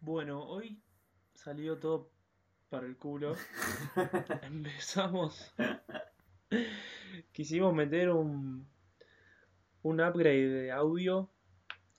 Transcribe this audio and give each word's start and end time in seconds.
Bueno, 0.00 0.42
hoy 0.44 0.80
salió 1.34 1.78
todo 1.78 2.10
para 2.68 2.86
el 2.86 2.96
culo. 2.96 3.34
Empezamos. 4.42 5.52
Quisimos 7.32 7.74
meter 7.74 8.10
un, 8.10 8.68
un 9.82 10.00
upgrade 10.00 10.48
de 10.48 10.72
audio. 10.72 11.30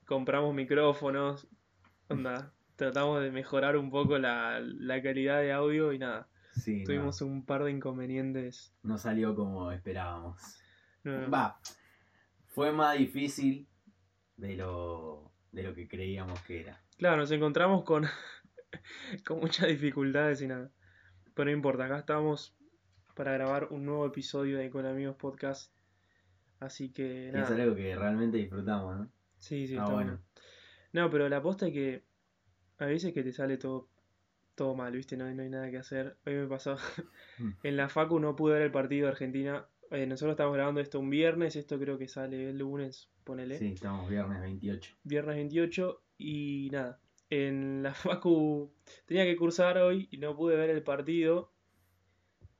Compramos 0.05 0.53
micrófonos. 0.53 1.47
Onda, 2.07 2.53
tratamos 2.75 3.21
de 3.21 3.31
mejorar 3.31 3.77
un 3.77 3.91
poco 3.91 4.17
la, 4.17 4.59
la 4.61 5.01
calidad 5.01 5.41
de 5.41 5.51
audio 5.51 5.93
y 5.93 5.99
nada. 5.99 6.27
Sí, 6.53 6.79
no, 6.79 6.85
Tuvimos 6.85 7.21
un 7.21 7.45
par 7.45 7.63
de 7.63 7.71
inconvenientes. 7.71 8.73
no 8.83 8.97
salió 8.97 9.35
como 9.35 9.71
esperábamos. 9.71 10.41
No, 11.03 11.19
no. 11.21 11.29
Va, 11.29 11.59
fue 12.47 12.71
más 12.71 12.97
difícil 12.97 13.67
de 14.35 14.55
lo, 14.55 15.31
de 15.51 15.63
lo 15.63 15.75
que 15.75 15.87
creíamos 15.87 16.41
que 16.41 16.61
era. 16.61 16.81
Claro, 16.99 17.17
nos 17.17 17.31
encontramos 17.31 17.83
con, 17.83 18.05
con 19.25 19.39
muchas 19.39 19.67
dificultades 19.67 20.41
y 20.41 20.47
nada. 20.47 20.69
Pero 21.33 21.45
no 21.49 21.55
importa, 21.55 21.85
acá 21.85 21.99
estamos 21.99 22.55
para 23.15 23.33
grabar 23.33 23.67
un 23.71 23.85
nuevo 23.85 24.05
episodio 24.05 24.57
de 24.57 24.69
Con 24.69 24.85
Amigos 24.85 25.15
Podcast. 25.15 25.73
Así 26.59 26.91
que 26.91 27.25
Y 27.25 27.27
es 27.27 27.33
nada. 27.33 27.55
algo 27.63 27.75
que 27.75 27.95
realmente 27.95 28.37
disfrutamos, 28.37 28.97
¿no? 28.99 29.11
Sí, 29.37 29.67
sí, 29.67 29.75
Ah, 29.77 29.83
está 29.83 29.93
bueno. 29.93 30.11
bueno. 30.11 30.23
No, 30.91 31.09
pero 31.09 31.29
la 31.29 31.37
aposta 31.37 31.67
es 31.67 31.73
que 31.73 32.03
a 32.79 32.85
veces 32.85 33.13
que 33.13 33.23
te 33.23 33.31
sale 33.31 33.57
todo, 33.57 33.89
todo 34.55 34.75
mal, 34.75 34.91
¿viste? 34.93 35.15
No, 35.15 35.25
hay- 35.25 35.35
no 35.35 35.43
hay 35.43 35.49
nada 35.49 35.69
que 35.71 35.77
hacer. 35.77 36.17
Hoy 36.25 36.35
me 36.35 36.47
pasó. 36.47 36.75
Mm. 37.39 37.51
En 37.63 37.77
la 37.77 37.87
Facu 37.87 38.19
no 38.19 38.35
pude 38.35 38.55
ver 38.55 38.63
el 38.63 38.71
partido 38.71 39.05
de 39.05 39.11
Argentina. 39.13 39.65
Eh, 39.91 40.05
nosotros 40.05 40.33
estamos 40.33 40.53
grabando 40.53 40.81
esto 40.81 40.99
un 40.99 41.09
viernes, 41.09 41.55
esto 41.55 41.79
creo 41.79 41.97
que 41.97 42.09
sale 42.09 42.49
el 42.49 42.57
lunes, 42.57 43.09
ponele. 43.23 43.57
Sí, 43.57 43.67
estamos 43.75 44.09
viernes 44.09 44.41
28. 44.41 44.97
viernes 45.05 45.35
28 45.37 46.03
y 46.19 46.69
nada. 46.71 46.99
En 47.31 47.81
la 47.81 47.93
Facu 47.95 48.71
tenía 49.05 49.25
que 49.25 49.37
cursar 49.37 49.79
hoy 49.79 50.07
y 50.11 50.17
no 50.17 50.35
pude 50.35 50.55
ver 50.55 50.69
el 50.69 50.83
partido. 50.83 51.51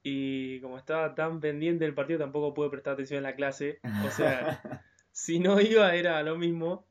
Y 0.02 0.62
como 0.62 0.78
estaba 0.78 1.14
tan 1.14 1.40
pendiente 1.40 1.84
del 1.84 1.94
partido, 1.94 2.20
tampoco 2.20 2.54
pude 2.54 2.70
prestar 2.70 2.94
atención 2.94 3.18
en 3.18 3.24
la 3.24 3.36
clase. 3.36 3.80
O 4.08 4.10
sea, 4.10 4.62
si 5.12 5.40
no 5.40 5.60
iba 5.60 5.94
era 5.94 6.24
lo 6.24 6.38
mismo. 6.38 6.88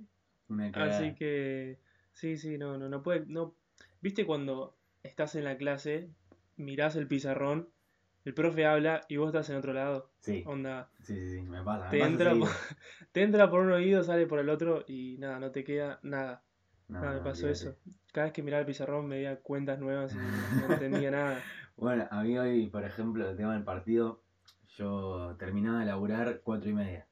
Cagada. 0.72 0.98
Así 0.98 1.14
que 1.14 1.78
sí, 2.12 2.36
sí, 2.36 2.58
no, 2.58 2.78
no, 2.78 2.89
no 2.89 3.02
puede, 3.02 3.24
no. 3.27 3.55
¿Viste 4.00 4.27
cuando 4.27 4.77
estás 5.02 5.34
en 5.34 5.44
la 5.44 5.56
clase, 5.56 6.11
mirás 6.56 6.96
el 6.96 7.08
pizarrón, 7.08 7.70
el 8.24 8.34
profe 8.34 8.66
habla 8.66 9.00
y 9.08 9.16
vos 9.16 9.28
estás 9.28 9.48
en 9.50 9.56
otro 9.56 9.72
lado? 9.72 10.11
Sí, 10.20 10.42
Onda, 10.46 10.91
sí, 11.02 11.14
sí, 11.14 11.30
sí, 11.30 11.42
me 11.42 11.62
pasa. 11.62 11.84
Me 11.86 11.91
te 11.91 11.98
pasa 11.98 12.11
entra, 12.11 12.34
te 13.12 13.22
entra 13.22 13.50
por 13.50 13.61
un 13.61 13.72
oído, 13.72 14.02
sale 14.05 14.27
por 14.27 14.39
el 14.39 14.50
otro 14.50 14.84
y 14.86 15.16
nada, 15.19 15.39
no 15.39 15.50
te 15.50 15.64
queda 15.64 15.98
nada. 16.02 16.44
No, 16.89 16.98
Ah, 17.03 17.12
me 17.14 17.20
pasó 17.20 17.48
eso. 17.48 17.77
Cada 18.12 18.27
vez 18.27 18.33
que 18.33 18.42
miraba 18.42 18.61
el 18.61 18.67
pizarrón 18.67 19.06
me 19.06 19.17
veía 19.17 19.41
cuentas 19.41 19.78
nuevas 19.78 20.14
y 20.14 20.19
no 20.67 20.72
entendía 20.72 21.11
nada. 21.11 21.41
Bueno, 21.77 22.08
a 22.11 22.25
mí 22.25 22.36
hoy, 22.36 22.67
por 22.67 22.83
ejemplo, 22.83 23.30
el 23.30 23.36
tema 23.36 23.53
del 23.55 23.62
partido, 23.62 24.20
yo 24.77 25.36
terminaba 25.39 25.78
de 25.78 25.86
laburar 25.86 26.41
cuatro 26.42 26.69
y 26.69 26.72
media. 26.72 27.06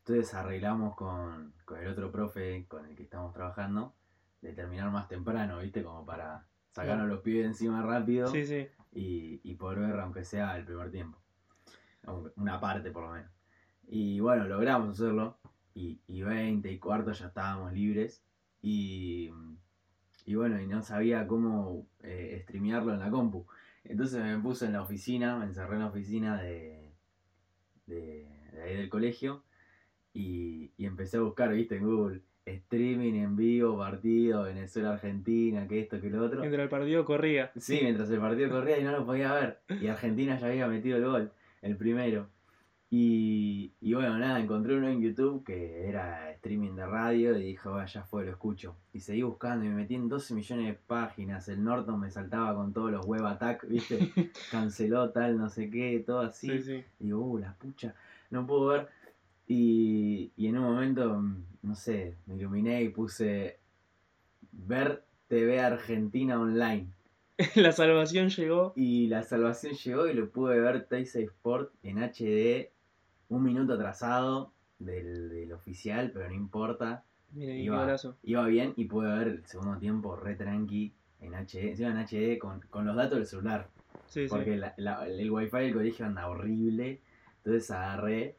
Entonces 0.00 0.34
arreglamos 0.34 0.94
con, 0.94 1.54
con 1.64 1.78
el 1.80 1.88
otro 1.88 2.12
profe 2.12 2.66
con 2.68 2.84
el 2.84 2.94
que 2.94 3.04
estamos 3.04 3.32
trabajando 3.32 3.94
de 4.42 4.52
terminar 4.52 4.90
más 4.90 5.08
temprano, 5.08 5.58
¿viste? 5.60 5.82
Como 5.82 6.04
para 6.04 6.44
sacarnos 6.72 7.08
los 7.08 7.20
pibes 7.22 7.46
encima 7.46 7.80
rápido 7.80 8.26
Sí, 8.26 8.44
sí. 8.44 8.68
y, 8.92 9.40
y 9.42 9.54
poder 9.54 9.78
ver, 9.78 9.98
aunque 9.98 10.22
sea 10.22 10.54
el 10.58 10.66
primer 10.66 10.90
tiempo. 10.90 11.18
Una 12.36 12.60
parte 12.60 12.90
por 12.90 13.04
lo 13.04 13.12
menos. 13.12 13.30
Y 13.86 14.20
bueno, 14.20 14.44
logramos 14.44 14.90
hacerlo. 14.90 15.38
Y, 15.72 15.98
y 16.08 16.20
20 16.22 16.70
y 16.70 16.78
cuarto 16.78 17.12
ya 17.12 17.28
estábamos 17.28 17.72
libres. 17.72 18.22
Y, 18.66 19.30
y 20.24 20.34
bueno, 20.36 20.58
y 20.58 20.66
no 20.66 20.82
sabía 20.82 21.26
cómo 21.26 21.86
eh, 22.02 22.40
streamearlo 22.44 22.94
en 22.94 23.00
la 23.00 23.10
compu. 23.10 23.46
Entonces 23.84 24.24
me 24.24 24.38
puse 24.38 24.64
en 24.64 24.72
la 24.72 24.80
oficina, 24.80 25.36
me 25.36 25.44
encerré 25.44 25.74
en 25.74 25.80
la 25.80 25.88
oficina 25.88 26.40
de, 26.40 26.90
de, 27.84 28.26
de 28.54 28.62
ahí 28.62 28.76
del 28.76 28.88
colegio. 28.88 29.42
Y, 30.14 30.70
y 30.78 30.86
empecé 30.86 31.18
a 31.18 31.20
buscar, 31.20 31.52
viste, 31.52 31.76
en 31.76 31.84
Google. 31.84 32.22
Streaming 32.46 33.14
en 33.14 33.36
vivo, 33.36 33.78
partido, 33.78 34.42
Venezuela-Argentina, 34.44 35.66
que 35.66 35.80
esto, 35.80 36.00
que 36.00 36.10
lo 36.10 36.24
otro. 36.24 36.40
Mientras 36.40 36.62
el 36.62 36.68
partido 36.68 37.04
corría. 37.04 37.52
Sí, 37.56 37.80
mientras 37.82 38.10
el 38.10 38.20
partido 38.20 38.50
corría 38.50 38.78
y 38.78 38.84
no 38.84 38.92
lo 38.92 39.04
podía 39.04 39.32
ver. 39.32 39.60
Y 39.80 39.86
Argentina 39.88 40.38
ya 40.38 40.46
había 40.48 40.68
metido 40.68 40.98
el 40.98 41.04
gol, 41.04 41.32
el 41.62 41.76
primero. 41.76 42.28
Y, 42.96 43.72
y 43.80 43.92
bueno, 43.92 44.16
nada, 44.18 44.38
encontré 44.38 44.76
uno 44.76 44.88
en 44.88 45.02
YouTube 45.02 45.42
que 45.42 45.88
era 45.88 46.30
streaming 46.30 46.76
de 46.76 46.86
radio 46.86 47.36
y 47.36 47.42
dije, 47.42 47.68
"Bueno, 47.68 47.84
ya 47.86 48.04
fue, 48.04 48.24
lo 48.24 48.30
escucho. 48.30 48.76
Y 48.92 49.00
seguí 49.00 49.22
buscando 49.22 49.64
y 49.64 49.68
me 49.68 49.74
metí 49.74 49.96
en 49.96 50.08
12 50.08 50.32
millones 50.32 50.66
de 50.68 50.74
páginas. 50.74 51.48
El 51.48 51.64
Norton 51.64 51.98
me 51.98 52.12
saltaba 52.12 52.54
con 52.54 52.72
todos 52.72 52.92
los 52.92 53.04
web 53.04 53.26
attack, 53.26 53.66
¿viste? 53.66 53.98
Canceló 54.52 55.10
tal, 55.10 55.36
no 55.36 55.48
sé 55.48 55.70
qué, 55.70 56.04
todo 56.06 56.20
así. 56.20 56.46
Sí, 56.46 56.62
sí. 56.62 56.84
Y 57.00 57.06
digo, 57.06 57.18
uh, 57.18 57.38
la 57.38 57.54
pucha, 57.54 57.96
no 58.30 58.46
puedo 58.46 58.66
ver. 58.66 58.88
Y, 59.48 60.30
y 60.36 60.46
en 60.46 60.58
un 60.58 60.62
momento, 60.62 61.20
mm, 61.20 61.44
no 61.62 61.74
sé, 61.74 62.16
me 62.26 62.36
iluminé 62.36 62.80
y 62.80 62.90
puse 62.90 63.58
ver 64.52 65.02
TV 65.26 65.58
Argentina 65.58 66.40
online. 66.40 66.92
La 67.56 67.72
salvación 67.72 68.28
llegó. 68.28 68.72
Y 68.76 69.08
la 69.08 69.24
salvación 69.24 69.74
llegó 69.74 70.06
y 70.06 70.14
lo 70.14 70.30
pude 70.30 70.60
ver 70.60 70.84
Teisei 70.84 71.24
Sport 71.24 71.72
en 71.82 71.98
HD, 71.98 72.70
un 73.28 73.42
minuto 73.42 73.74
atrasado 73.74 74.52
del, 74.78 75.28
del 75.30 75.52
oficial, 75.52 76.10
pero 76.12 76.28
no 76.28 76.34
importa. 76.34 77.04
Qué 77.34 77.58
Iba, 77.58 77.86
iba 78.22 78.46
bien 78.46 78.74
y 78.76 78.84
pude 78.84 79.08
ver 79.16 79.28
el 79.28 79.46
segundo 79.46 79.78
tiempo 79.78 80.14
re 80.16 80.36
tranqui 80.36 80.94
en 81.20 81.34
HD, 81.34 81.70
encima 81.70 81.90
en 81.90 81.98
HD 81.98 82.38
con, 82.38 82.60
con 82.70 82.84
los 82.86 82.94
datos 82.96 83.18
del 83.18 83.26
celular. 83.26 83.68
Sí, 84.06 84.28
Porque 84.28 84.52
sí. 84.54 84.56
la- 84.56 84.74
la- 84.76 85.06
el 85.08 85.30
wifi 85.30 85.56
del 85.58 85.72
colegio 85.72 86.06
anda 86.06 86.28
horrible. 86.28 87.00
Entonces 87.38 87.70
agarré, 87.70 88.36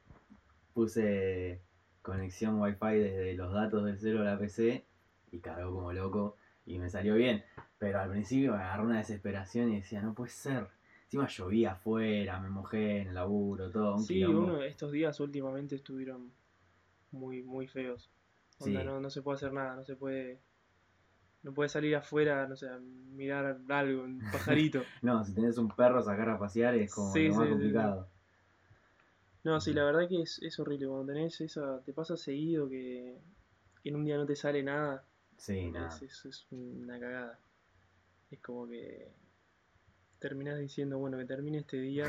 puse 0.74 1.62
conexión 2.02 2.62
wifi 2.62 2.96
desde 3.00 3.34
los 3.34 3.52
datos 3.54 3.84
del 3.86 3.98
celular 4.00 4.28
a 4.28 4.32
la 4.34 4.40
PC 4.40 4.86
y 5.32 5.40
cargó 5.40 5.74
como 5.74 5.92
loco 5.94 6.38
y 6.66 6.78
me 6.80 6.90
salió 6.90 7.16
bien. 7.16 7.44
Pero 7.78 8.00
al 8.00 8.10
principio 8.12 8.52
me 8.54 8.58
agarró 8.60 8.86
una 8.86 8.98
desesperación 9.00 9.72
y 9.72 9.78
decía, 9.78 10.02
no 10.02 10.14
puede 10.14 10.32
ser. 10.32 10.68
Encima 11.06 11.28
llovía 11.28 11.72
afuera, 11.72 12.40
me 12.40 12.50
mojé 12.50 13.02
en 13.02 13.08
el 13.08 13.16
laburo, 13.16 13.72
todo. 13.72 13.96
Un 13.96 14.02
Sí, 14.04 14.24
quilombo. 14.24 14.42
uno, 14.44 14.62
estos 14.64 14.92
días 14.92 15.20
últimamente 15.20 15.76
estuvieron 15.76 16.32
muy, 17.12 17.44
muy 17.44 17.68
feos. 17.68 18.10
Onda, 18.60 18.84
Sí. 18.84 18.86
no, 18.86 19.00
no 19.00 19.10
se 19.10 19.22
puede 19.22 19.36
hacer 19.38 19.54
nada, 19.54 19.76
no 19.76 19.86
se 19.86 19.96
puede. 19.96 20.40
No 21.44 21.54
puede 21.54 21.70
salir 21.70 21.96
afuera, 21.96 22.46
no 22.46 22.58
sé, 22.58 22.68
a 22.68 22.78
mirar 22.78 23.58
algo, 23.70 24.04
un 24.04 24.20
pajarito. 24.30 24.86
No, 25.02 25.24
si 25.24 25.34
tenés 25.34 25.58
un 25.58 25.70
perro 25.70 26.02
sacar 26.04 26.30
a 26.30 26.38
pasear 26.40 26.76
es 26.76 26.92
como 26.92 27.18
Sí, 27.18 27.28
lo 27.28 27.34
sí, 27.34 27.36
más 27.36 27.48
sí, 27.48 27.48
sí. 27.48 27.52
complicado. 27.52 28.10
No, 29.44 29.62
sí, 29.62 29.74
la 29.74 29.84
verdad 29.86 30.10
que 30.10 30.22
es, 30.24 30.40
es 30.42 30.60
horrible. 30.60 30.88
Cuando 30.88 31.14
tenés 31.14 31.40
esa, 31.42 31.82
te 31.84 31.94
pasa 31.94 32.18
seguido 32.18 32.68
que, 32.70 33.18
que 33.82 33.90
en 33.90 33.96
un 33.96 34.06
día 34.06 34.18
no 34.18 34.26
te 34.26 34.36
sale 34.36 34.64
nada. 34.64 35.06
Sí, 35.38 35.72
nada. 35.72 35.96
Es, 35.96 36.26
es- 36.26 36.26
es 36.26 36.48
una 36.52 37.00
cagada. 37.00 37.40
Es 38.32 38.40
como 38.42 38.68
que 38.68 39.12
terminás 40.28 40.58
diciendo, 40.60 40.98
bueno, 40.98 41.18
que 41.20 41.26
termine 41.26 41.60
este 41.60 41.78
día, 41.80 42.06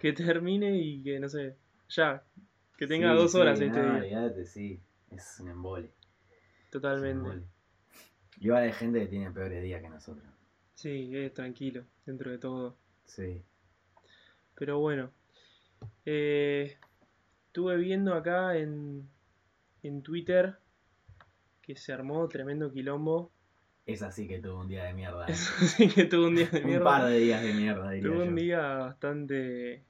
que 0.00 0.12
termine 0.14 0.74
y 0.78 1.02
que, 1.02 1.20
no 1.20 1.28
sé, 1.28 1.54
ya, 1.90 2.22
que 2.78 2.86
tenga 2.86 3.12
Sí, 3.12 3.18
dos 3.18 3.32
sí, 3.32 3.38
horas 3.38 3.60
este 3.60 3.78
no, 3.78 3.84
día. 3.84 3.92
olvidate, 3.98 4.46
sí. 4.46 4.80
Es 5.10 5.38
un 5.40 5.48
embole. 5.50 5.86
es 5.88 5.92
un 6.64 6.70
Totalmente. 6.70 7.10
embole. 7.10 7.42
Igual 8.40 8.62
hay 8.62 8.72
gente 8.72 9.00
que 9.00 9.06
tiene 9.06 9.30
peores 9.30 9.62
días 9.62 9.82
que 9.82 9.88
nosotros. 9.90 10.26
Sí, 10.74 11.10
es 11.14 11.34
tranquilo, 11.34 11.84
dentro 12.06 12.30
de 12.30 12.38
todo. 12.38 12.76
Sí. 13.04 13.42
Pero 14.54 14.78
bueno, 14.78 15.10
eh, 16.06 16.76
estuve 17.46 17.76
viendo 17.76 18.14
acá 18.14 18.56
en, 18.56 19.08
en 19.82 20.02
Twitter 20.02 20.56
que 21.62 21.76
se 21.76 21.92
armó 21.92 22.26
tremendo 22.28 22.72
quilombo. 22.72 23.30
Es 23.88 24.02
así 24.02 24.28
que 24.28 24.38
tuvo 24.38 24.60
un 24.60 24.68
día 24.68 24.84
de 24.84 24.92
mierda. 24.92 25.26
¿eh? 25.26 25.32
Eso 25.32 25.50
sí 25.66 25.88
que 25.88 26.04
tuvo 26.04 26.26
un 26.28 26.36
día 26.36 26.46
de 26.46 26.60
un 26.62 26.66
mierda. 26.66 26.84
par 26.84 27.04
de 27.06 27.18
días 27.18 27.42
de 27.42 27.54
mierda, 27.54 27.90
diría 27.90 28.10
un 28.10 28.34
día 28.34 28.60
bastante. 28.60 29.82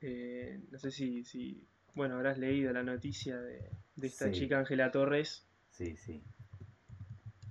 eh, 0.00 0.60
no 0.70 0.78
sé 0.78 0.90
si, 0.90 1.24
si. 1.24 1.64
Bueno, 1.94 2.16
habrás 2.16 2.38
leído 2.38 2.72
la 2.72 2.82
noticia 2.82 3.40
de, 3.40 3.70
de 3.96 4.06
esta 4.06 4.26
Sí. 4.26 4.32
chica 4.32 4.58
Ángela 4.58 4.90
Torres. 4.90 5.46
Sí, 5.70 5.96
sí. 5.96 6.22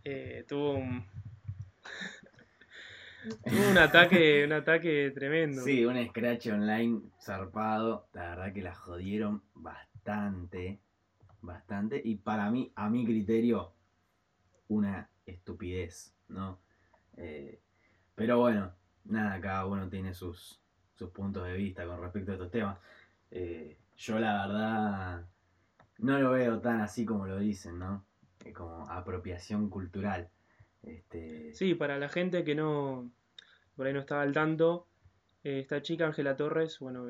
eh, 0.04 0.44
tuvo 0.48 0.74
un. 0.76 1.06
tuvo 3.50 3.70
un 3.72 3.78
ataque, 3.78 4.44
un 4.46 4.52
ataque 4.54 5.12
tremendo. 5.12 5.62
Sí, 5.64 5.86
un 5.86 6.06
scratch 6.10 6.48
online 6.48 7.02
zarpado. 7.22 8.08
La 8.14 8.30
verdad 8.36 8.54
que 8.54 8.62
la 8.62 8.76
jodieron 8.76 9.44
bastante. 9.54 10.80
Bastante. 11.42 12.02
Y 12.04 12.16
para 12.16 12.50
mí, 12.52 12.72
a 12.76 12.90
mi 12.90 13.06
criterio, 13.06 13.74
una 14.68 15.10
estupidez, 15.28 16.16
¿no? 16.30 16.60
Eh, 17.18 17.60
pero 18.16 18.40
bueno, 18.40 18.74
nada, 19.06 19.40
cada 19.40 19.66
uno 19.66 19.90
tiene 19.90 20.14
sus, 20.14 20.62
sus 20.96 21.12
puntos 21.12 21.46
de 21.46 21.54
vista 21.54 21.86
con 21.86 22.02
respecto 22.02 22.32
a 22.32 22.36
estos 22.36 22.52
temas. 22.52 22.80
Eh, 23.30 23.78
yo 23.98 24.20
la 24.20 24.48
verdad 24.48 25.26
no 26.00 26.20
lo 26.20 26.32
veo 26.32 26.60
tan 26.60 26.82
así 26.82 27.06
como 27.06 27.28
lo 27.28 27.38
dicen, 27.38 27.80
¿no? 27.80 28.06
Eh, 28.46 28.54
como 28.54 28.90
apropiación 28.90 29.70
cultural. 29.70 30.30
Este, 30.84 31.54
Sí, 31.54 31.76
para 31.76 31.98
la 31.98 32.10
gente 32.10 32.44
que 32.44 32.56
no, 32.56 33.12
por 33.76 33.88
ahí 33.88 33.94
no 33.94 34.00
estaba 34.00 34.22
al 34.22 34.34
tanto, 34.34 34.88
eh, 35.44 35.60
esta 35.60 35.82
chica, 35.82 36.06
Ángela 36.08 36.36
Torres, 36.36 36.80
bueno, 36.80 37.08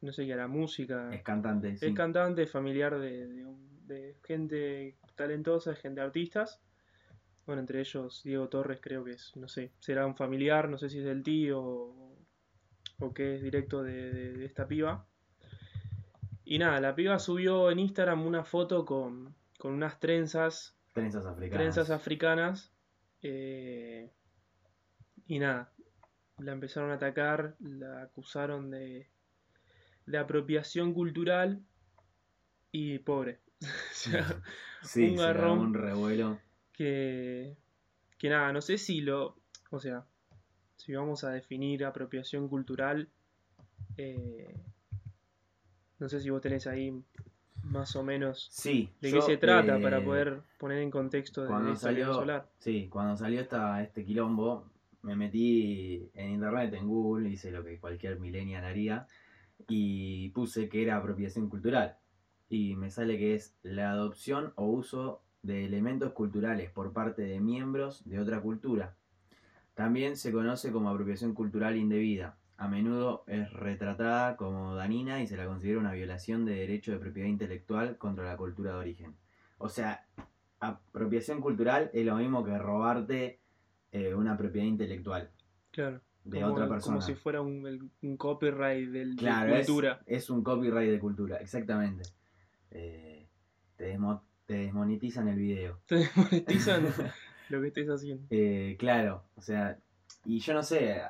no 0.00 0.12
sé 0.12 0.26
qué 0.26 0.32
era, 0.32 0.48
música, 0.48 1.14
Es 1.14 1.22
cantante, 1.22 1.76
sí. 1.76 1.86
es 1.86 1.94
cantante, 1.94 2.46
familiar 2.46 2.98
de, 2.98 3.28
de 3.28 3.44
de 3.86 4.16
gente 4.24 4.96
talentosa, 5.16 5.70
de 5.70 5.76
gente 5.76 6.00
artistas. 6.00 6.60
Bueno, 7.46 7.60
entre 7.60 7.80
ellos 7.80 8.22
Diego 8.22 8.48
Torres 8.48 8.78
creo 8.80 9.04
que 9.04 9.12
es, 9.12 9.34
no 9.36 9.48
sé, 9.48 9.72
será 9.80 10.06
un 10.06 10.14
familiar, 10.16 10.68
no 10.68 10.78
sé 10.78 10.88
si 10.88 10.98
es 10.98 11.04
del 11.04 11.22
tío 11.22 11.60
o, 11.60 12.16
o 13.00 13.12
que 13.14 13.34
es 13.36 13.42
directo 13.42 13.82
de, 13.82 14.12
de- 14.12 14.32
de 14.34 14.44
esta 14.44 14.66
piba. 14.68 15.06
Y 16.44 16.58
nada, 16.58 16.80
la 16.80 16.94
piba 16.94 17.18
subió 17.18 17.70
en 17.70 17.78
Instagram 17.78 18.26
una 18.26 18.44
foto 18.44 18.84
con, 18.84 19.34
con 19.58 19.72
unas 19.72 19.98
trenzas 20.00 20.76
Trenzas 20.92 21.24
africanas. 21.24 21.58
trenzas 21.74 21.90
africanas. 21.90 22.72
eh, 23.22 24.10
y 25.26 25.38
nada, 25.38 25.72
la 26.38 26.52
empezaron 26.52 26.90
a 26.90 26.94
atacar, 26.94 27.56
la 27.60 28.02
acusaron 28.02 28.70
de, 28.70 29.08
de 30.06 30.18
apropiación 30.18 30.92
cultural 30.94 31.60
y 32.70 32.98
pobre. 32.98 33.40
O 33.60 33.94
sea, 33.94 34.42
Sí, 34.82 35.10
un 35.10 35.16
garrón. 35.16 35.58
un 35.60 35.74
revuelo. 35.74 36.38
Que, 36.72 37.56
que 38.18 38.28
nada, 38.28 38.52
no 38.52 38.60
sé 38.60 38.78
si 38.78 39.00
lo, 39.00 39.36
o 39.70 39.80
sea, 39.80 40.04
si 40.76 40.92
vamos 40.92 41.24
a 41.24 41.30
definir 41.30 41.84
apropiación 41.84 42.48
cultural, 42.48 43.08
eh, 43.96 44.54
no 45.98 46.08
sé 46.08 46.20
si 46.20 46.30
vos 46.30 46.40
tenés 46.40 46.66
ahí 46.66 46.92
más 47.64 47.94
o 47.94 48.02
menos 48.02 48.48
Sí. 48.50 48.90
de 49.00 49.10
yo, 49.10 49.16
qué 49.16 49.22
se 49.22 49.36
trata 49.36 49.78
eh, 49.78 49.82
para 49.82 50.02
poder 50.04 50.40
poner 50.58 50.78
en 50.78 50.90
contexto 50.90 51.42
de 51.42 51.48
cuando 51.48 51.76
salió, 51.76 52.12
hablar. 52.20 52.48
sí, 52.58 52.88
cuando 52.90 53.16
salió 53.16 53.40
esta, 53.40 53.82
este 53.82 54.04
quilombo, 54.04 54.68
me 55.02 55.14
metí 55.16 56.10
en 56.14 56.30
internet, 56.30 56.72
en 56.74 56.88
Google, 56.88 57.28
hice 57.28 57.50
lo 57.50 57.62
que 57.64 57.78
cualquier 57.78 58.18
millennial 58.18 58.64
haría, 58.64 59.06
y 59.68 60.30
puse 60.30 60.68
que 60.68 60.82
era 60.82 60.96
apropiación 60.96 61.48
cultural. 61.48 61.96
Y 62.48 62.74
me 62.76 62.90
sale 62.90 63.16
que 63.16 63.34
es 63.34 63.56
la 63.62 63.92
adopción 63.92 64.52
o 64.56 64.66
uso 64.66 65.22
de 65.42 65.64
elementos 65.64 66.12
culturales 66.12 66.70
por 66.70 66.92
parte 66.92 67.22
de 67.22 67.40
miembros 67.40 68.02
de 68.08 68.18
otra 68.20 68.40
cultura. 68.40 68.94
También 69.74 70.16
se 70.16 70.30
conoce 70.32 70.70
como 70.70 70.88
apropiación 70.90 71.34
cultural 71.34 71.76
indebida. 71.76 72.36
A 72.58 72.68
menudo 72.68 73.24
es 73.26 73.52
retratada 73.52 74.36
como 74.36 74.76
danina 74.76 75.20
y 75.20 75.26
se 75.26 75.36
la 75.36 75.46
considera 75.46 75.80
una 75.80 75.92
violación 75.92 76.44
de 76.44 76.54
derecho 76.54 76.92
de 76.92 76.98
propiedad 76.98 77.28
intelectual 77.28 77.98
contra 77.98 78.24
la 78.24 78.36
cultura 78.36 78.72
de 78.72 78.78
origen. 78.78 79.16
O 79.58 79.68
sea, 79.68 80.06
apropiación 80.60 81.40
cultural 81.40 81.90
es 81.92 82.06
lo 82.06 82.16
mismo 82.16 82.44
que 82.44 82.56
robarte 82.58 83.40
eh, 83.90 84.14
una 84.14 84.36
propiedad 84.36 84.66
intelectual 84.66 85.30
Claro. 85.72 86.00
de 86.24 86.40
como, 86.40 86.52
otra 86.52 86.68
persona. 86.68 86.96
Como 86.96 87.00
si 87.06 87.14
fuera 87.14 87.40
un, 87.40 87.90
un 88.02 88.16
copyright 88.16 88.90
del, 88.90 89.16
de 89.16 89.20
Claro, 89.22 89.56
es, 89.56 89.66
cultura. 89.66 90.00
es 90.06 90.30
un 90.30 90.44
copyright 90.44 90.90
de 90.90 90.98
cultura, 91.00 91.36
exactamente. 91.38 92.04
Eh, 92.70 93.26
te, 93.76 93.98
desmo- 93.98 94.22
te 94.46 94.54
desmonetizan 94.54 95.28
el 95.28 95.38
video. 95.38 95.80
Te 95.86 95.96
desmonetizan 95.96 96.86
lo 97.48 97.60
que 97.60 97.68
estés 97.68 97.88
haciendo. 97.88 98.26
Eh, 98.30 98.76
claro, 98.78 99.24
o 99.36 99.42
sea, 99.42 99.78
y 100.24 100.38
yo 100.40 100.54
no 100.54 100.62
sé, 100.62 101.00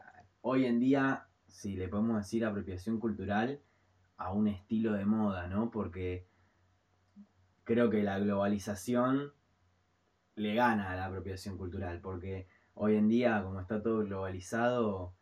hoy 0.40 0.66
en 0.66 0.80
día, 0.80 1.26
si 1.48 1.76
le 1.76 1.88
podemos 1.88 2.18
decir 2.18 2.44
apropiación 2.44 2.98
cultural 2.98 3.60
a 4.16 4.32
un 4.32 4.48
estilo 4.48 4.92
de 4.92 5.04
moda, 5.04 5.48
¿no? 5.48 5.70
Porque 5.70 6.26
creo 7.64 7.90
que 7.90 8.02
la 8.02 8.18
globalización 8.18 9.32
le 10.36 10.54
gana 10.54 10.90
a 10.90 10.96
la 10.96 11.06
apropiación 11.06 11.56
cultural, 11.58 12.00
porque 12.00 12.46
hoy 12.74 12.96
en 12.96 13.08
día, 13.08 13.42
como 13.42 13.60
está 13.60 13.82
todo 13.82 13.98
globalizado, 14.04 15.14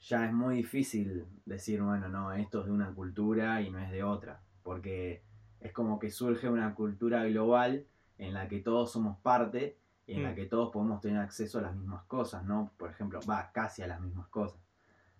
ya 0.00 0.26
es 0.26 0.32
muy 0.32 0.56
difícil 0.56 1.26
decir, 1.46 1.82
bueno, 1.82 2.08
no, 2.08 2.32
esto 2.32 2.60
es 2.60 2.66
de 2.66 2.72
una 2.72 2.92
cultura 2.92 3.62
y 3.62 3.70
no 3.70 3.78
es 3.78 3.90
de 3.90 4.02
otra, 4.02 4.42
porque 4.62 5.22
es 5.62 5.72
como 5.72 5.98
que 5.98 6.10
surge 6.10 6.48
una 6.48 6.74
cultura 6.74 7.24
global 7.24 7.86
en 8.18 8.34
la 8.34 8.48
que 8.48 8.60
todos 8.60 8.92
somos 8.92 9.18
parte 9.18 9.78
y 10.06 10.14
en 10.14 10.24
la 10.24 10.32
Mm. 10.32 10.34
que 10.34 10.46
todos 10.46 10.70
podemos 10.72 11.00
tener 11.00 11.18
acceso 11.18 11.58
a 11.58 11.62
las 11.62 11.74
mismas 11.74 12.04
cosas, 12.04 12.44
¿no? 12.44 12.72
Por 12.76 12.90
ejemplo, 12.90 13.20
va 13.28 13.50
casi 13.52 13.82
a 13.82 13.86
las 13.86 14.00
mismas 14.00 14.28
cosas. 14.28 14.60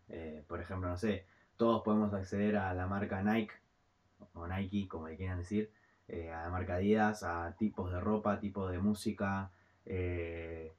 Eh, 0.08 0.44
por 0.46 0.60
ejemplo, 0.60 0.88
no 0.88 0.96
sé, 0.96 1.26
todos 1.56 1.82
podemos 1.82 2.12
acceder 2.12 2.56
a 2.56 2.74
la 2.74 2.86
marca 2.86 3.22
Nike, 3.22 3.54
o 4.34 4.46
Nike, 4.46 4.88
como 4.88 5.08
le 5.08 5.16
quieran 5.16 5.38
decir, 5.38 5.72
eh, 6.08 6.30
a 6.30 6.42
la 6.42 6.50
marca 6.50 6.74
Adidas, 6.74 7.22
a 7.22 7.54
tipos 7.56 7.92
de 7.92 8.00
ropa, 8.00 8.40
tipos 8.40 8.70
de 8.70 8.78
música, 8.78 9.50
eh, 9.86 10.74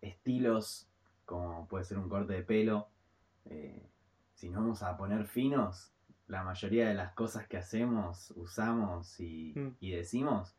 estilos, 0.00 0.88
como 1.24 1.66
puede 1.68 1.84
ser 1.84 1.98
un 1.98 2.08
corte 2.08 2.32
de 2.34 2.42
pelo. 2.42 2.88
Si 4.34 4.50
nos 4.50 4.62
vamos 4.62 4.82
a 4.82 4.96
poner 4.96 5.26
finos, 5.26 5.93
la 6.28 6.42
mayoría 6.42 6.88
de 6.88 6.94
las 6.94 7.12
cosas 7.14 7.46
que 7.46 7.56
hacemos, 7.58 8.32
usamos 8.36 9.20
y, 9.20 9.52
Mm. 9.54 9.76
y 9.80 9.90
decimos 9.92 10.56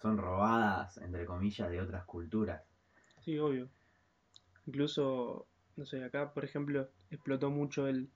son 0.00 0.18
robadas, 0.18 0.98
entre 0.98 1.24
comillas, 1.24 1.70
de 1.70 1.80
otras 1.80 2.04
culturas. 2.04 2.62
Sí, 3.24 3.38
obvio. 3.38 3.68
Incluso, 4.66 5.46
no 5.76 5.86
sé, 5.86 6.04
acá, 6.04 6.32
por 6.34 6.44
ejemplo, 6.44 6.90
explotó 7.10 7.50
mucho 7.50 7.86
el, 7.86 8.08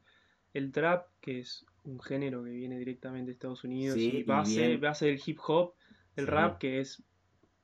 el 0.54 0.72
trap, 0.72 1.06
que 1.20 1.40
es 1.40 1.64
un 1.84 2.00
género 2.00 2.44
que 2.44 2.50
viene 2.50 2.78
directamente 2.78 3.26
de 3.26 3.32
Estados 3.32 3.64
Unidos 3.64 3.98
Sí, 3.98 4.18
y 4.18 4.22
base, 4.22 4.76
base 4.76 5.06
del 5.06 5.20
hip 5.24 5.38
hop, 5.46 5.74
el 6.16 6.24
Sí. 6.26 6.30
rap, 6.30 6.58
que 6.58 6.80
es 6.80 7.02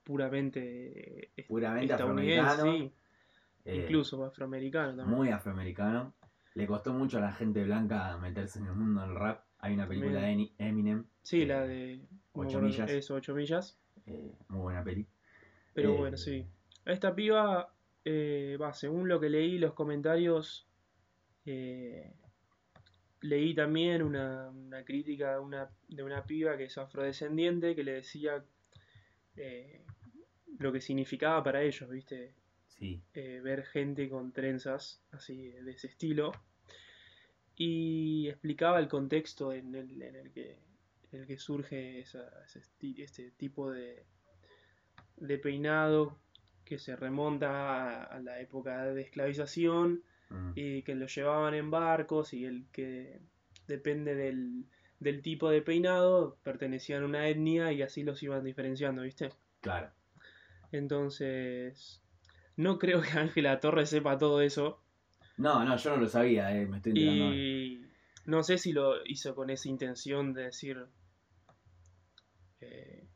puramente 0.05 1.27
eh, 1.37 1.45
Puramente 1.49 1.93
estadounidense, 1.93 2.63
sí, 2.63 2.93
eh, 3.65 3.77
incluso 3.81 4.25
afroamericano 4.25 4.97
también. 4.97 5.19
muy 5.19 5.31
afroamericano. 5.31 6.15
Le 6.55 6.67
costó 6.67 6.93
mucho 6.93 7.19
a 7.19 7.21
la 7.21 7.33
gente 7.33 7.65
blanca 7.65 8.17
meterse 8.19 8.59
en 8.61 8.67
el 8.67 8.75
mundo 8.75 9.01
del 9.03 9.15
rap. 9.17 9.45
Hay 9.59 9.75
una 9.75 9.89
película 9.89 10.21
de 10.21 10.51
Eminem, 10.59 11.05
Sí, 11.23 11.47
la 11.47 11.63
de 11.67 11.97
no 11.97 12.43
me 12.43 12.49
Ocho 12.49 12.59
acuerdo, 12.59 12.67
millas. 12.69 12.91
Eso, 12.91 13.15
8 13.15 13.35
millas. 13.35 13.79
eh, 14.07 14.33
muy 14.49 14.61
buena 14.61 14.85
peli. 14.85 15.07
Pero 15.73 15.95
Eh, 15.95 15.99
bueno, 15.99 16.17
sí. 16.17 16.47
A 16.85 16.93
esta 16.93 17.15
piba, 17.15 17.75
eh, 18.05 18.59
según 18.75 19.09
lo 19.09 19.19
que 19.19 19.31
leí 19.31 19.59
los 19.59 19.73
comentarios, 19.73 20.69
eh, 21.47 22.13
leí 23.23 23.55
también 23.55 24.03
una, 24.03 24.51
una 24.51 24.85
crítica 24.85 25.35
de 25.35 25.39
una, 25.41 25.71
de 25.89 26.03
una 26.03 26.25
piba 26.25 26.57
que 26.57 26.65
es 26.65 26.77
afrodescendiente 26.79 27.75
que 27.75 27.83
le 27.85 27.93
decía 27.95 28.45
lo 30.59 30.73
que 30.73 30.81
significaba 30.81 31.43
para 31.43 31.63
ellos, 31.63 31.89
¿viste? 31.91 32.35
Sí, 32.79 33.01
Eh, 33.15 33.41
ver 33.43 33.65
gente 33.65 34.09
con 34.09 34.33
trenzas 34.33 35.01
así 35.13 35.49
de 35.51 35.71
ese 35.73 35.87
estilo. 35.89 36.33
Y 37.57 38.29
explicaba 38.29 38.81
el 38.81 38.89
contexto 38.89 39.53
en 39.53 39.75
el, 39.75 40.03
en 40.03 40.17
el 40.17 40.33
que, 40.33 40.59
en 41.13 41.21
el 41.21 41.27
que 41.27 41.39
surge 41.39 42.01
esa- 42.01 42.45
este 42.53 43.31
tipo 43.37 43.71
de, 43.71 44.05
de 45.17 45.39
peinado 45.39 46.19
que 46.65 46.79
se 46.79 46.97
remonta 46.97 47.51
a, 47.51 48.05
a 48.05 48.21
la 48.21 48.41
época 48.41 48.87
de 48.87 49.03
esclavización 49.03 50.03
mm, 50.31 50.53
y 50.57 50.83
que 50.83 50.95
lo 50.97 51.07
llevaban 51.07 51.55
en 51.55 51.71
barcos 51.71 52.33
y 52.35 52.45
el 52.45 52.67
que 52.73 53.21
depende 53.69 54.15
del, 54.17 54.65
del 54.99 55.23
tipo 55.23 55.49
de 55.51 55.63
peinado 55.63 56.37
pertenecían 56.43 57.03
a 57.05 57.07
una 57.07 57.29
etnia 57.29 57.73
y 57.73 57.83
así 57.83 58.03
los 58.03 58.21
iban 58.23 58.43
diferenciando, 58.45 59.03
¿viste? 59.03 59.31
claro. 59.61 59.93
Entonces, 60.73 62.03
no 62.57 62.79
creo 62.79 63.01
que 63.03 63.11
Ángela 63.19 63.61
Torres 63.61 63.91
sepa 63.91 64.19
todo 64.19 64.41
eso. 64.41 64.81
No, 65.37 65.65
no, 65.65 65.77
yo 65.77 65.91
no 65.91 65.97
lo 66.03 66.09
sabía, 66.09 66.57
eh, 66.57 66.67
me 66.67 66.77
estoy 66.79 66.93
enterando. 66.93 67.35
Y 67.35 67.87
no 68.27 68.43
sé 68.43 68.59
si 68.59 68.73
lo 68.73 69.05
hizo 69.05 69.35
con 69.35 69.51
esa 69.51 69.69
intención 69.69 70.33
de 70.33 70.45
decir. 70.45 70.87
eh, 72.61 73.07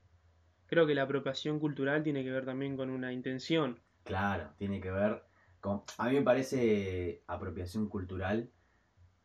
creo 0.67 0.87
que 0.87 0.95
la 0.95 1.03
apropiación 1.03 1.59
cultural 1.59 2.03
tiene 2.03 2.23
que 2.25 2.31
ver 2.31 2.45
también 2.45 2.77
con 2.77 2.91
una 2.91 3.13
intención. 3.13 3.81
Claro, 4.05 4.55
tiene 4.59 4.81
que 4.81 4.91
ver 4.91 5.23
con... 5.61 5.83
A 5.99 6.09
mí 6.09 6.15
me 6.15 6.23
parece 6.23 7.23
apropiación 7.27 7.89
cultural, 7.89 8.51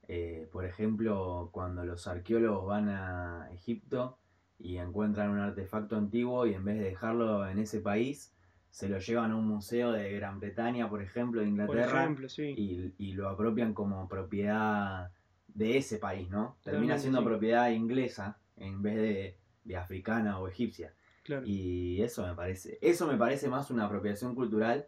eh, 0.08 0.50
por 0.51 0.65
ejemplo, 0.65 1.50
cuando 1.51 1.86
los 1.86 2.08
arqueólogos 2.08 2.65
van 2.67 2.89
a 2.89 3.50
Egipto 3.53 4.20
y 4.60 4.77
encuentran 4.77 5.29
un 5.29 5.39
artefacto 5.39 5.96
antiguo 5.98 6.46
y 6.48 6.53
en 6.53 6.65
vez 6.65 6.77
de 6.77 6.86
dejarlo 6.86 7.48
en 7.48 7.60
ese 7.60 7.82
país, 7.82 8.32
se 8.74 8.89
lo 8.89 8.98
llevan 8.98 9.30
a 9.30 9.36
un 9.36 9.48
museo 9.48 9.92
de 9.92 10.12
Gran 10.13 10.39
Bretaña, 10.39 10.89
por 10.89 11.03
ejemplo, 11.03 11.42
de 11.42 11.46
Por 11.46 11.51
Inglaterra, 11.51 12.01
ejemplo, 12.01 12.27
sí. 12.27 12.56
y, 12.58 12.96
y 12.98 13.13
lo 13.13 13.30
apropian 13.30 13.75
como 13.75 14.10
propiedad 14.10 15.12
de 15.48 15.77
ese 15.77 16.00
país, 16.00 16.27
¿no? 16.32 16.58
Termina 16.63 16.98
siendo 16.98 17.20
sí. 17.20 17.25
propiedad 17.25 17.70
inglesa 17.70 18.39
en 18.58 18.82
vez 18.82 18.96
de, 18.96 19.38
de 19.63 19.77
africana 19.77 20.39
o 20.39 20.48
egipcia. 20.48 20.92
Claro. 21.24 21.44
Y 21.46 22.01
eso 22.01 22.25
me 22.25 22.34
parece, 22.34 22.80
eso 22.82 23.06
me 23.06 23.15
parece 23.15 23.48
más 23.48 23.70
una 23.70 23.86
apropiación 23.86 24.34
cultural 24.34 24.88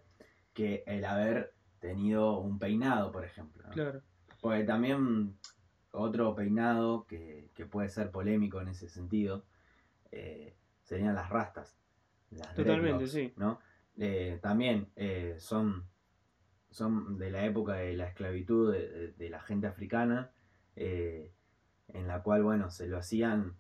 que 0.55 0.83
el 0.87 1.05
haber 1.05 1.53
tenido 1.79 2.39
un 2.39 2.57
peinado, 2.57 3.11
por 3.11 3.23
ejemplo. 3.23 3.65
¿no? 3.67 3.69
Claro. 3.69 4.01
Porque 4.41 4.63
también 4.63 5.37
otro 5.91 6.33
peinado 6.33 7.05
que, 7.05 7.51
que 7.53 7.67
puede 7.67 7.89
ser 7.89 8.09
polémico 8.09 8.59
en 8.61 8.69
ese 8.69 8.89
sentido 8.89 9.45
eh, 10.11 10.55
serían 10.81 11.13
las 11.13 11.29
rastas. 11.29 11.77
Las 12.31 12.55
Totalmente, 12.55 13.05
dreadlocks, 13.05 13.11
sí. 13.11 13.33
¿no? 13.37 13.59
Eh, 13.97 14.39
también 14.41 14.89
eh, 14.95 15.35
son, 15.39 15.85
son 16.69 17.17
de 17.17 17.31
la 17.31 17.45
época 17.45 17.73
de 17.75 17.93
la 17.95 18.07
esclavitud 18.07 18.71
de, 18.73 18.89
de- 18.89 19.11
de 19.13 19.29
la 19.29 19.39
gente 19.39 19.67
africana, 19.67 20.31
eh, 20.75 21.31
en 21.89 22.07
la 22.07 22.21
cual, 22.23 22.43
bueno, 22.43 22.69
se 22.69 22.87
lo 22.87 22.97
hacían, 22.97 23.55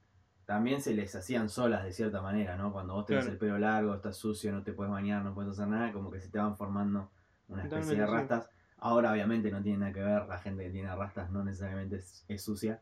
también 0.45 0.81
se 0.81 0.93
les 0.93 1.15
hacían 1.15 1.49
solas 1.49 1.83
de 1.83 1.91
cierta 1.93 2.21
manera, 2.21 2.57
¿no? 2.57 2.71
Cuando 2.73 2.93
vos 2.95 3.05
tenés 3.05 3.23
Claro. 3.25 3.33
el 3.33 3.39
pelo 3.39 3.57
largo, 3.59 3.95
estás 3.95 4.17
sucio, 4.17 4.51
no 4.51 4.63
te 4.63 4.73
puedes 4.73 4.91
bañar, 4.91 5.23
no 5.23 5.33
puedes 5.33 5.51
hacer 5.51 5.67
nada, 5.67 5.91
como 5.93 6.11
que 6.11 6.19
se 6.19 6.29
te 6.29 6.37
van 6.37 6.57
formando 6.57 7.11
una 7.47 7.63
especie 7.77 7.95
de 8.01 8.05
sí. 8.07 8.47
Ahora 8.77 9.11
obviamente 9.11 9.49
no 9.51 9.61
tiene 9.61 9.79
nada 9.79 9.93
que 9.93 10.01
ver, 10.03 10.27
la 10.27 10.37
gente 10.37 10.63
que 10.63 10.69
tiene 10.69 10.93
rastas 10.95 11.31
no 11.31 11.43
necesariamente 11.43 11.97
es, 11.97 12.25
es 12.27 12.41
sucia. 12.43 12.81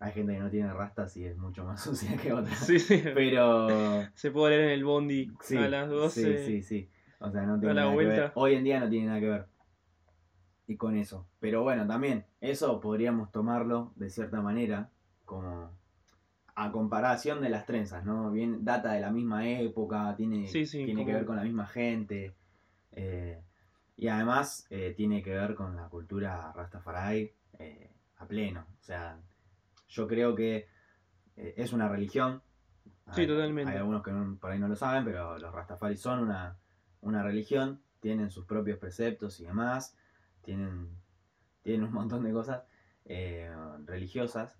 Hay 0.00 0.12
gente 0.12 0.34
que 0.34 0.38
no 0.40 0.50
tiene 0.50 0.72
rastas 0.72 1.16
y 1.16 1.24
es 1.24 1.36
mucho 1.36 1.64
más 1.64 1.80
sucia 1.84 2.16
que 2.16 2.32
otra. 2.32 2.54
Sí, 2.54 2.78
sí. 2.78 3.02
Pero 3.14 3.68
Se 4.14 4.30
puede 4.30 4.56
leer 4.56 4.68
en 4.68 4.74
el 4.74 4.84
bondi 4.84 5.30
sí, 5.40 5.56
a 5.56 5.68
las 5.68 5.88
12. 5.88 6.38
sí, 6.38 6.44
sí, 6.46 6.62
sí. 6.62 6.90
O 7.20 7.30
sea, 7.30 7.42
no 7.46 7.58
tiene 7.58 7.74
nada 7.74 7.90
que 7.90 7.96
ver. 7.96 8.06
vuelta. 8.06 8.32
Hoy 8.34 8.54
en 8.54 8.64
día 8.64 8.80
no 8.80 8.88
tiene 8.88 9.06
nada 9.06 9.20
que 9.20 9.28
ver. 9.28 9.46
Y 10.66 10.76
con 10.76 10.96
eso. 10.96 11.26
Pero 11.40 11.62
bueno, 11.62 11.86
también, 11.86 12.24
eso 12.40 12.80
podríamos 12.80 13.30
tomarlo 13.32 13.92
de 13.96 14.10
cierta 14.10 14.40
manera 14.40 14.90
como 15.24 15.70
a 16.56 16.70
comparación 16.70 17.40
de 17.40 17.48
las 17.50 17.66
trenzas, 17.66 18.04
¿no? 18.04 18.30
Bien, 18.30 18.64
data 18.64 18.92
de 18.92 19.00
la 19.00 19.10
misma 19.10 19.48
época, 19.48 20.14
tiene, 20.16 20.46
Sí, 20.48 20.66
sí, 20.66 20.84
tiene 20.84 21.04
que 21.04 21.12
ver 21.12 21.24
con 21.24 21.36
la 21.36 21.42
misma 21.42 21.66
gente. 21.66 22.34
eh, 22.92 23.40
y 23.96 24.08
además 24.08 24.66
eh, 24.70 24.92
tiene 24.96 25.22
que 25.22 25.30
ver 25.34 25.54
con 25.54 25.76
la 25.76 25.88
cultura 25.88 26.52
Rastafari 26.52 27.32
eh, 27.58 27.90
a 28.18 28.26
pleno. 28.26 28.66
O 28.80 28.82
sea, 28.82 29.18
yo 29.88 30.08
creo 30.08 30.34
que 30.34 30.66
eh, 31.36 31.54
es 31.56 31.72
una 31.72 31.88
religión. 31.88 32.42
Sí, 33.12 33.22
Hay- 33.22 33.26
totalmente. 33.26 33.70
Hay 33.72 33.78
algunos 33.78 34.02
que 34.02 34.10
no- 34.12 34.36
por 34.36 34.50
ahí 34.50 34.58
no 34.58 34.68
lo 34.68 34.76
saben, 34.76 35.04
pero 35.04 35.38
los 35.38 35.52
Rastafari 35.52 35.96
son 35.96 36.20
una, 36.20 36.56
una 37.02 37.22
religión, 37.22 37.80
tienen 38.00 38.30
sus 38.30 38.44
propios 38.46 38.78
preceptos 38.78 39.40
y 39.40 39.44
demás, 39.46 39.96
tienen, 40.42 40.88
tienen 41.62 41.84
un 41.84 41.92
montón 41.92 42.24
de 42.24 42.32
cosas 42.32 42.64
eh, 43.04 43.50
religiosas. 43.86 44.58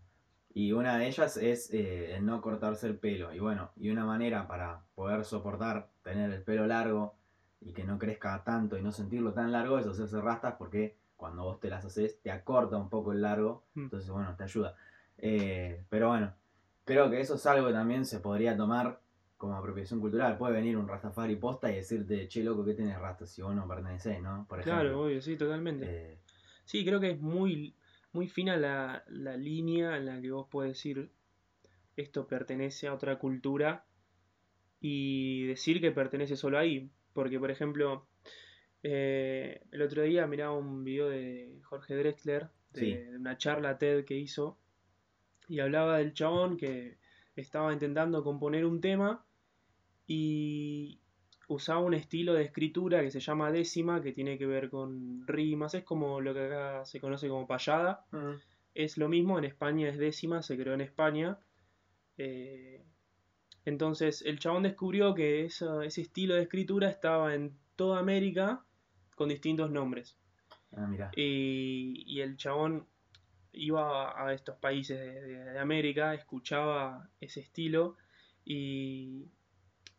Y 0.57 0.71
una 0.73 0.97
de 0.99 1.09
ellas 1.09 1.37
es 1.37 1.73
eh, 1.75 2.15
el 2.15 2.25
no 2.25 2.41
cortarse 2.41 2.87
el 2.87 2.97
pelo. 2.99 3.35
Y 3.35 3.41
bueno, 3.41 3.73
y 3.77 3.91
una 3.91 4.05
manera 4.05 4.47
para 4.47 4.85
poder 4.95 5.25
soportar 5.25 5.91
tener 6.05 6.31
el 6.31 6.43
pelo 6.45 6.67
largo 6.69 7.17
y 7.65 7.73
que 7.73 7.85
no 7.85 7.99
crezca 7.99 8.43
tanto 8.45 8.77
y 8.79 8.83
no 8.83 8.93
sentirlo 8.93 9.33
tan 9.33 9.53
largo 9.53 9.79
es 9.79 9.87
hacerse 9.87 10.21
rastas 10.21 10.55
porque 10.59 10.97
cuando 11.17 11.45
vos 11.45 11.61
te 11.61 11.71
las 11.71 11.85
haces 11.85 12.21
te 12.21 12.31
acorta 12.31 12.77
un 12.77 12.89
poco 12.89 13.13
el 13.13 13.23
largo. 13.23 13.65
Mm. 13.75 13.85
Entonces, 13.85 14.11
bueno, 14.11 14.35
te 14.37 14.45
ayuda. 14.45 14.77
Eh, 15.19 15.85
pero 15.89 16.09
bueno, 16.09 16.35
creo 16.85 17.11
que 17.11 17.21
eso 17.21 17.37
es 17.37 17.47
algo 17.47 17.69
que 17.69 17.73
también 17.73 18.05
se 18.05 18.21
podría 18.21 18.57
tomar 18.57 19.01
como 19.37 19.57
apropiación 19.57 20.01
cultural. 20.01 20.37
Puede 20.37 20.55
venir 20.55 20.77
un 20.77 20.89
Rastafari 20.89 21.37
posta 21.37 21.71
y 21.71 21.77
decirte, 21.77 22.29
che, 22.29 22.43
loco, 22.45 22.65
¿qué 22.65 22.75
tenés 22.75 22.99
rastas 22.99 23.31
si 23.31 23.43
vos 23.43 23.55
no 23.55 23.67
pertenecés, 23.67 24.21
no? 24.21 24.47
Por 24.49 24.61
ejemplo. 24.61 24.81
Claro, 24.81 25.03
obvio, 25.03 25.21
sí, 25.21 25.37
totalmente. 25.37 25.87
Eh, 25.89 26.19
Sí, 26.65 26.85
creo 26.85 27.01
que 27.01 27.11
es 27.11 27.21
muy, 27.21 27.75
muy 28.13 28.29
fina 28.29 28.57
la, 28.57 29.05
la 29.09 29.37
línea 29.37 29.97
en 29.97 30.07
la 30.07 30.21
que 30.21 30.31
vos 30.31 30.49
podés 30.49 30.73
decir 30.73 31.11
esto 31.97 32.27
pertenece 32.27 32.89
a 32.89 32.95
otra 32.95 33.19
cultura 33.19 33.85
y 34.81 35.47
decir 35.47 35.81
que 35.81 35.93
pertenece 35.93 36.37
solo 36.37 36.59
ahí. 36.59 36.91
Porque, 37.15 37.39
por 37.41 37.51
ejemplo, 37.51 38.07
eh, 38.83 39.63
el 39.73 39.81
otro 39.81 40.03
día 40.03 40.27
miraba 40.27 40.53
un 40.57 40.85
video 40.85 41.09
de 41.09 41.59
Jorge 41.63 41.95
Drexler, 41.97 42.49
de, 42.73 42.81
Sí. 42.81 42.93
de 42.95 43.17
una 43.17 43.39
charla 43.39 43.79
TED 43.79 44.05
que 44.05 44.19
hizo, 44.19 44.59
y 45.49 45.61
hablaba 45.61 45.99
del 45.99 46.13
chabón 46.13 46.57
que 46.59 46.99
estaba 47.37 47.73
intentando 47.73 48.23
componer 48.23 48.67
un 48.67 48.81
tema 48.81 49.25
y 50.07 51.01
usaba 51.49 51.81
un 51.81 51.95
estilo 51.95 52.35
de 52.35 52.45
escritura 52.45 53.01
que 53.03 53.11
se 53.11 53.21
llama 53.21 53.51
décima, 53.53 54.03
que 54.03 54.13
tiene 54.13 54.37
que 54.39 54.47
ver 54.47 54.71
con 54.71 55.27
rimas, 55.27 55.75
es 55.75 55.85
como 55.85 56.21
lo 56.21 56.35
que 56.35 56.41
acá 56.47 56.85
se 56.85 57.01
conoce 57.01 57.29
como 57.29 57.47
payada. 57.47 58.07
Es 58.75 58.99
lo 58.99 59.09
mismo, 59.09 59.39
en 59.39 59.45
España 59.45 59.89
es 59.89 59.99
décima, 59.99 60.43
se 60.43 60.57
creó 60.59 60.75
en 60.75 60.81
España. 60.81 61.39
Eh, 62.19 62.83
entonces 63.65 64.23
el 64.23 64.39
chabón 64.39 64.63
descubrió 64.65 65.15
que 65.15 65.45
eso- 65.45 65.83
ese 65.83 66.03
estilo 66.03 66.35
de 66.35 66.43
escritura 66.43 66.89
estaba 66.91 67.35
en 67.35 67.57
toda 67.77 67.99
América 67.99 68.65
con 69.17 69.29
distintos 69.29 69.71
nombres. 69.71 70.17
ah, 70.77 70.87
mirá. 70.87 71.11
Y, 71.17 72.05
y 72.07 72.21
el 72.21 72.37
chabón 72.37 72.87
iba 73.53 74.21
a 74.27 74.33
estos 74.35 74.57
países 74.57 74.99
de, 74.99 75.21
de- 75.23 75.45
de 75.53 75.59
América, 75.59 76.15
escuchaba 76.15 77.09
ese 77.21 77.41
estilo 77.41 77.97
y 78.45 79.27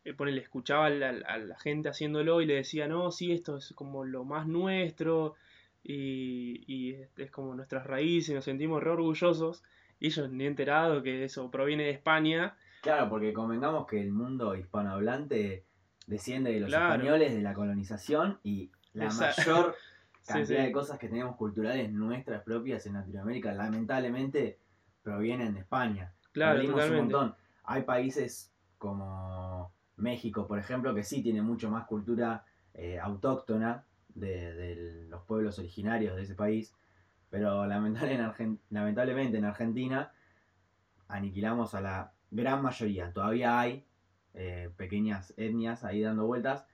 eh, 0.04 0.12
ponele, 0.14 0.40
escuchaba 0.42 0.86
a 0.86 0.90
la, 0.90 1.08
a 1.08 1.38
la 1.38 1.58
gente 1.58 1.88
haciéndolo 1.88 2.40
y 2.40 2.46
le 2.46 2.54
decía, 2.56 2.86
no, 2.86 3.10
sí, 3.10 3.32
esto 3.32 3.56
es 3.56 3.72
como 3.74 4.04
lo 4.04 4.24
más 4.24 4.46
nuestro 4.46 5.34
y, 5.82 6.62
y 6.66 6.92
es, 6.94 7.08
es 7.18 7.30
como 7.30 7.54
nuestras 7.54 7.86
raíces, 7.86 8.34
nos 8.34 8.44
sentimos 8.44 8.82
re 8.82 8.90
orgullosos. 8.90 9.62
Y 9.98 10.08
ellos 10.08 10.30
ni 10.30 10.44
enterado 10.44 11.02
que 11.02 11.24
eso 11.24 11.50
proviene 11.50 11.84
de 11.84 11.90
España. 11.90 12.56
Claro, 12.86 13.08
porque 13.10 13.32
convengamos 13.32 13.86
que 13.86 14.00
el 14.00 14.12
mundo 14.12 14.54
hispanohablante 14.54 15.64
desciende 16.06 16.52
de 16.52 16.60
los 16.60 16.68
Claro. 16.68 16.94
españoles, 16.94 17.34
de 17.34 17.42
la 17.42 17.52
colonización 17.54 18.38
y 18.44 18.70
la 18.94 19.10
mayor 19.12 19.74
cantidad 20.26 20.60
sí. 20.60 20.66
de 20.66 20.72
cosas 20.72 20.98
que 20.98 21.08
tenemos 21.08 21.36
culturales 21.36 21.90
nuestras 21.92 22.42
propias 22.42 22.86
en 22.86 22.94
Latinoamérica, 22.94 23.52
lamentablemente, 23.52 24.58
provienen 25.02 25.54
de 25.54 25.60
España. 25.60 26.12
Claro, 26.32 26.60
un 26.62 26.96
montón. 26.96 27.34
Hay 27.64 27.82
países 27.82 28.52
como 28.78 29.72
México, 29.96 30.46
por 30.46 30.58
ejemplo, 30.58 30.94
que 30.94 31.02
sí 31.02 31.22
tiene 31.22 31.42
mucho 31.42 31.70
más 31.70 31.86
cultura 31.86 32.44
eh, 32.74 32.98
autóctona 33.00 33.84
de, 34.14 34.52
de 34.54 35.06
los 35.08 35.22
pueblos 35.22 35.58
originarios 35.58 36.14
de 36.16 36.22
ese 36.22 36.34
país, 36.34 36.74
pero 37.30 37.66
lamentable 37.66 38.14
en 38.14 38.20
Argen- 38.20 38.58
lamentablemente 38.70 39.38
en 39.38 39.44
Argentina 39.44 40.12
aniquilamos 41.08 41.74
a 41.74 41.80
la 41.80 42.12
gran 42.36 42.62
mayoría. 42.62 43.12
Todavía 43.12 43.58
hay 43.58 43.84
eh, 44.34 44.70
pequeñas 44.76 45.34
etnias 45.36 45.82
ahí 45.84 46.02
dando 46.02 46.26
vueltas, 46.26 46.66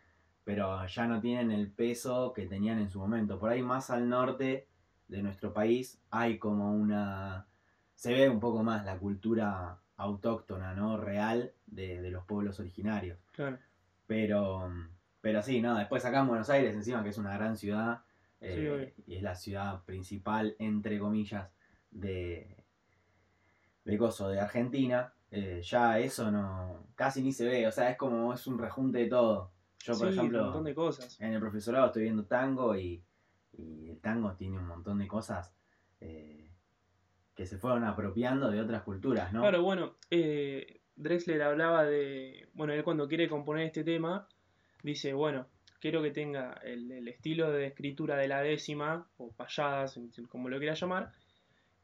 pero 0.44 0.84
ya 0.86 1.06
no 1.06 1.20
tienen 1.20 1.50
el 1.50 1.70
peso 1.70 2.32
que 2.32 2.46
tenían 2.46 2.78
en 2.78 2.90
su 2.90 2.98
momento. 2.98 3.38
Por 3.38 3.50
ahí 3.50 3.62
más 3.62 3.90
al 3.90 4.08
norte 4.08 4.66
de 5.08 5.22
nuestro 5.22 5.52
país 5.52 6.00
hay 6.10 6.38
como 6.38 6.74
una... 6.74 7.46
se 7.94 8.12
ve 8.12 8.28
un 8.28 8.40
poco 8.40 8.62
más 8.62 8.84
la 8.84 8.98
cultura 8.98 9.78
autóctona, 9.96 10.74
¿no? 10.74 10.96
Real 10.96 11.52
de, 11.66 12.02
de 12.02 12.10
los 12.10 12.24
pueblos 12.24 12.58
originarios. 12.58 13.18
Claro. 13.32 13.58
Pero, 14.06 14.68
pero 15.20 15.42
sí, 15.42 15.60
no, 15.62 15.76
después 15.76 16.04
acá 16.04 16.20
en 16.20 16.28
Buenos 16.28 16.50
Aires, 16.50 16.74
encima 16.74 17.02
que 17.02 17.10
es 17.10 17.18
una 17.18 17.34
gran 17.34 17.56
ciudad, 17.56 18.02
eh, 18.40 18.92
Sí, 18.96 19.12
y 19.12 19.16
es 19.16 19.22
la 19.22 19.36
ciudad 19.36 19.84
principal, 19.84 20.56
entre 20.58 20.98
comillas, 20.98 21.48
de, 21.92 22.56
de 23.84 23.98
Coso, 23.98 24.28
de 24.28 24.40
Argentina, 24.40 25.12
eh, 25.32 25.60
ya 25.62 25.98
eso 25.98 26.30
no, 26.30 26.86
casi 26.94 27.22
ni 27.22 27.32
se 27.32 27.46
ve, 27.46 27.66
o 27.66 27.72
sea, 27.72 27.90
es 27.90 27.96
como, 27.96 28.32
es 28.32 28.46
un 28.46 28.58
rejunte 28.58 28.98
de 28.98 29.06
todo. 29.06 29.50
Yo, 29.80 29.94
por 29.94 29.96
Sí, 29.96 30.04
un 30.04 30.12
ejemplo, 30.12 30.44
montón 30.44 30.64
de 30.64 30.74
cosas. 30.74 31.20
en 31.20 31.32
el 31.32 31.40
profesorado 31.40 31.86
estoy 31.86 32.02
viendo 32.04 32.24
tango 32.26 32.76
y, 32.76 33.02
y 33.52 33.88
el 33.90 33.98
tango 34.00 34.34
tiene 34.36 34.58
un 34.58 34.66
montón 34.66 34.98
de 34.98 35.08
cosas 35.08 35.52
eh, 36.00 36.50
que 37.34 37.46
se 37.46 37.58
fueron 37.58 37.82
apropiando 37.84 38.50
de 38.50 38.60
otras 38.60 38.82
culturas, 38.82 39.32
¿no? 39.32 39.40
Claro, 39.40 39.62
bueno, 39.62 39.96
eh, 40.10 40.82
Drexler 40.96 41.42
hablaba 41.42 41.84
de, 41.84 42.48
bueno, 42.52 42.74
él 42.74 42.84
cuando 42.84 43.08
quiere 43.08 43.28
componer 43.28 43.64
este 43.66 43.82
tema, 43.84 44.28
dice, 44.82 45.14
bueno, 45.14 45.48
quiero 45.80 46.02
que 46.02 46.10
tenga 46.10 46.52
el, 46.62 46.92
el 46.92 47.08
estilo 47.08 47.50
de 47.50 47.66
escritura 47.66 48.16
de 48.16 48.28
la 48.28 48.42
décima, 48.42 49.08
o 49.16 49.32
payadas, 49.32 49.98
como 50.28 50.48
lo 50.48 50.58
quiera 50.58 50.74
llamar, 50.74 51.12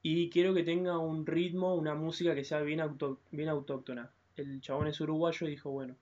y 0.02 0.30
quiero 0.30 0.54
que 0.54 0.62
tenga 0.62 0.98
un 0.98 1.26
ritmo, 1.26 1.74
una 1.74 1.94
música 1.94 2.34
que 2.34 2.44
sea 2.44 2.60
bien, 2.60 2.80
auto- 2.80 3.20
bien 3.30 3.48
autóctona. 3.48 4.10
El 4.36 4.60
chabón 4.60 4.86
es 4.88 5.00
uruguayo 5.00 5.46
y 5.46 5.50
dijo, 5.50 5.70
bueno, 5.70 5.96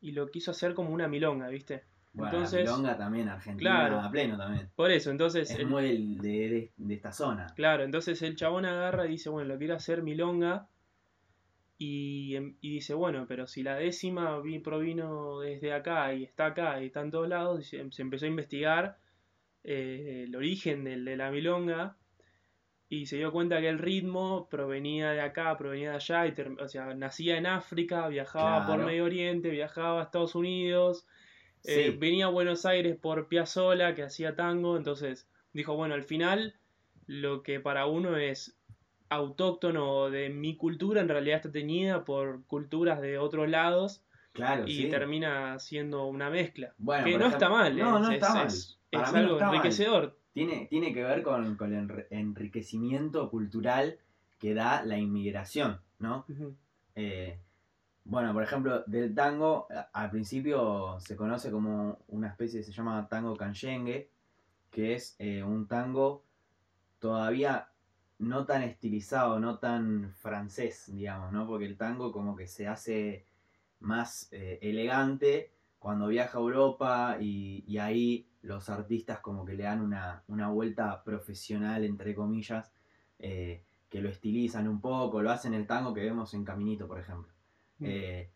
y 0.00 0.12
lo 0.12 0.28
quiso 0.28 0.50
hacer 0.50 0.74
como 0.74 0.90
una 0.90 1.08
milonga, 1.08 1.48
¿viste? 1.48 1.84
Bueno, 2.12 2.32
entonces- 2.32 2.64
la 2.66 2.70
milonga 2.76 2.96
también, 2.98 3.28
Argentina 3.28 3.70
Claro. 3.70 4.00
a 4.00 4.10
pleno 4.10 4.36
también. 4.36 4.68
Por 4.76 4.90
eso, 4.90 5.10
entonces, 5.10 5.50
Es 5.50 5.58
el- 5.58 5.66
muy 5.66 5.82
del- 5.82 6.18
de, 6.18 6.30
de- 6.48 6.72
de 6.76 6.94
esta 6.94 7.12
zona. 7.12 7.46
Claro, 7.56 7.82
entonces 7.82 8.20
el 8.22 8.36
chabón 8.36 8.66
agarra 8.66 9.06
y 9.06 9.10
dice, 9.12 9.30
bueno, 9.30 9.48
lo 9.54 9.58
quiero 9.58 9.74
hacer 9.74 10.02
milonga. 10.02 10.68
Y, 11.76 12.36
em- 12.36 12.56
y 12.60 12.70
dice, 12.74 12.94
bueno, 12.94 13.24
pero 13.26 13.46
si 13.48 13.62
la 13.64 13.74
décima 13.76 14.38
vi- 14.40 14.60
provino 14.60 15.40
desde 15.40 15.72
acá 15.72 16.14
y 16.14 16.22
está 16.22 16.46
acá 16.46 16.80
y 16.80 16.86
está 16.86 17.00
en 17.00 17.10
todos 17.10 17.28
lados, 17.28 17.60
y 17.60 17.64
se, 17.64 17.90
se 17.90 18.02
empezó 18.02 18.26
a 18.26 18.28
investigar 18.28 18.98
eh, 19.64 20.24
el 20.28 20.36
origen 20.36 20.84
del- 20.84 21.04
de 21.06 21.16
la 21.16 21.30
milonga 21.30 21.96
y 22.88 23.06
se 23.06 23.16
dio 23.16 23.32
cuenta 23.32 23.60
que 23.60 23.68
el 23.68 23.78
ritmo 23.78 24.48
provenía 24.50 25.10
de 25.12 25.20
acá, 25.20 25.56
provenía 25.56 25.90
de 25.90 25.96
allá, 25.96 26.26
y 26.26 26.34
o 26.60 26.68
sea, 26.68 26.94
nacía 26.94 27.36
en 27.38 27.46
África, 27.46 28.06
viajaba 28.08 28.66
por. 28.66 28.84
Medio 28.84 29.04
Oriente, 29.04 29.48
viajaba 29.50 30.00
a 30.00 30.04
Estados 30.04 30.34
Unidos, 30.34 31.06
eh, 31.64 31.96
venía 31.98 32.26
a 32.26 32.28
Buenos 32.28 32.66
Aires 32.66 32.96
por 33.00 33.26
Piazzolla, 33.28 33.94
que 33.94 34.02
hacía 34.02 34.36
tango, 34.36 34.76
entonces 34.76 35.28
dijo, 35.52 35.74
bueno, 35.76 35.94
al 35.94 36.02
final 36.04 36.54
lo 37.06 37.42
que 37.42 37.58
para 37.60 37.86
uno 37.86 38.16
es 38.16 38.56
autóctono 39.08 40.10
de 40.10 40.28
mi 40.28 40.56
cultura 40.56 41.00
en 41.00 41.08
realidad 41.08 41.36
está 41.36 41.52
teñida 41.52 42.04
por 42.04 42.44
culturas 42.46 43.00
de 43.00 43.18
otros 43.18 43.48
lados 43.48 44.02
Claro, 44.32 44.64
y 44.66 44.74
sí. 44.82 44.88
termina 44.90 45.58
siendo 45.60 46.06
una 46.06 46.28
mezcla. 46.28 46.74
Bueno, 46.78 47.04
que 47.04 47.10
no 47.12 47.16
ejemplo- 47.26 47.28
está 47.36 47.48
mal, 47.48 47.76
No, 47.78 47.96
es, 47.96 48.02
no 48.02 48.08
es- 48.08 48.14
está 48.14 48.34
mal. 48.34 48.46
es- 48.48 48.80
es 48.90 49.12
no 49.12 49.18
algo 49.18 49.38
mal. 49.38 49.62
Tiene, 50.34 50.66
tiene 50.66 50.92
que 50.92 51.02
ver 51.02 51.22
con, 51.22 51.56
con 51.56 51.72
el 51.72 51.88
enri- 51.88 52.06
enriquecimiento 52.10 53.30
cultural 53.30 53.98
que 54.38 54.52
da 54.52 54.84
la 54.84 54.98
inmigración, 54.98 55.80
¿no? 55.98 56.26
Eh, 56.96 57.38
bueno, 58.04 58.32
por 58.34 58.42
ejemplo, 58.42 58.82
del 58.86 59.14
tango, 59.14 59.66
a- 59.70 59.88
al 59.92 60.10
principio 60.10 60.98
se 61.00 61.16
conoce 61.16 61.50
como 61.50 61.98
una 62.08 62.28
especie, 62.28 62.62
se 62.62 62.72
llama 62.72 63.08
tango 63.08 63.36
canyengue, 63.36 64.10
que 64.70 64.94
es 64.94 65.16
eh, 65.18 65.42
un 65.42 65.66
tango 65.68 66.24
todavía 66.98 67.68
no 68.18 68.44
tan 68.46 68.62
estilizado, 68.62 69.38
no 69.40 69.58
tan 69.58 70.12
francés, 70.14 70.90
digamos, 70.94 71.32
¿no? 71.32 71.46
Porque 71.46 71.66
el 71.66 71.76
tango 71.76 72.12
como 72.12 72.36
que 72.36 72.46
se 72.46 72.66
hace 72.68 73.24
más 73.80 74.28
eh, 74.32 74.58
elegante 74.62 75.53
cuando 75.84 76.06
viaja 76.08 76.38
a 76.38 76.40
Europa 76.40 77.18
y, 77.20 77.62
y 77.66 77.76
ahí 77.76 78.26
los 78.40 78.70
artistas 78.70 79.20
como 79.20 79.44
que 79.44 79.52
le 79.52 79.64
dan 79.64 79.82
una, 79.82 80.22
una 80.28 80.48
vuelta 80.48 81.04
profesional, 81.04 81.84
entre 81.84 82.14
comillas, 82.14 82.72
eh, 83.18 83.62
que 83.90 84.00
lo 84.00 84.08
estilizan 84.08 84.66
un 84.66 84.80
poco, 84.80 85.20
lo 85.20 85.30
hacen 85.30 85.52
el 85.52 85.66
tango 85.66 85.92
que 85.92 86.00
vemos 86.00 86.32
en 86.32 86.42
Caminito, 86.42 86.88
por 86.88 86.98
ejemplo. 86.98 87.30
Mm. 87.80 87.84
Eh, 87.86 88.30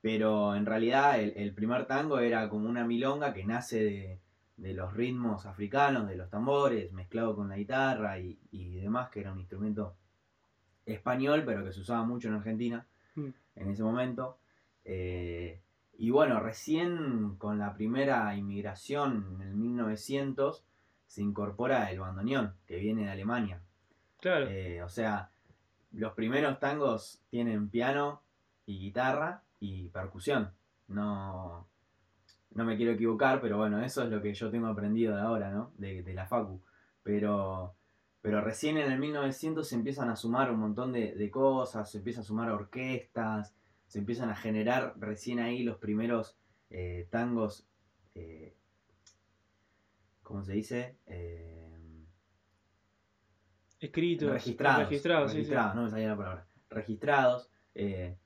pero 0.00 0.56
en 0.56 0.66
realidad 0.66 1.20
el, 1.20 1.32
el 1.36 1.54
primer 1.54 1.86
tango 1.86 2.18
era 2.18 2.48
como 2.48 2.68
una 2.68 2.84
milonga 2.84 3.32
que 3.32 3.44
nace 3.44 3.84
de, 3.84 4.20
de 4.56 4.74
los 4.74 4.92
ritmos 4.92 5.46
africanos, 5.46 6.08
de 6.08 6.16
los 6.16 6.28
tambores, 6.28 6.92
mezclado 6.92 7.36
con 7.36 7.48
la 7.50 7.56
guitarra 7.56 8.18
y, 8.18 8.36
y 8.50 8.80
demás, 8.80 9.10
que 9.10 9.20
era 9.20 9.32
un 9.32 9.38
instrumento 9.38 9.94
español, 10.84 11.44
pero 11.46 11.64
que 11.64 11.72
se 11.72 11.82
usaba 11.82 12.02
mucho 12.02 12.26
en 12.26 12.34
Argentina 12.34 12.84
Mm. 13.14 13.28
en 13.56 13.70
ese 13.70 13.82
momento. 13.82 14.38
Eh, 14.84 15.60
y 16.00 16.08
bueno, 16.08 16.40
recién 16.40 17.36
con 17.36 17.58
la 17.58 17.74
primera 17.74 18.34
inmigración 18.34 19.26
en 19.34 19.48
el 19.48 19.54
1900 19.54 20.64
se 21.06 21.20
incorpora 21.20 21.90
el 21.90 22.00
bandoneón, 22.00 22.54
que 22.66 22.78
viene 22.78 23.04
de 23.04 23.10
Alemania. 23.10 23.60
Claro. 24.18 24.48
Eh, 24.48 24.82
o 24.82 24.88
sea, 24.88 25.28
los 25.92 26.14
primeros 26.14 26.58
tangos 26.58 27.20
tienen 27.28 27.68
piano 27.68 28.22
y 28.64 28.78
guitarra 28.78 29.42
y 29.58 29.90
percusión. 29.90 30.52
No, 30.88 31.68
no 32.54 32.64
me 32.64 32.78
quiero 32.78 32.92
equivocar, 32.92 33.42
pero 33.42 33.58
bueno, 33.58 33.84
eso 33.84 34.02
es 34.02 34.08
lo 34.08 34.22
que 34.22 34.32
yo 34.32 34.50
tengo 34.50 34.68
aprendido 34.68 35.14
de 35.14 35.20
ahora, 35.20 35.50
¿no? 35.50 35.70
De, 35.76 36.02
de 36.02 36.14
la 36.14 36.26
Facu. 36.26 36.62
Pero, 37.02 37.74
pero 38.22 38.40
recién 38.40 38.78
en 38.78 38.90
el 38.90 38.98
1900 38.98 39.68
se 39.68 39.74
empiezan 39.74 40.08
a 40.08 40.16
sumar 40.16 40.50
un 40.50 40.60
montón 40.60 40.92
de, 40.92 41.14
de 41.14 41.30
cosas, 41.30 41.90
se 41.90 41.98
empiezan 41.98 42.22
a 42.22 42.26
sumar 42.26 42.50
orquestas, 42.50 43.54
se 43.90 43.98
empiezan 43.98 44.30
a 44.30 44.36
generar 44.36 44.94
recién 44.98 45.40
ahí 45.40 45.64
los 45.64 45.78
primeros 45.78 46.36
eh, 46.70 47.08
tangos, 47.10 47.66
eh, 48.14 48.54
¿cómo 50.22 50.44
se 50.44 50.52
dice? 50.52 50.96
Eh, 51.06 52.04
Escritos. 53.80 54.30
registrados. 54.30 54.88
Registrados, 54.88 55.30
sí. 55.32 55.38
registrados, 55.38 55.74
no 55.74 55.82
me 55.82 55.90
salía 55.90 56.08
la 56.08 56.16
palabra. 56.16 56.46
Registrados. 56.68 57.50
eh, 57.74 58.16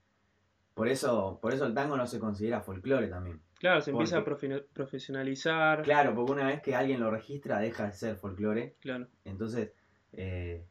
por, 0.74 0.88
eso, 0.88 1.38
por 1.40 1.54
eso 1.54 1.64
el 1.66 1.72
tango 1.74 1.96
no 1.96 2.06
se 2.06 2.18
considera 2.18 2.60
folclore 2.60 3.08
también. 3.08 3.40
Claro, 3.58 3.80
se 3.80 3.92
empieza 3.92 4.18
a 4.18 4.24
Porque- 4.24 4.66
profesionalizar. 4.74 5.80
Claro, 5.82 6.14
porque 6.14 6.32
una 6.32 6.46
vez 6.48 6.60
que 6.60 6.74
alguien 6.74 7.00
lo 7.00 7.10
registra 7.10 7.58
deja 7.60 7.86
de 7.86 7.92
ser 7.94 8.16
folclore. 8.16 8.76
Claro. 8.80 9.06
Entonces, 9.24 9.72
eh, 10.12 10.66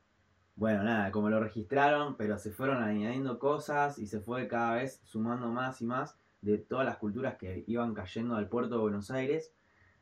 bueno, 0.55 0.83
nada, 0.83 1.11
como 1.11 1.29
lo 1.29 1.39
registraron, 1.39 2.15
pero 2.15 2.37
se 2.37 2.51
fueron 2.51 2.83
añadiendo 2.83 3.39
cosas 3.39 3.97
y 3.97 4.07
se 4.07 4.19
fue 4.19 4.47
cada 4.47 4.75
vez 4.75 5.01
sumando 5.03 5.49
más 5.49 5.81
y 5.81 5.85
más 5.85 6.17
de 6.41 6.57
todas 6.59 6.85
las 6.85 6.97
culturas 6.97 7.35
que 7.37 7.63
iban 7.67 7.93
cayendo 7.93 8.35
al 8.35 8.47
puerto 8.49 8.75
de 8.75 8.81
Buenos 8.81 9.09
Aires. 9.11 9.53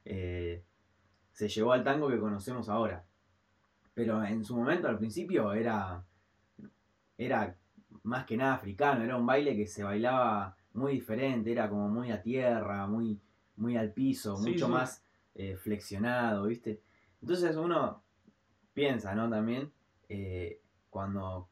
eh, 0.06 0.64
se 1.34 1.48
llegó 1.48 1.72
al 1.72 1.84
tango 1.84 2.10
que 2.10 2.20
conocemos 2.20 2.68
ahora. 2.68 3.06
Pero 3.94 4.24
en 4.24 4.44
su 4.44 4.56
momento, 4.56 4.88
al 4.90 4.98
principio, 4.98 5.54
era, 5.54 6.04
era 7.18 7.56
más 8.04 8.26
que 8.26 8.36
nada 8.38 8.56
africano, 8.56 9.04
era 9.04 9.16
un 9.18 9.26
baile 9.26 9.56
que 9.56 9.68
se 9.68 9.84
bailaba 9.84 10.56
muy 10.74 10.94
diferente, 10.94 11.52
era 11.52 11.70
como 11.70 11.88
muy 11.90 12.12
a 12.12 12.22
tierra, 12.22 12.86
muy, 12.88 13.20
muy 13.56 13.78
al 13.78 13.92
piso, 13.94 14.36
Sí, 14.38 14.52
mucho 14.52 14.66
sí. 14.66 14.72
más 14.72 15.06
eh, 15.36 15.56
flexionado, 15.56 16.46
¿viste? 16.46 16.82
Entonces 17.22 17.56
uno 17.56 18.04
piensa, 18.74 19.14
¿no? 19.16 19.30
También 19.30 19.72
eh, 20.14 20.62
cuando, 20.90 21.48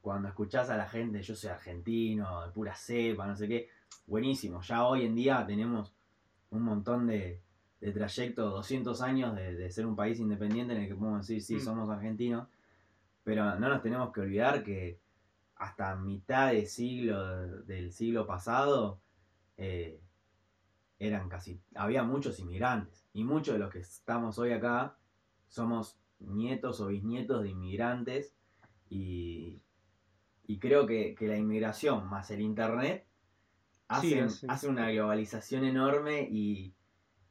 cuando 0.00 0.28
escuchás 0.28 0.70
a 0.70 0.78
la 0.78 0.88
gente, 0.88 1.22
yo 1.22 1.36
soy 1.36 1.50
argentino, 1.50 2.46
de 2.46 2.52
pura 2.52 2.74
cepa, 2.74 3.26
no 3.26 3.36
sé 3.36 3.46
qué, 3.48 3.68
buenísimo, 4.06 4.62
ya 4.62 4.86
hoy 4.86 5.04
en 5.04 5.14
día 5.14 5.44
tenemos 5.46 5.94
un 6.50 6.62
montón 6.62 7.06
de, 7.06 7.42
de 7.82 7.92
trayecto, 7.92 8.48
200 8.48 9.02
años 9.02 9.36
de, 9.36 9.54
de 9.54 9.70
ser 9.70 9.84
un 9.86 9.94
país 9.94 10.18
independiente 10.20 10.74
en 10.74 10.80
el 10.82 10.88
que 10.88 10.94
podemos 10.94 11.26
decir, 11.26 11.42
sí, 11.42 11.56
Mm. 11.56 11.60
somos 11.60 11.90
argentinos, 11.90 12.48
pero 13.24 13.58
no 13.58 13.68
nos 13.68 13.82
tenemos 13.82 14.10
que 14.10 14.22
olvidar 14.22 14.64
que 14.64 14.98
hasta 15.56 15.94
mitad 15.94 16.50
de 16.52 16.64
siglo, 16.64 17.62
del 17.64 17.92
siglo 17.92 18.26
pasado, 18.26 19.00
eh, 19.58 20.00
eran 20.98 21.28
casi, 21.28 21.60
había 21.74 22.04
muchos 22.04 22.38
inmigrantes, 22.38 23.04
y 23.12 23.22
muchos 23.22 23.52
de 23.54 23.58
los 23.58 23.70
que 23.70 23.80
estamos 23.80 24.38
hoy 24.38 24.52
acá 24.52 24.96
somos 25.48 25.98
nietos 26.26 26.80
o 26.80 26.88
bisnietos 26.88 27.42
de 27.42 27.50
inmigrantes, 27.50 28.34
y, 28.90 29.60
y 30.46 30.58
creo 30.58 30.86
que, 30.86 31.14
que 31.14 31.26
la 31.28 31.36
inmigración 31.38 32.08
más 32.08 32.30
el 32.30 32.40
internet 32.40 33.04
Sí, 34.00 34.14
hacen, 34.14 34.24
hace- 34.24 34.46
hacen 34.48 34.70
una 34.70 34.90
globalización 34.90 35.64
enorme 35.64 36.26
y, 36.30 36.74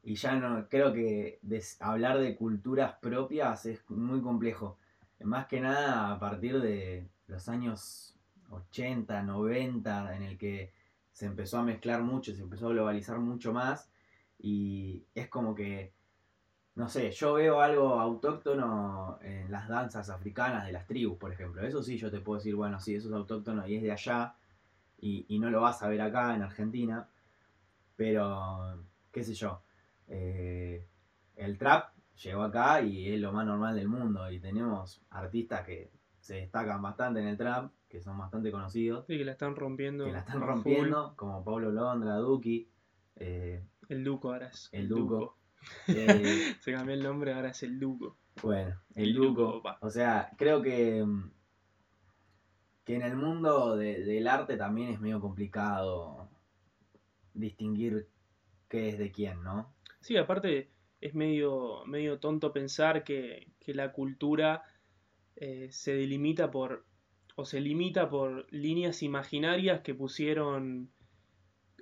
y 0.04 0.15
ya 0.15 0.36
no 0.36 0.67
creo 0.69 0.93
que 0.93 1.39
des- 1.41 1.82
hablar 1.82 2.19
de 2.19 2.36
culturas 2.36 2.95
propias 3.01 3.65
es 3.65 3.89
muy 3.89 4.21
complejo. 4.21 4.77
Más 5.23 5.47
que 5.47 5.60
nada 5.62 6.12
a 6.12 6.19
partir 6.19 6.60
de 6.62 7.08
los 7.27 7.47
años 7.49 8.15
80, 8.49 9.23
90, 9.23 10.15
en 10.15 10.23
el 10.23 10.38
que 10.38 10.71
se 11.12 11.25
empezó 11.25 11.58
a 11.60 11.63
mezclar 11.63 12.01
mucho, 12.04 12.34
se 12.34 12.41
empezó 12.41 12.67
a 12.67 12.71
globalizar 12.71 13.19
mucho 13.19 13.54
más 13.54 13.91
y 14.39 15.04
es 15.15 15.27
como 15.30 15.54
que, 15.56 15.93
no 16.75 16.88
sé, 16.88 17.12
yo 17.12 17.34
veo 17.34 17.60
algo 17.62 17.99
autóctono 17.99 19.19
en 19.21 19.51
las 19.51 19.67
danzas 19.67 20.10
africanas 20.10 20.65
de 20.65 20.71
las 20.71 20.88
tribus, 20.88 21.17
por 21.17 21.31
ejemplo. 21.31 21.62
Eso 21.62 21.84
sí, 21.84 21.97
yo 21.97 22.10
te 22.10 22.19
puedo 22.21 22.38
decir, 22.39 22.55
bueno, 22.55 22.79
sí, 22.79 22.95
eso 22.95 23.10
es 23.10 23.13
autóctono 23.15 23.67
y 23.67 23.75
es 23.75 23.84
de 23.84 23.91
allá 23.91 24.36
y, 24.97 25.25
y 25.27 25.39
no 25.39 25.49
lo 25.49 25.62
vas 25.62 25.84
a 25.84 25.89
ver 25.89 26.01
acá 26.01 26.34
en 26.36 26.41
Argentina, 26.43 27.07
pero, 27.95 28.84
qué 29.12 29.23
sé 29.23 29.34
yo, 29.34 29.62
eh, 30.07 30.88
el 31.36 31.57
trap 31.57 31.93
llegó 32.23 32.43
acá 32.43 32.81
y 32.81 33.12
es 33.13 33.19
lo 33.19 33.31
más 33.31 33.45
normal 33.45 33.75
del 33.75 33.88
mundo 33.88 34.29
y 34.31 34.39
tenemos 34.39 35.01
artistas 35.10 35.65
que 35.65 35.91
se 36.19 36.36
destacan 36.36 36.81
bastante 36.81 37.19
en 37.19 37.27
el 37.27 37.38
trap, 37.38 37.71
que 37.89 38.01
son 38.01 38.17
bastante 38.17 38.51
conocidos, 38.51 39.05
Sí, 39.07 39.17
que 39.17 39.25
la 39.25 39.34
están 39.34 39.55
rompiendo. 39.55 40.05
que 40.05 40.12
la 40.13 40.19
están 40.19 40.39
rompiendo, 40.41 41.13
como 41.15 41.43
Pablo 41.43 41.71
Londra, 41.71 42.15
Duki, 42.15 42.69
eh. 43.17 43.63
El 43.89 44.03
Duco 44.05 44.31
ahora 44.31 44.47
es. 44.47 44.69
el 44.71 44.88
Duco. 44.88 45.38
Eh, 45.88 46.56
Se 46.62 46.71
cambió 46.74 46.93
el 46.95 47.04
nombre, 47.04 47.34
ahora 47.34 47.50
es 47.50 47.63
el 47.63 47.80
Duco. 47.80 48.17
bueno, 48.41 48.80
el 48.95 49.17
pa. 49.63 49.78
O 49.82 49.89
sea, 49.89 50.32
creo 50.38 50.62
que, 50.62 51.04
mm, 51.04 51.32
que 52.86 52.95
en 52.95 53.02
el 53.04 53.15
mundo 53.15 53.76
de- 53.76 54.04
del 54.04 54.28
arte 54.28 54.58
también 54.58 54.89
es 54.89 55.00
medio 55.00 55.19
complicado 55.21 56.30
distinguir 57.34 58.08
qué 58.67 58.89
es 58.89 58.97
de 58.97 59.12
quién, 59.12 59.43
¿no? 59.43 59.74
Sí, 60.02 60.17
aparte 60.17 60.69
es 61.00 61.13
medio, 61.13 61.84
medio 61.86 62.19
tonto 62.19 62.52
pensar 62.52 63.04
que, 63.04 63.47
que 63.60 63.74
la 63.74 63.91
cultura 63.91 64.63
eh, 65.36 65.67
se 65.71 65.93
delimita 65.93 66.52
por, 66.52 66.86
o 67.36 67.45
se 67.45 67.60
limita 67.62 68.10
por 68.10 68.52
líneas 68.52 69.02
imaginarias 69.04 69.82
que 69.82 69.95
pusieron 69.95 70.91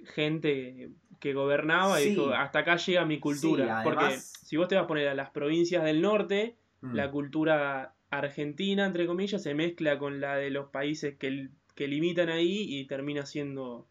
gente 0.05 0.89
que 1.19 1.33
gobernaba 1.33 2.01
y 2.01 2.11
dijo, 2.11 2.29
hasta 2.29 2.59
acá 2.59 2.77
llega 2.77 3.05
mi 3.05 3.19
cultura. 3.19 3.83
Sí, 3.83 3.89
Porque 3.89 4.17
si 4.19 4.57
vos 4.57 4.67
te 4.67 4.75
vas 4.75 4.85
a 4.85 4.87
poner 4.87 5.07
a 5.09 5.13
las 5.15 5.29
provincias 5.31 5.83
del 5.83 6.01
norte, 6.01 6.55
Mm. 6.81 6.95
la 6.95 7.11
cultura 7.11 7.93
argentina, 8.09 8.85
entre 8.85 9.05
comillas, 9.05 9.43
se 9.43 9.53
mezcla 9.53 9.99
con 9.99 10.21
la 10.21 10.37
de 10.37 10.49
los 10.49 10.69
países 10.69 11.17
que, 11.17 11.49
que 11.75 11.87
limitan 11.89 12.29
ahí 12.29 12.65
y 12.79 12.85
termina 12.87 13.25
siendo... 13.25 13.85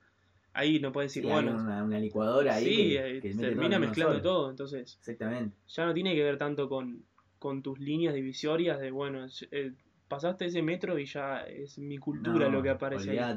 Ahí 0.54 0.80
no 0.80 0.90
puedes 0.90 1.12
decir, 1.12 1.30
bueno, 1.30 1.54
una, 1.54 1.84
una 1.84 1.98
licuadora 2.00 2.54
ahí 2.54 2.64
sí, 2.64 2.76
que, 2.76 3.16
eh, 3.18 3.20
que 3.20 3.30
todo 3.32 3.42
termina 3.42 3.76
uno 3.76 3.80
mezclando 3.80 4.14
solo. 4.14 4.22
todo. 4.22 4.50
Entonces, 4.50 4.96
Exactamente. 5.00 5.54
ya 5.68 5.84
no 5.84 5.92
tiene 5.92 6.14
que 6.14 6.22
ver 6.24 6.38
tanto 6.38 6.66
con, 6.70 7.04
con 7.38 7.62
tus 7.62 7.78
líneas 7.78 8.14
divisorias 8.14 8.80
de, 8.80 8.90
bueno, 8.90 9.26
eh, 9.50 9.72
pasaste 10.08 10.46
ese 10.46 10.62
metro 10.62 10.98
y 10.98 11.04
ya 11.04 11.42
es 11.42 11.78
mi 11.78 11.98
cultura 11.98 12.46
No, 12.46 12.52
lo 12.52 12.62
que 12.62 12.70
aparece 12.70 13.20
ahí. 13.20 13.36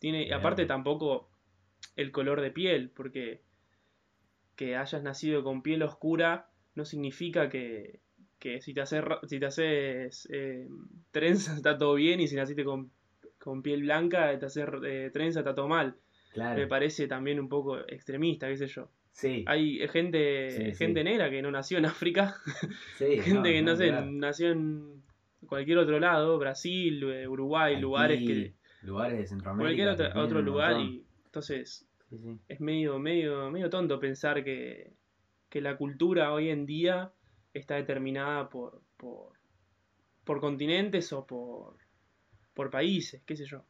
Tiene, 0.00 0.34
aparte 0.34 0.66
tampoco 0.66 1.28
el 1.96 2.10
color 2.12 2.40
de 2.40 2.50
piel, 2.50 2.90
porque 2.90 3.42
que 4.56 4.76
hayas 4.76 5.02
nacido 5.02 5.42
con 5.42 5.62
piel 5.62 5.82
oscura 5.82 6.48
no 6.74 6.84
significa 6.84 7.48
que, 7.48 8.00
que 8.38 8.60
si 8.60 8.74
te 8.74 8.80
haces, 8.82 9.02
si 9.28 9.38
te 9.40 9.46
haces 9.46 10.28
eh, 10.32 10.68
trenza 11.10 11.54
está 11.56 11.78
todo 11.78 11.94
bien 11.94 12.20
y 12.20 12.28
si 12.28 12.36
naciste 12.36 12.64
con, 12.64 12.90
con 13.38 13.62
piel 13.62 13.82
blanca 13.82 14.38
te 14.38 14.46
haces 14.46 14.66
eh, 14.84 15.10
trenza 15.12 15.40
está 15.40 15.54
todo 15.54 15.68
mal. 15.68 15.96
Claro. 16.32 16.58
me 16.58 16.66
parece 16.66 17.06
también 17.08 17.38
un 17.38 17.48
poco 17.50 17.78
extremista, 17.78 18.48
qué 18.48 18.56
sé 18.56 18.66
yo. 18.66 18.88
Sí, 19.10 19.44
Hay 19.46 19.86
gente, 19.88 20.50
Sí, 20.50 20.74
gente 20.74 21.00
sí. 21.00 21.04
negra 21.04 21.28
que 21.28 21.42
no 21.42 21.50
nació 21.50 21.76
en 21.76 21.84
África, 21.84 22.34
sí. 22.96 23.18
gente 23.20 23.52
que 23.52 23.60
no 23.60 23.76
sé, 23.76 23.92
nació 23.92 24.50
en 24.52 25.02
cualquier 25.46 25.76
otro 25.76 26.00
lado, 26.00 26.38
Brasil, 26.38 27.02
eh, 27.10 27.28
Uruguay, 27.28 27.78
lugares 27.78 28.20
que 28.26 28.54
Lugares 28.80 29.18
de 29.18 29.26
Centroamérica. 29.26 29.84
cualquier 29.94 30.08
otro, 30.08 30.22
otro 30.22 30.40
lugar 30.42 30.80
y 30.80 31.04
entonces 31.32 31.86
Sí, 32.10 32.18
sí. 32.18 32.38
es 32.46 32.60
medio, 32.60 32.98
medio, 32.98 33.50
medio 33.50 33.70
tonto 33.70 33.98
pensar 33.98 34.44
que, 34.44 34.92
que 35.48 35.62
la 35.62 35.78
cultura 35.78 36.34
hoy 36.34 36.50
en 36.50 36.66
día 36.66 37.10
está 37.54 37.76
determinada 37.76 38.50
por, 38.50 38.82
por, 38.98 39.32
por 40.22 40.38
continentes 40.38 41.10
o 41.14 41.26
por, 41.26 41.78
por 42.52 42.68
países, 42.68 43.22
qué 43.24 43.34
sé 43.34 43.46
yo. 43.46 43.64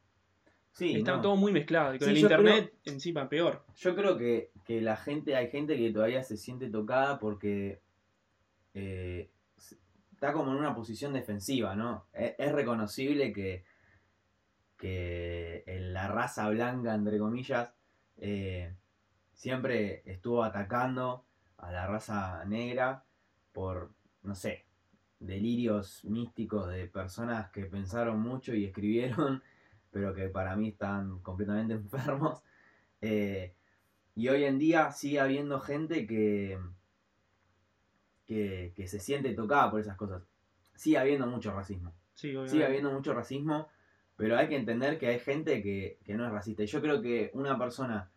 Sí, 0.73 0.97
está 0.97 1.17
no. 1.17 1.21
todo 1.21 1.37
muy 1.37 1.53
mezclado 1.53 1.95
y 1.95 1.99
con 2.01 2.09
Sí, 2.09 2.15
el 2.15 2.19
internet 2.21 2.75
encima 2.85 3.29
peor. 3.29 3.65
Yo 3.77 3.95
creo 3.95 4.19
que, 4.19 4.51
que 4.65 4.81
la 4.81 4.97
gente, 4.97 5.37
hay 5.37 5.49
gente 5.49 5.77
que 5.77 5.93
todavía 5.93 6.25
se 6.25 6.37
siente 6.37 6.69
tocada 6.69 7.21
porque 7.21 7.81
eh, 8.75 9.31
está 10.13 10.33
como 10.33 10.51
en 10.51 10.59
una 10.59 10.75
posición 10.75 11.13
defensiva, 11.13 11.77
¿no? 11.77 12.07
Es, 12.13 12.35
es 12.39 12.51
reconocible 12.51 13.33
que, 13.33 13.63
que 14.83 15.63
en 15.69 15.93
la 15.93 16.09
raza 16.09 16.49
blanca, 16.49 16.93
entre 16.93 17.17
comillas, 17.17 17.71
eh, 18.17 18.75
siempre 19.33 20.03
estuvo 20.07 20.43
atacando 20.43 21.25
a 21.59 21.71
la 21.71 21.87
raza 21.87 22.45
negra 22.47 23.05
por, 23.53 23.93
no 24.25 24.35
sé, 24.35 24.67
delirios 25.21 26.05
místicos 26.05 26.69
de 26.69 26.89
personas 26.89 27.49
que 27.53 27.67
pensaron 27.67 28.19
mucho 28.21 28.57
y 28.57 28.65
escribieron, 28.65 29.41
pero 29.93 30.13
que 30.15 30.29
para 30.29 30.57
mí 30.57 30.71
están 30.71 31.21
completamente 31.21 31.75
enfermos. 31.85 32.43
Eh, 33.01 33.55
y 34.17 34.29
hoy 34.31 34.43
en 34.43 34.59
día 34.59 34.91
sigue 34.91 35.21
habiendo 35.21 35.61
gente 35.61 36.09
que, 36.09 36.59
que, 38.27 38.73
que 38.75 38.89
se 38.89 38.99
siente 38.99 39.33
tocada 39.33 39.71
por 39.71 39.79
esas 39.79 39.97
cosas. 39.97 40.25
Sigue 40.75 40.99
habiendo 40.99 41.29
mucho 41.29 41.53
racismo. 41.53 41.95
Sí. 42.15 42.35
Sigue 42.49 42.67
habiendo 42.67 42.91
mucho 42.91 43.15
racismo, 43.15 43.69
pero 44.17 44.37
hay 44.37 44.49
que 44.49 44.57
entender 44.57 44.99
que 44.99 45.09
hay 45.09 45.19
gente 45.19 45.63
que, 45.63 45.99
que 46.05 46.15
no 46.15 46.25
es 46.27 46.33
racista. 46.33 46.63
Y 46.63 46.67
yo 46.67 46.81
creo 46.81 47.01
que 47.03 47.31
una 47.35 47.59
persona 47.59 48.11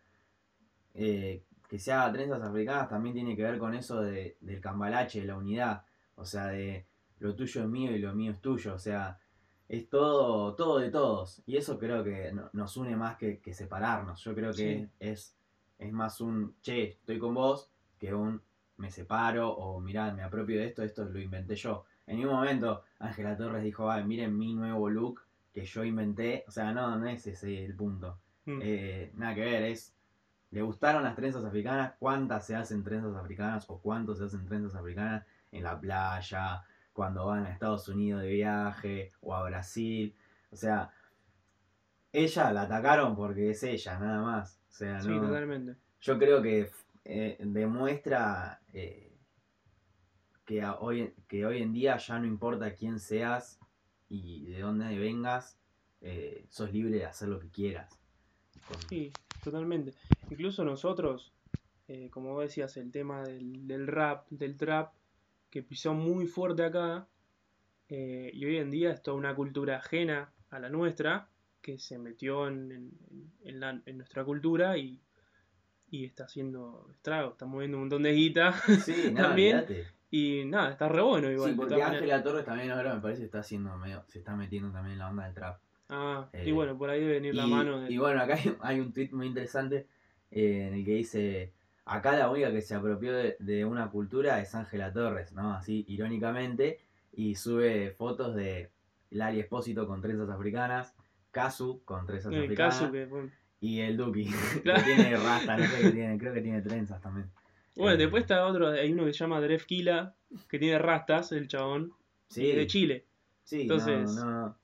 eh, 0.93 1.43
que 1.67 1.79
se 1.79 1.91
haga 1.91 2.11
trenzas 2.13 2.41
africanas 2.41 2.89
también 2.89 3.15
tiene 3.15 3.35
que 3.35 3.43
ver 3.43 3.57
con 3.57 3.73
eso 3.73 4.01
de, 4.01 4.37
del 4.41 4.61
cambalache, 4.61 5.21
de 5.21 5.27
la 5.27 5.37
unidad. 5.37 5.83
O 6.15 6.25
sea, 6.25 6.47
de 6.47 6.85
lo 7.19 7.35
tuyo 7.35 7.61
es 7.63 7.67
mío 7.67 7.91
y 7.95 7.99
lo 7.99 8.13
mío 8.13 8.31
es 8.31 8.39
tuyo. 8.41 8.75
O 8.75 8.79
sea, 8.79 9.19
es 9.67 9.89
todo, 9.89 10.53
todo 10.55 10.79
de 10.79 10.89
todos. 10.91 11.41
Y 11.45 11.57
eso 11.57 11.77
creo 11.79 12.03
que 12.03 12.31
no- 12.33 12.49
nos 12.53 12.77
une 12.77 12.95
más 12.95 13.17
que, 13.17 13.39
que 13.39 13.53
separarnos. 13.53 14.23
Yo 14.23 14.35
creo 14.35 14.51
que 14.51 14.79
Sí. 14.79 14.87
es, 14.99 15.35
es 15.79 15.91
más 15.91 16.21
un, 16.21 16.55
che, 16.61 16.83
estoy 16.91 17.17
con 17.19 17.33
vos, 17.33 17.69
que 17.99 18.13
un 18.13 18.41
me 18.77 18.91
separo 18.91 19.49
o 19.51 19.79
mirá, 19.79 20.13
me 20.13 20.21
apropio 20.21 20.59
de 20.59 20.67
esto, 20.67 20.83
esto 20.83 21.05
lo 21.05 21.19
inventé 21.19 21.55
yo. 21.55 21.85
En 22.07 22.17
ningún 22.17 22.35
momento 22.35 22.83
Ángela 22.99 23.35
Torres 23.37 23.63
dijo, 23.63 23.89
ay, 23.89 24.03
miren 24.03 24.37
mi 24.37 24.53
nuevo 24.53 24.89
look 24.89 25.21
que 25.55 25.65
yo 25.65 25.85
inventé. 25.85 26.43
O 26.47 26.51
sea, 26.51 26.73
no, 26.73 26.97
no 26.99 27.07
es 27.07 27.25
ese 27.25 27.63
el 27.65 27.75
punto. 27.75 28.19
Mm. 28.43 28.59
Eh, 28.61 29.11
nada 29.15 29.33
que 29.33 29.41
ver, 29.41 29.63
es. 29.63 29.95
¿Le 30.51 30.61
gustaron 30.61 31.03
las 31.03 31.15
trenzas 31.15 31.43
africanas? 31.43 31.93
¿Cuántas 31.97 32.45
se 32.45 32.55
hacen 32.55 32.83
trenzas 32.83 33.15
africanas? 33.15 33.65
¿O 33.69 33.79
cuántos 33.79 34.19
se 34.19 34.25
hacen 34.25 34.45
trenzas 34.45 34.75
africanas 34.75 35.25
en 35.51 35.63
la 35.63 35.79
playa? 35.79 36.61
Cuando 36.93 37.25
van 37.25 37.45
a 37.45 37.51
Estados 37.51 37.87
Unidos 37.89 38.21
de 38.21 38.29
viaje 38.29 39.11
o 39.21 39.33
a 39.33 39.43
Brasil. 39.43 40.15
O 40.51 40.55
sea, 40.55 40.91
ella 42.11 42.51
la 42.51 42.63
atacaron 42.63 43.15
porque 43.15 43.49
es 43.49 43.63
ella, 43.63 43.97
nada 43.97 44.21
más. 44.21 44.61
O 44.69 44.73
sea, 44.73 45.01
sí, 45.01 45.09
no. 45.09 45.21
totalmente. 45.21 45.75
Yo 46.01 46.17
creo 46.19 46.41
que 46.41 46.69
eh, 47.05 47.37
demuestra 47.39 48.61
eh, 48.71 49.17
que, 50.45 50.63
hoy, 50.65 51.13
que 51.27 51.45
hoy 51.45 51.61
en 51.61 51.73
día 51.73 51.97
ya 51.97 52.19
no 52.19 52.27
importa 52.27 52.73
quién 52.73 52.99
seas 52.99 53.59
y 54.09 54.45
de 54.45 54.59
dónde 54.61 54.97
vengas, 54.97 55.57
eh, 56.01 56.45
sos 56.49 56.71
libre 56.71 56.97
de 56.97 57.05
hacer 57.05 57.27
lo 57.29 57.39
que 57.39 57.49
quieras. 57.49 57.97
Con- 58.67 58.81
Sí, 58.89 59.11
totalmente. 59.43 59.93
Incluso 60.29 60.63
nosotros, 60.63 61.31
eh, 61.87 62.09
como 62.11 62.39
decías, 62.41 62.77
el 62.77 62.91
tema 62.91 63.23
del, 63.23 63.67
del 63.67 63.87
rap, 63.87 64.27
del 64.29 64.55
trap, 64.57 64.93
que 65.49 65.63
pisó 65.63 65.93
muy 65.93 66.27
fuerte 66.27 66.63
acá, 66.63 67.07
eh, 67.89 68.31
y 68.33 68.45
hoy 68.45 68.57
en 68.57 68.71
día 68.71 68.91
es 68.91 69.01
toda 69.03 69.17
una 69.17 69.35
cultura 69.35 69.77
ajena 69.77 70.31
a 70.49 70.59
la 70.59 70.69
nuestra, 70.69 71.29
que 71.61 71.79
se 71.79 71.97
metió 71.97 72.47
en, 72.47 72.71
en- 72.71 72.91
en 73.43 73.59
la- 73.59 73.81
en 73.85 73.97
nuestra 73.97 74.23
cultura 74.23 74.77
y, 74.77 74.99
y 75.89 76.05
está 76.05 76.25
haciendo 76.25 76.87
estragos, 76.91 77.33
está 77.33 77.45
moviendo 77.45 77.77
un 77.77 77.83
montón 77.83 78.03
de 78.03 78.11
guita, 78.13 78.53
Sí, 78.83 79.11
También. 79.15 79.65
Y 80.15 80.45
nada, 80.45 80.71
está 80.71 80.87
re 80.87 81.01
bueno 81.01 81.29
igual. 81.29 81.51
Sí, 81.51 81.57
porque. 81.57 81.81
Ángela 81.81 82.23
Torres 82.23 82.45
también 82.45 82.71
ahora 82.71 82.95
me 82.95 83.01
parece 83.01 83.19
que 83.21 83.25
está 83.25 83.39
haciendo 83.39 83.75
medio, 83.77 84.03
se 84.07 84.19
está 84.19 84.33
metiendo 84.35 84.71
también 84.71 84.93
en 84.93 84.99
la 84.99 85.09
onda 85.09 85.25
del 85.25 85.33
trap. 85.33 85.59
Ah, 85.89 86.29
y 86.33 86.49
eh, 86.49 86.53
bueno, 86.53 86.77
por 86.77 86.89
ahí 86.89 87.01
debe 87.01 87.13
venir 87.15 87.35
la 87.35 87.45
mano 87.45 87.81
de... 87.81 87.91
y 87.91 87.97
bueno, 87.97 88.21
acá 88.21 88.35
hay, 88.43 88.55
hay 88.61 88.79
un 88.79 88.93
tweet 88.93 89.09
muy 89.11 89.27
interesante 89.27 89.87
eh, 90.31 90.67
en 90.67 90.73
el 90.73 90.85
que 90.85 90.93
dice, 90.93 91.53
acá 91.83 92.15
la 92.15 92.29
única 92.29 92.49
que 92.51 92.61
se 92.61 92.75
apropió 92.75 93.13
de, 93.13 93.35
de 93.39 93.65
una 93.65 93.89
cultura 93.89 94.39
es 94.39 94.55
Ángela 94.55 94.93
Torres, 94.93 95.33
¿no? 95.33 95.53
Así 95.53 95.83
irónicamente, 95.89 96.79
y 97.11 97.35
sube 97.35 97.91
fotos 97.91 98.35
de 98.35 98.71
Lali 99.11 99.41
Espósito 99.41 99.85
con 99.85 100.01
trenzas 100.01 100.29
africanas, 100.29 100.95
Kazu 101.31 101.83
con 101.83 102.05
trenzas 102.07 102.31
el 102.33 102.45
africanas, 102.45 102.79
caso 102.79 102.91
que... 102.91 103.05
bueno. 103.05 103.29
y 103.59 103.81
el 103.81 103.97
Duki, 103.97 104.25
Claro. 104.63 104.81
que 104.83 104.95
tiene 104.95 105.17
rasta, 105.17 105.57
no 105.57 105.65
sé 105.65 105.81
qué 105.81 105.91
tiene, 105.91 106.17
creo 106.17 106.33
que 106.33 106.41
tiene 106.41 106.61
trenzas 106.61 107.01
también. 107.01 107.29
Bueno, 107.75 107.93
Eh, 107.93 107.97
después 107.97 108.21
está 108.23 108.45
otro, 108.45 108.69
hay 108.69 108.91
uno 108.93 109.05
que 109.05 109.13
se 109.13 109.19
llama 109.19 109.41
Dref 109.41 109.65
Kila, 109.65 110.15
que 110.49 110.59
tiene 110.59 110.77
rastas, 110.79 111.31
el 111.31 111.47
chabón, 111.47 111.93
Sí, 112.29 112.51
de 112.51 112.65
Chile. 112.67 113.05
Sí, 113.43 113.61
Entonces- 113.63 114.15
no, 114.15 114.25
no, 114.25 114.57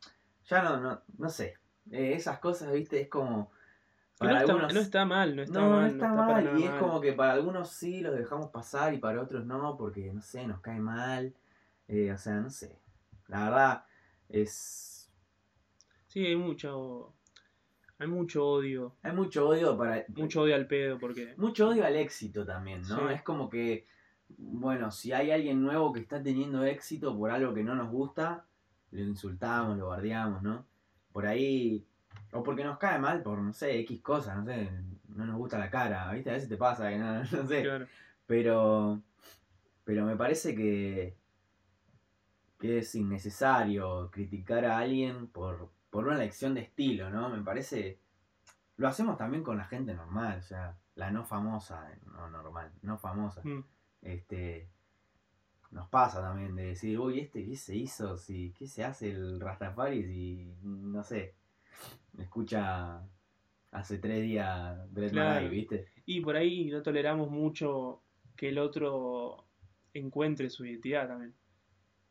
ya 0.50 0.63
no, 0.63 0.80
no, 0.80 1.02
no 1.17 1.30
sé. 1.30 1.58
Eh, 1.91 2.13
esas 2.13 2.39
cosas, 2.39 2.71
viste, 2.74 3.02
es 3.02 3.08
como. 3.10 3.52
Que 4.19 4.28
no, 4.28 4.32
Para 4.34 4.39
está, 4.41 4.52
algunos. 4.54 4.74
no 4.74 4.80
está 4.80 5.06
mal, 5.06 5.36
no 5.36 5.41
está 5.43 5.60
no, 5.60 5.69
no 5.69 5.76
mal. 5.78 5.88
está 5.91 6.00
para 6.15 6.15
mal. 6.26 6.43
nada 6.45 6.60
Y 6.60 6.63
es 6.63 6.69
mal. 6.71 6.80
como 6.80 7.02
que 7.02 7.13
para 7.13 7.34
algunos 7.34 7.69
sí 7.69 8.02
los 8.02 8.15
dejamos 8.15 8.50
pasar 8.50 8.93
y 8.93 8.97
para 9.00 9.21
otros 9.21 9.45
no, 9.45 9.76
porque 9.78 10.12
no 10.13 10.21
sé, 10.21 10.45
nos 10.47 10.62
cae 10.62 10.80
mal. 10.80 11.34
Eh, 11.88 12.12
o 12.12 12.17
sea, 12.17 12.36
no 12.36 12.50
sé. 12.50 12.80
La 13.28 13.45
verdad, 13.45 13.86
es. 14.30 15.12
Sí, 16.08 16.26
hay 16.26 16.36
mucho, 16.36 17.13
hay 18.01 18.07
mucho 18.07 18.47
odio, 18.47 18.95
Hay 19.03 19.13
mucho 19.13 19.47
odio 19.47 19.77
para. 19.77 20.03
mucho 20.15 20.41
odio 20.41 20.55
al 20.55 20.65
pedo, 20.65 20.97
porque... 20.97 21.35
mucho 21.37 21.69
odio 21.69 21.85
al 21.85 21.95
éxito 21.95 22.43
también, 22.43 22.81
¿no? 22.81 22.97
Sí. 22.97 23.13
Es 23.13 23.21
como 23.21 23.47
que. 23.47 23.85
Bueno, 24.27 24.89
si 24.89 25.11
hay 25.11 25.29
alguien 25.29 25.61
nuevo 25.61 25.93
que 25.93 25.99
está 25.99 26.23
teniendo 26.23 26.63
éxito 26.63 27.15
por 27.15 27.29
algo 27.29 27.53
que 27.53 27.63
no 27.63 27.75
nos 27.75 27.91
gusta, 27.91 28.45
lo 28.89 29.01
insultamos, 29.01 29.77
lo 29.77 29.89
bardeamos, 29.89 30.41
¿no? 30.41 30.65
Por 31.11 31.27
ahí. 31.27 31.85
O 32.31 32.41
porque 32.41 32.63
nos 32.63 32.79
cae 32.79 32.97
mal 32.97 33.21
por, 33.21 33.37
no 33.37 33.53
sé, 33.53 33.77
X 33.81 34.01
cosas, 34.01 34.35
no 34.35 34.45
sé, 34.45 34.71
no 35.09 35.25
nos 35.25 35.35
gusta 35.35 35.59
la 35.59 35.69
cara, 35.69 36.11
¿viste? 36.11 36.31
A 36.31 36.33
veces 36.33 36.49
te 36.49 36.57
pasa 36.57 36.89
que 36.89 36.97
no, 36.97 37.19
no 37.31 37.47
sé. 37.47 37.61
Claro. 37.61 37.85
Pero. 38.25 38.99
Pero 39.83 40.05
me 40.07 40.15
parece 40.15 40.55
que. 40.55 41.15
que 42.59 42.79
es 42.79 42.95
innecesario 42.95 44.09
criticar 44.09 44.65
a 44.65 44.79
alguien 44.79 45.27
por, 45.27 45.69
por 45.91 46.08
una 46.08 46.17
lección 46.17 46.56
de 46.56 46.62
estilo, 46.62 47.12
¿no? 47.12 47.30
Me 47.30 47.43
parece. 47.43 47.99
Lo 48.77 48.88
hacemos 48.88 49.17
también 49.17 49.43
con 49.43 49.58
la 49.58 49.65
gente 49.65 49.93
normal, 49.93 50.39
o 50.39 50.41
sea, 50.41 50.75
la 50.95 51.12
no 51.12 51.23
famosa, 51.23 51.88
no 52.06 52.30
normal, 52.30 52.71
no 52.82 52.97
famosa. 52.97 53.41
Mm. 53.43 53.63
Este. 54.01 54.67
Nos 55.69 55.88
pasa 55.88 56.21
también 56.21 56.56
de 56.56 56.65
decir, 56.65 56.99
uy, 56.99 57.19
este 57.19 57.45
qué 57.45 57.56
se 57.56 57.75
hizo, 57.75 58.17
si, 58.17 58.54
qué 58.58 58.67
se 58.67 58.84
hace 58.84 59.12
el 59.12 59.39
Rastafari 59.39 60.04
si, 60.04 60.54
no 60.63 61.01
sé, 61.01 61.34
escucha 62.17 63.01
hace 63.71 63.97
tres 63.99 64.21
días 64.21 64.93
Dread 64.93 65.12
Claro. 65.12 65.49
¿viste? 65.49 65.88
Y 66.06 66.19
por 66.19 66.36
ahí 66.36 66.65
no 66.65 66.82
toleramos 66.82 67.32
mucho 67.32 68.01
que 68.36 68.49
el 68.49 68.58
otro 68.58 69.45
encuentre 69.93 70.49
su 70.49 70.65
identidad 70.65 71.08
también. 71.08 71.34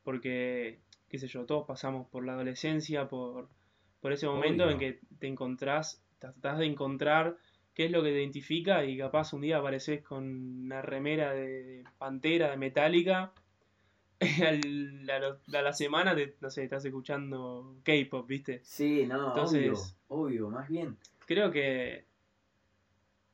Porque, 0.03 0.81
qué 1.11 1.19
sé 1.19 1.29
yo, 1.29 1.45
todos 1.45 1.67
pasamos 1.67 2.07
por 2.09 2.25
la 2.25 2.33
adolescencia, 2.33 3.09
por, 3.09 3.51
por 4.01 4.13
ese 4.13 4.27
momento 4.27 4.65
Obvio. 4.65 4.73
en 4.75 4.79
que 4.79 5.01
te 5.19 5.27
encontrás, 5.27 6.03
tratás 6.19 6.59
de 6.59 6.67
encontrar 6.67 7.37
qué 7.75 7.87
es 7.87 7.91
lo 7.91 8.03
que 8.03 8.11
te 8.11 8.19
identifica 8.21 8.85
y 8.85 8.97
capaz 8.99 9.33
un 9.33 9.43
día 9.43 9.59
apareces 9.59 10.03
con 10.03 10.25
una 10.65 10.83
remera 10.83 11.33
de 11.33 11.85
Pantera, 11.99 12.51
de 12.51 12.57
Metallica. 12.57 13.33
al- 14.47 15.09
a, 15.11 15.19
lo- 15.19 15.59
a 15.59 15.63
la 15.63 15.73
semana, 15.73 16.15
te, 16.15 16.37
no 16.41 16.51
sé, 16.51 16.65
estás 16.65 16.85
escuchando 16.85 17.77
K-pop, 17.85 18.27
¿viste? 18.27 18.61
Sí, 18.65 19.07
no, 19.07 19.29
Entonces- 19.29 19.97
obvio, 20.09 20.47
obvio, 20.47 20.51
más 20.51 20.69
bien. 20.69 20.99
creo 21.27 21.51
que 21.51 22.05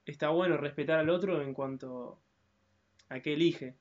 está 0.05 0.29
bueno 0.29 0.57
respetar 0.57 1.01
al 1.01 1.11
otro 1.11 1.43
en 1.43 1.53
cuanto 1.55 2.21
a 3.09 3.21
qué 3.21 3.35
elige. 3.35 3.75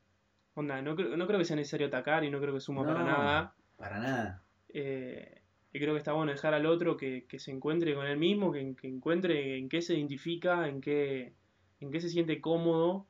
Onda, 0.55 0.81
no 0.81 0.95
creo, 0.95 1.15
no 1.17 1.27
creo 1.27 1.37
que 1.37 1.45
sea 1.45 1.55
necesario 1.57 1.87
atacar 1.87 2.23
y 2.23 2.31
no 2.31 2.39
creo 2.39 2.53
que 2.53 2.59
suma 2.61 2.83
para 2.85 3.03
nada. 3.03 3.53
Para 3.77 3.99
nada. 3.99 4.41
Eh, 4.69 5.41
Y 5.75 5.79
creo 5.79 5.93
que 5.93 5.97
está 5.97 6.13
bueno 6.13 6.31
dejar 6.31 6.53
al 6.53 6.65
otro 6.67 6.95
que, 6.95 7.25
que 7.27 7.37
se 7.37 7.51
encuentre 7.51 7.93
con 7.95 8.05
él 8.07 8.17
mismo, 8.17 8.49
que, 8.51 8.75
que 8.75 8.87
encuentre 8.87 9.57
en 9.57 9.67
qué 9.67 9.81
se 9.81 9.93
identifica, 9.95 10.69
en 10.69 10.79
qué, 10.79 11.33
en 11.81 11.91
qué 11.91 11.99
se 11.99 12.07
siente 12.09 12.39
cómodo. 12.39 13.07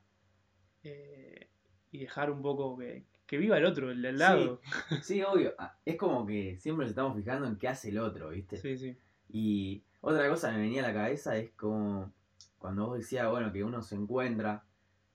eh, 0.82 1.48
y 1.92 1.98
dejar 2.00 2.30
un 2.30 2.42
poco 2.42 2.76
que, 2.76 3.04
que 3.26 3.38
viva 3.38 3.56
el 3.56 3.64
otro, 3.64 3.90
el 3.92 4.02
de 4.02 4.08
al 4.08 4.18
lado. 4.18 4.60
Sí, 5.02 5.22
obvio. 5.22 5.54
Ah, 5.58 5.78
Es 5.84 5.96
como 5.96 6.26
que 6.26 6.56
siempre 6.58 6.84
nos 6.84 6.90
estamos 6.90 7.16
fijando 7.16 7.46
en 7.46 7.56
qué 7.56 7.68
hace 7.68 7.90
el 7.90 7.98
otro, 7.98 8.30
¿viste? 8.30 8.56
Sí, 8.56 8.76
sí. 8.76 8.96
Y 9.28 9.82
otra 10.00 10.28
cosa 10.28 10.50
que 10.50 10.56
me 10.56 10.62
venía 10.64 10.84
a 10.84 10.88
la 10.88 10.94
cabeza 10.94 11.36
es 11.36 11.52
como 11.52 12.12
cuando 12.58 12.86
vos 12.88 12.98
decías, 12.98 13.30
bueno, 13.30 13.52
que 13.52 13.62
uno 13.62 13.80
se 13.82 13.94
encuentra 13.94 14.64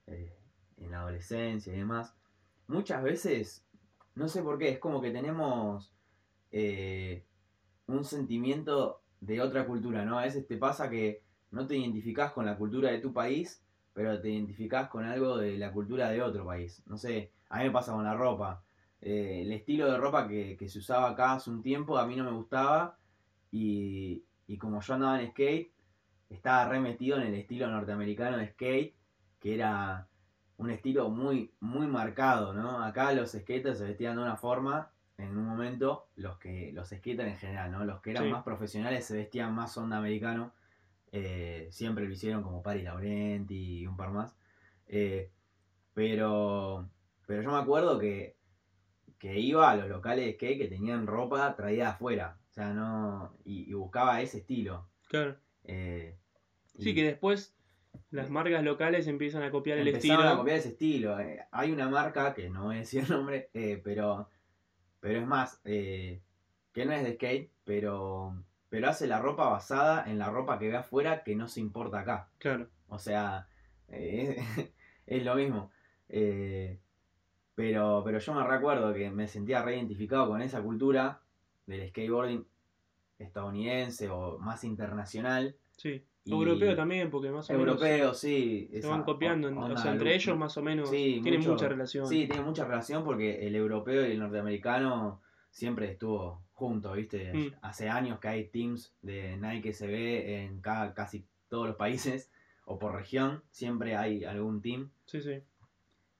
eh, 0.08 0.34
en 0.78 0.92
la 0.92 1.02
adolescencia 1.02 1.74
y 1.74 1.78
demás, 1.78 2.16
muchas 2.68 3.04
veces, 3.04 3.66
no 4.16 4.30
sé 4.30 4.42
por 4.42 4.58
qué, 4.58 4.70
es 4.70 4.80
como 4.80 5.02
que 5.02 5.12
tenemos 5.12 5.94
eh, 6.52 7.26
un 7.92 8.06
sentimiento 8.06 9.02
de 9.20 9.42
otra 9.42 9.66
cultura, 9.66 10.06
¿no? 10.06 10.20
A 10.20 10.24
veces 10.24 10.48
te 10.48 10.58
pasa 10.58 10.90
que 10.90 11.22
no 11.52 11.68
te 11.68 11.78
identificás 11.78 12.32
con 12.32 12.46
la 12.46 12.58
cultura 12.58 12.92
de 12.92 13.00
tu 13.00 13.14
país, 13.14 13.62
pero 13.94 14.20
te 14.20 14.30
identificás 14.30 14.90
con 14.90 15.06
algo 15.06 15.38
de 15.38 15.58
la 15.58 15.72
cultura 15.72 16.10
de 16.10 16.22
otro 16.22 16.46
país. 16.46 16.82
No 16.86 16.98
sé, 16.98 17.32
a 17.50 17.60
mí 17.60 17.66
me 17.66 17.72
pasa 17.72 17.92
con 17.92 18.04
la 18.04 18.16
ropa. 18.16 18.64
Eh, 19.02 19.42
el 19.44 19.52
estilo 19.52 19.92
de 19.92 19.98
ropa 19.98 20.28
que, 20.28 20.56
que 20.58 20.70
se 20.70 20.80
usaba 20.80 21.10
acá 21.10 21.34
hace 21.34 21.50
un 21.50 21.62
tiempo 21.62 21.98
a 21.98 22.06
mí 22.06 22.16
no 22.16 22.24
me 22.24 22.32
gustaba 22.32 22.98
y, 23.52 24.24
y 24.48 24.58
como 24.58 24.80
yo 24.82 24.94
andaba 24.94 25.22
en 25.22 25.32
skate, 25.32 25.72
estaba 26.30 26.70
remetido 26.70 27.18
en 27.18 27.28
el 27.28 27.36
estilo 27.36 27.68
norteamericano 27.68 28.38
de 28.38 28.48
skate, 28.50 28.96
que 29.40 29.56
era 29.56 30.08
un 30.58 30.70
estilo 30.70 31.10
muy, 31.10 31.52
muy 31.60 31.88
marcado, 31.88 32.54
¿no? 32.54 32.84
Acá 32.84 33.12
los 33.14 33.32
skaters 33.32 33.80
se 33.80 33.86
vestían 33.86 34.16
de 34.16 34.22
una 34.22 34.38
forma, 34.38 34.92
en 35.22 35.38
un 35.38 35.46
momento, 35.46 36.08
los 36.16 36.38
que 36.38 36.72
los 36.74 36.90
skaters 36.90 37.30
en 37.30 37.38
general, 37.38 37.72
¿no? 37.72 37.86
Los 37.86 38.02
que 38.02 38.12
eran 38.12 38.26
Sí. 38.26 38.30
más 38.32 38.44
profesionales 38.44 39.06
se 39.06 39.16
vestían 39.18 39.54
más 39.54 39.78
onda 39.78 39.98
americano, 39.98 40.54
eh, 41.12 41.68
siempre 41.72 42.06
lo 42.06 42.12
hicieron 42.12 42.42
como 42.44 42.62
Paris 42.64 42.84
Laurenti 42.84 43.80
y 43.82 43.88
un 43.88 43.98
par 43.98 44.12
más. 44.12 44.36
Eh, 44.88 45.30
pero, 45.94 46.90
pero 47.28 47.42
yo 47.42 47.52
me 47.52 47.58
acuerdo 47.60 48.00
que, 48.00 48.36
que 49.20 49.40
iba 49.40 49.70
a 49.70 49.76
los 49.76 49.88
locales 49.90 50.26
de 50.26 50.34
skate 50.34 50.58
que 50.58 50.68
tenían 50.68 51.06
ropa 51.08 51.56
traída 51.56 51.90
afuera, 51.92 52.38
o 52.50 52.54
sea, 52.54 52.74
no, 52.74 53.34
y, 53.44 53.70
y 53.70 53.74
buscaba 53.74 54.22
ese 54.22 54.40
estilo. 54.40 54.88
Claro. 55.08 55.38
Eh, 55.66 56.18
Sí, 56.80 56.92
y 56.92 56.96
que 56.96 57.04
después 57.04 57.54
las 58.12 58.30
marcas 58.30 58.64
locales 58.64 59.06
empiezan 59.08 59.44
a 59.44 59.52
copiar 59.52 59.78
el 59.78 59.90
estilo. 59.90 60.22
a 60.24 60.38
copiar 60.38 60.58
ese 60.58 60.70
estilo. 60.70 61.18
Hay 61.52 61.72
una 61.72 61.90
marca, 61.90 62.34
que 62.34 62.50
no 62.50 62.64
voy 62.64 62.78
a 62.78 62.80
decir 62.80 63.04
el 63.04 63.10
nombre, 63.10 63.50
pero, 63.84 64.30
pero 65.02 65.20
es 65.20 65.28
más, 65.28 65.60
eh, 65.66 66.22
que 66.72 66.86
no 66.86 66.94
es 66.94 67.04
de 67.04 67.16
skate, 67.16 67.52
pero, 67.66 68.34
pero 68.70 68.88
hace 68.88 69.08
la 69.08 69.20
ropa 69.20 69.50
basada 69.50 70.10
en 70.10 70.18
la 70.18 70.30
ropa 70.30 70.58
que 70.58 70.70
ve 70.70 70.78
afuera 70.78 71.24
que 71.24 71.36
no 71.36 71.50
se 71.50 71.60
importa 71.60 72.00
acá. 72.00 72.30
Claro. 72.38 72.70
O 72.88 73.00
sea, 73.00 73.48
eh, 73.90 74.38
es, 74.58 74.72
es 75.08 75.26
lo 75.26 75.36
mismo. 75.36 75.72
Eh, 76.08 76.80
pero, 77.56 78.02
pero 78.06 78.20
yo 78.20 78.34
me 78.34 78.48
recuerdo 78.48 78.94
que 78.94 79.10
me 79.10 79.28
sentía 79.28 79.62
reidentificado 79.62 80.30
con 80.30 80.42
esa 80.42 80.62
cultura 80.62 81.22
del 81.66 81.90
skateboarding 81.90 82.46
estadounidense 83.20 84.10
o 84.10 84.38
más 84.40 84.64
internacional. 84.64 85.56
Sí. 85.78 86.06
Y- 86.24 86.32
Europeo 86.34 86.76
también, 86.76 87.10
porque 87.10 87.32
más 87.32 87.50
o 87.50 87.54
menos 87.54 87.68
Europeo, 87.82 88.14
sí. 88.14 88.70
se 88.80 88.88
van 88.88 89.04
copiando. 89.04 89.48
o 89.50 89.78
sea, 89.78 89.92
entre 89.94 90.14
ellos 90.16 90.38
más 90.38 90.56
o 90.58 90.62
menos 90.62 90.90
Sí, 90.90 91.20
tienen 91.24 91.40
mucho- 91.40 91.54
mucha 91.54 91.68
relación. 91.68 92.08
Sí, 92.08 92.28
tiene 92.28 92.44
mucha 92.44 92.64
relación 92.66 93.04
porque 93.04 93.48
el 93.48 93.56
europeo 93.56 94.08
y 94.08 94.12
el 94.12 94.20
norteamericano 94.20 95.22
siempre 95.50 95.90
estuvo 95.92 96.44
juntos, 96.54 96.96
¿viste? 96.96 97.34
Mm. 97.34 97.56
Hace 97.64 97.90
años 97.90 98.20
que 98.20 98.28
hay 98.28 98.48
teams 98.50 98.94
de 99.02 99.36
Nike 99.38 99.74
se 99.74 99.88
ve 99.88 100.44
en 100.44 100.62
cada, 100.62 100.94
casi 100.94 101.26
todos 101.50 101.68
los 101.68 101.76
países 101.76 102.30
o 102.66 102.78
por 102.78 102.94
región, 102.96 103.42
siempre 103.50 103.96
hay 103.96 104.24
algún 104.24 104.62
team. 104.62 104.92
sí, 105.06 105.22
sí. 105.22 105.42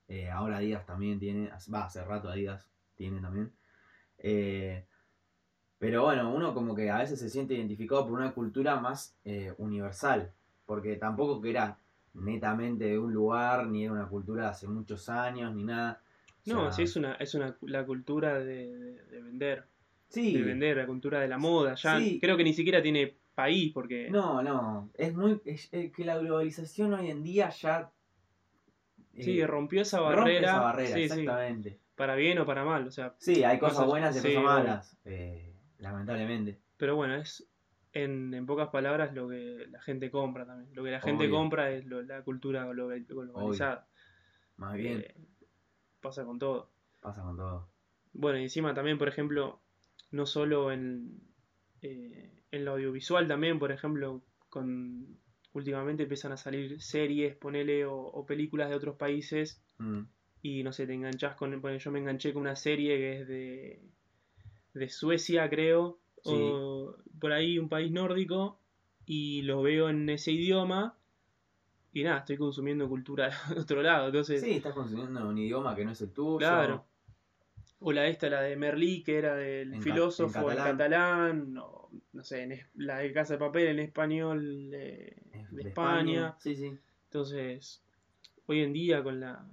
Eh, 0.08 0.28
ahora 0.28 0.58
Adidas 0.58 0.84
también 0.84 1.18
tiene, 1.18 1.48
va, 1.72 1.84
hace 1.84 2.04
rato 2.04 2.28
Adidas 2.28 2.68
tiene 2.96 3.20
también. 3.20 3.52
Eh, 4.18 4.84
pero 5.82 6.04
bueno, 6.04 6.32
uno 6.32 6.54
como 6.54 6.76
que 6.76 6.88
a 6.90 6.98
veces 6.98 7.18
se 7.18 7.28
siente 7.28 7.54
identificado 7.54 8.04
por 8.06 8.12
una 8.16 8.30
cultura 8.32 8.78
más 8.78 9.16
eh, 9.24 9.52
universal, 9.58 10.30
porque 10.64 10.94
tampoco 10.94 11.40
que 11.42 11.50
era 11.50 11.76
netamente 12.14 12.84
de 12.84 12.96
un 13.00 13.12
lugar, 13.12 13.66
ni 13.66 13.82
era 13.82 13.92
una 13.92 14.06
cultura 14.06 14.44
de 14.44 14.48
hace 14.50 14.68
muchos 14.68 15.08
años, 15.08 15.52
ni 15.52 15.64
nada. 15.64 16.00
O 16.46 16.50
No, 16.54 16.70
sí, 16.72 16.84
es 16.84 16.94
una, 16.94 17.14
es 17.14 17.34
una 17.34 17.56
la 17.62 17.84
cultura 17.84 18.38
de, 18.38 18.76
de- 18.76 19.02
de 19.06 19.22
vender. 19.22 19.64
sí, 20.08 20.32
De 20.32 20.42
vender, 20.42 20.76
la 20.76 20.86
cultura 20.86 21.18
de 21.18 21.26
la 21.26 21.38
moda. 21.38 21.74
Ya 21.74 21.98
Sí. 21.98 22.20
creo 22.20 22.36
que 22.36 22.44
ni 22.44 22.52
siquiera 22.52 22.80
tiene 22.80 23.16
país, 23.34 23.72
porque. 23.72 24.08
No, 24.08 24.40
no, 24.40 24.88
es 24.94 25.12
muy, 25.16 25.40
es, 25.44 25.68
es 25.72 25.90
que 25.90 26.04
la 26.04 26.16
globalización 26.16 26.94
hoy 26.94 27.10
en 27.10 27.24
día 27.24 27.48
ya... 27.50 27.90
sí, 29.18 29.40
eh, 29.40 29.46
rompió 29.48 29.82
esa 29.82 29.98
rompe 29.98 30.14
barrera. 30.14 30.48
esa 30.48 30.60
barrera, 30.60 30.88
sí, 30.94 30.94
sí. 30.94 31.02
exactamente. 31.20 31.80
Para 31.96 32.14
bien 32.14 32.38
o 32.38 32.46
para 32.46 32.64
mal. 32.64 32.86
O 32.86 32.90
sea, 32.92 33.14
Sí, 33.18 33.42
hay 33.42 33.58
cosas 33.58 33.74
Cosas- 33.78 33.88
buenas 33.90 34.16
y 34.16 34.20
sí, 34.20 34.28
cosas 34.28 34.42
malas, 34.44 34.96
eh, 35.04 35.51
lamentablemente. 35.82 36.60
pero 36.76 36.96
bueno, 36.96 37.14
es 37.16 37.46
en, 37.92 38.32
en 38.34 38.46
pocas 38.46 38.68
palabras 38.70 39.12
lo 39.14 39.28
que 39.28 39.66
la 39.68 39.80
gente 39.82 40.10
compra 40.10 40.46
también. 40.46 40.74
Lo 40.74 40.82
que 40.82 40.90
la 40.90 41.00
gente 41.00 41.24
Obvio. 41.26 41.36
compra 41.36 41.70
es 41.70 41.84
lo- 41.84 42.02
la 42.02 42.22
cultura 42.22 42.64
global- 42.66 43.04
globalizada. 43.06 43.86
Más 44.56 44.74
bien, 44.74 45.00
Eh, 45.00 45.14
pasa 46.00 46.24
con 46.24 46.38
todo. 46.38 46.70
pasa 47.00 47.22
con 47.22 47.36
todo. 47.36 47.68
Bueno, 48.14 48.38
y 48.38 48.42
encima 48.42 48.72
también, 48.74 48.96
por 48.98 49.08
ejemplo, 49.08 49.60
no 50.10 50.24
solo 50.26 50.72
en, 50.72 51.20
eh, 51.82 52.42
en 52.50 52.64
lo 52.64 52.72
audiovisual 52.72 53.28
también, 53.28 53.58
por 53.58 53.72
ejemplo, 53.72 54.22
con 54.48 55.18
últimamente 55.54 56.04
empiezan 56.04 56.32
a 56.32 56.36
salir 56.38 56.80
series, 56.80 57.36
ponele, 57.36 57.84
o, 57.84 57.96
o 57.96 58.24
películas 58.24 58.70
de 58.70 58.76
otros 58.76 58.96
países 58.96 59.62
Mm. 59.78 60.02
y 60.42 60.62
no 60.62 60.72
sé, 60.72 60.86
te 60.86 60.94
enganchás 60.94 61.34
con, 61.36 61.60
ponele, 61.60 61.78
yo 61.80 61.90
me 61.90 61.98
enganché 61.98 62.32
con 62.32 62.42
una 62.42 62.56
serie 62.56 62.96
que 62.96 63.20
es 63.20 63.28
de, 63.28 63.82
de 64.74 64.88
Suecia, 64.88 65.48
creo, 65.48 65.98
o 66.24 66.96
por 67.20 67.32
ahí 67.32 67.58
un 67.58 67.68
país 67.68 67.90
nórdico, 67.92 68.58
y 69.06 69.42
lo 69.42 69.62
veo 69.62 69.88
en 69.88 70.08
ese 70.08 70.32
idioma, 70.32 70.96
y 71.92 72.04
nada, 72.04 72.18
estoy 72.20 72.36
consumiendo 72.38 72.88
cultura 72.88 73.28
de 73.54 73.60
otro 73.60 73.82
lado, 73.82 74.06
entonces... 74.06 74.40
Sí, 74.40 74.52
estás 74.52 74.74
consumiendo 74.74 75.28
un 75.28 75.36
idioma 75.38 75.74
que 75.74 75.84
no 75.84 75.92
es 75.92 76.00
el 76.00 76.10
tuyo. 76.12 76.38
Claro. 76.38 76.84
O 77.84 77.92
la 77.92 78.06
esta, 78.06 78.28
la 78.30 78.40
de 78.42 78.54
Merlí, 78.56 79.02
que 79.02 79.18
era 79.18 79.34
del 79.34 79.74
En 79.74 79.82
filósofo 79.82 80.38
en 80.38 80.50
en 80.52 80.56
catalán. 80.56 80.76
catalán, 80.78 81.58
o 81.58 81.90
no 82.12 82.22
sé, 82.24 82.42
en 82.44 82.52
es- 82.52 82.66
la 82.74 82.98
de 82.98 83.12
Casa 83.12 83.34
de 83.34 83.38
Papel 83.40 83.66
en 83.66 83.78
español 83.80 84.70
de, 84.70 85.16
Es 85.32 85.50
de 85.50 85.62
España. 85.62 86.36
Sí, 86.38 86.54
sí. 86.54 86.72
Entonces, 87.06 87.82
hoy 88.46 88.60
en 88.60 88.72
día 88.72 89.02
con 89.02 89.18
la 89.18 89.44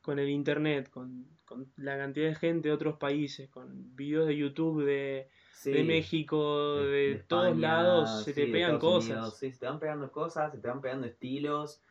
con 0.00 0.18
el 0.18 0.30
internet, 0.30 0.88
con, 0.88 1.26
con 1.50 1.66
la 1.76 1.98
cantidad 1.98 2.28
de 2.28 2.36
gente 2.36 2.68
de 2.68 2.74
otros 2.74 2.96
países, 2.96 3.50
con 3.50 3.96
videos 3.96 4.28
de 4.28 4.36
YouTube 4.36 4.84
de, 4.84 5.28
sí. 5.52 5.72
de 5.72 5.82
México, 5.82 6.76
de, 6.76 6.86
de 6.86 7.14
todos 7.26 7.58
lados, 7.58 8.22
se 8.22 8.32
sí, 8.32 8.40
te 8.40 8.46
pegan 8.46 8.76
Estados 8.76 8.94
cosas. 8.94 9.10
Unidos, 9.10 9.36
sí, 9.36 9.50
se 9.52 9.58
te 9.58 9.66
van 9.66 9.80
pegando 9.80 10.12
cosas, 10.12 10.52
se 10.52 10.58
te 10.58 10.68
van 10.68 10.80
pegando 10.80 11.08
estilos. 11.08 11.82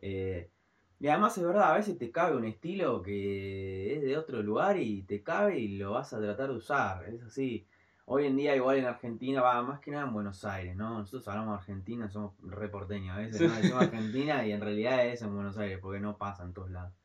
eh, 0.00 0.48
y 0.98 1.08
además 1.08 1.36
es 1.36 1.44
verdad, 1.44 1.72
a 1.72 1.76
veces 1.76 1.98
te 1.98 2.10
cabe 2.10 2.36
un 2.36 2.44
estilo 2.46 3.02
que 3.02 3.96
es 3.96 4.02
de 4.02 4.16
otro 4.16 4.40
lugar 4.40 4.78
y 4.78 5.02
te 5.02 5.22
cabe 5.22 5.58
y 5.58 5.76
lo 5.76 5.90
vas 5.90 6.12
a 6.14 6.20
tratar 6.20 6.48
de 6.50 6.56
usar. 6.56 7.04
Es 7.08 7.22
así. 7.24 7.66
Hoy 8.06 8.26
en 8.26 8.36
día, 8.36 8.54
igual 8.56 8.78
en 8.78 8.86
Argentina, 8.86 9.42
va 9.42 9.60
más 9.62 9.80
que 9.80 9.90
nada 9.90 10.06
en 10.06 10.12
Buenos 10.14 10.44
Aires, 10.44 10.76
¿no? 10.76 10.98
Nosotros 11.00 11.26
hablamos 11.28 11.54
de 11.54 11.58
Argentina, 11.60 12.08
somos 12.08 12.34
re 12.42 12.68
porteños 12.68 13.16
a 13.16 13.18
veces. 13.18 13.40
¿no? 13.42 13.48
Decimos 13.56 13.82
Argentina 13.82 14.46
y 14.46 14.52
en 14.52 14.60
realidad 14.60 15.04
es 15.06 15.20
en 15.22 15.34
Buenos 15.34 15.58
Aires, 15.58 15.78
porque 15.82 16.00
no 16.00 16.16
pasa 16.16 16.44
en 16.44 16.52
todos 16.54 16.70
lados. 16.70 17.01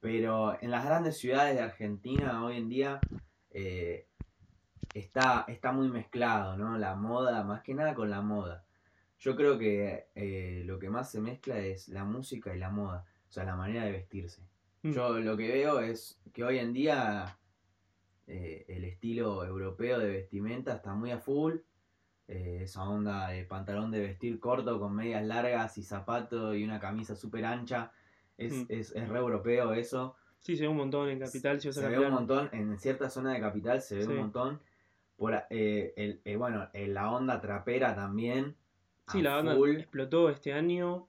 Pero 0.00 0.56
en 0.62 0.70
las 0.70 0.84
grandes 0.84 1.18
ciudades 1.18 1.56
de 1.56 1.62
Argentina 1.62 2.44
hoy 2.44 2.56
en 2.56 2.68
día 2.68 3.00
eh, 3.50 4.06
está, 4.94 5.44
está 5.48 5.72
muy 5.72 5.88
mezclado, 5.88 6.56
¿no? 6.56 6.78
La 6.78 6.94
moda, 6.94 7.42
más 7.44 7.62
que 7.62 7.74
nada 7.74 7.94
con 7.94 8.08
la 8.08 8.20
moda. 8.22 8.64
Yo 9.18 9.34
creo 9.34 9.58
que 9.58 10.08
eh, 10.14 10.62
lo 10.64 10.78
que 10.78 10.90
más 10.90 11.10
se 11.10 11.20
mezcla 11.20 11.58
es 11.58 11.88
la 11.88 12.04
música 12.04 12.54
y 12.54 12.58
la 12.58 12.70
moda, 12.70 13.04
o 13.28 13.32
sea, 13.32 13.42
la 13.44 13.56
manera 13.56 13.84
de 13.84 13.92
vestirse. 13.92 14.42
Mm. 14.82 14.92
Yo 14.92 15.18
lo 15.18 15.36
que 15.36 15.48
veo 15.48 15.80
es 15.80 16.20
que 16.32 16.44
hoy 16.44 16.58
en 16.58 16.72
día 16.72 17.36
eh, 18.28 18.64
el 18.68 18.84
estilo 18.84 19.44
europeo 19.44 19.98
de 19.98 20.10
vestimenta 20.10 20.74
está 20.74 20.94
muy 20.94 21.10
a 21.10 21.18
full. 21.18 21.56
eh, 22.28 22.60
esa 22.62 22.84
onda 22.84 23.28
de 23.28 23.44
pantalón 23.44 23.90
de 23.90 24.00
vestir 24.00 24.38
corto 24.38 24.78
con 24.78 24.94
medias 24.94 25.24
largas 25.24 25.78
y 25.78 25.82
zapato 25.82 26.54
y 26.54 26.62
una 26.62 26.78
camisa 26.78 27.16
súper 27.16 27.44
ancha. 27.44 27.90
Es, 28.38 28.52
Mm. 28.54 28.64
es, 28.68 28.92
es 28.94 29.08
re 29.08 29.18
europeo 29.18 29.72
eso. 29.74 30.14
Sí, 30.38 30.56
se 30.56 30.62
ve 30.62 30.68
un 30.68 30.76
montón 30.76 31.08
en 31.08 31.18
Capital, 31.18 31.60
si 31.60 31.72
Se 31.72 31.86
ve 31.88 31.98
un 31.98 32.12
montón, 32.12 32.48
en 32.52 32.78
cierta 32.78 33.10
zona 33.10 33.32
de 33.34 33.40
capital 33.40 33.82
se 33.82 33.96
ve 33.96 34.02
Sí. 34.04 34.08
un 34.08 34.16
montón. 34.18 34.60
Por, 35.16 35.34
eh, 35.50 35.92
el, 35.96 36.20
eh, 36.24 36.36
bueno, 36.36 36.68
en 36.72 36.94
la 36.94 37.10
onda 37.10 37.40
trapera 37.40 37.94
también. 37.96 38.54
Sí, 39.08 39.20
la 39.20 39.42
full. 39.42 39.70
explotó 39.76 40.30
este 40.30 40.52
año. 40.52 41.08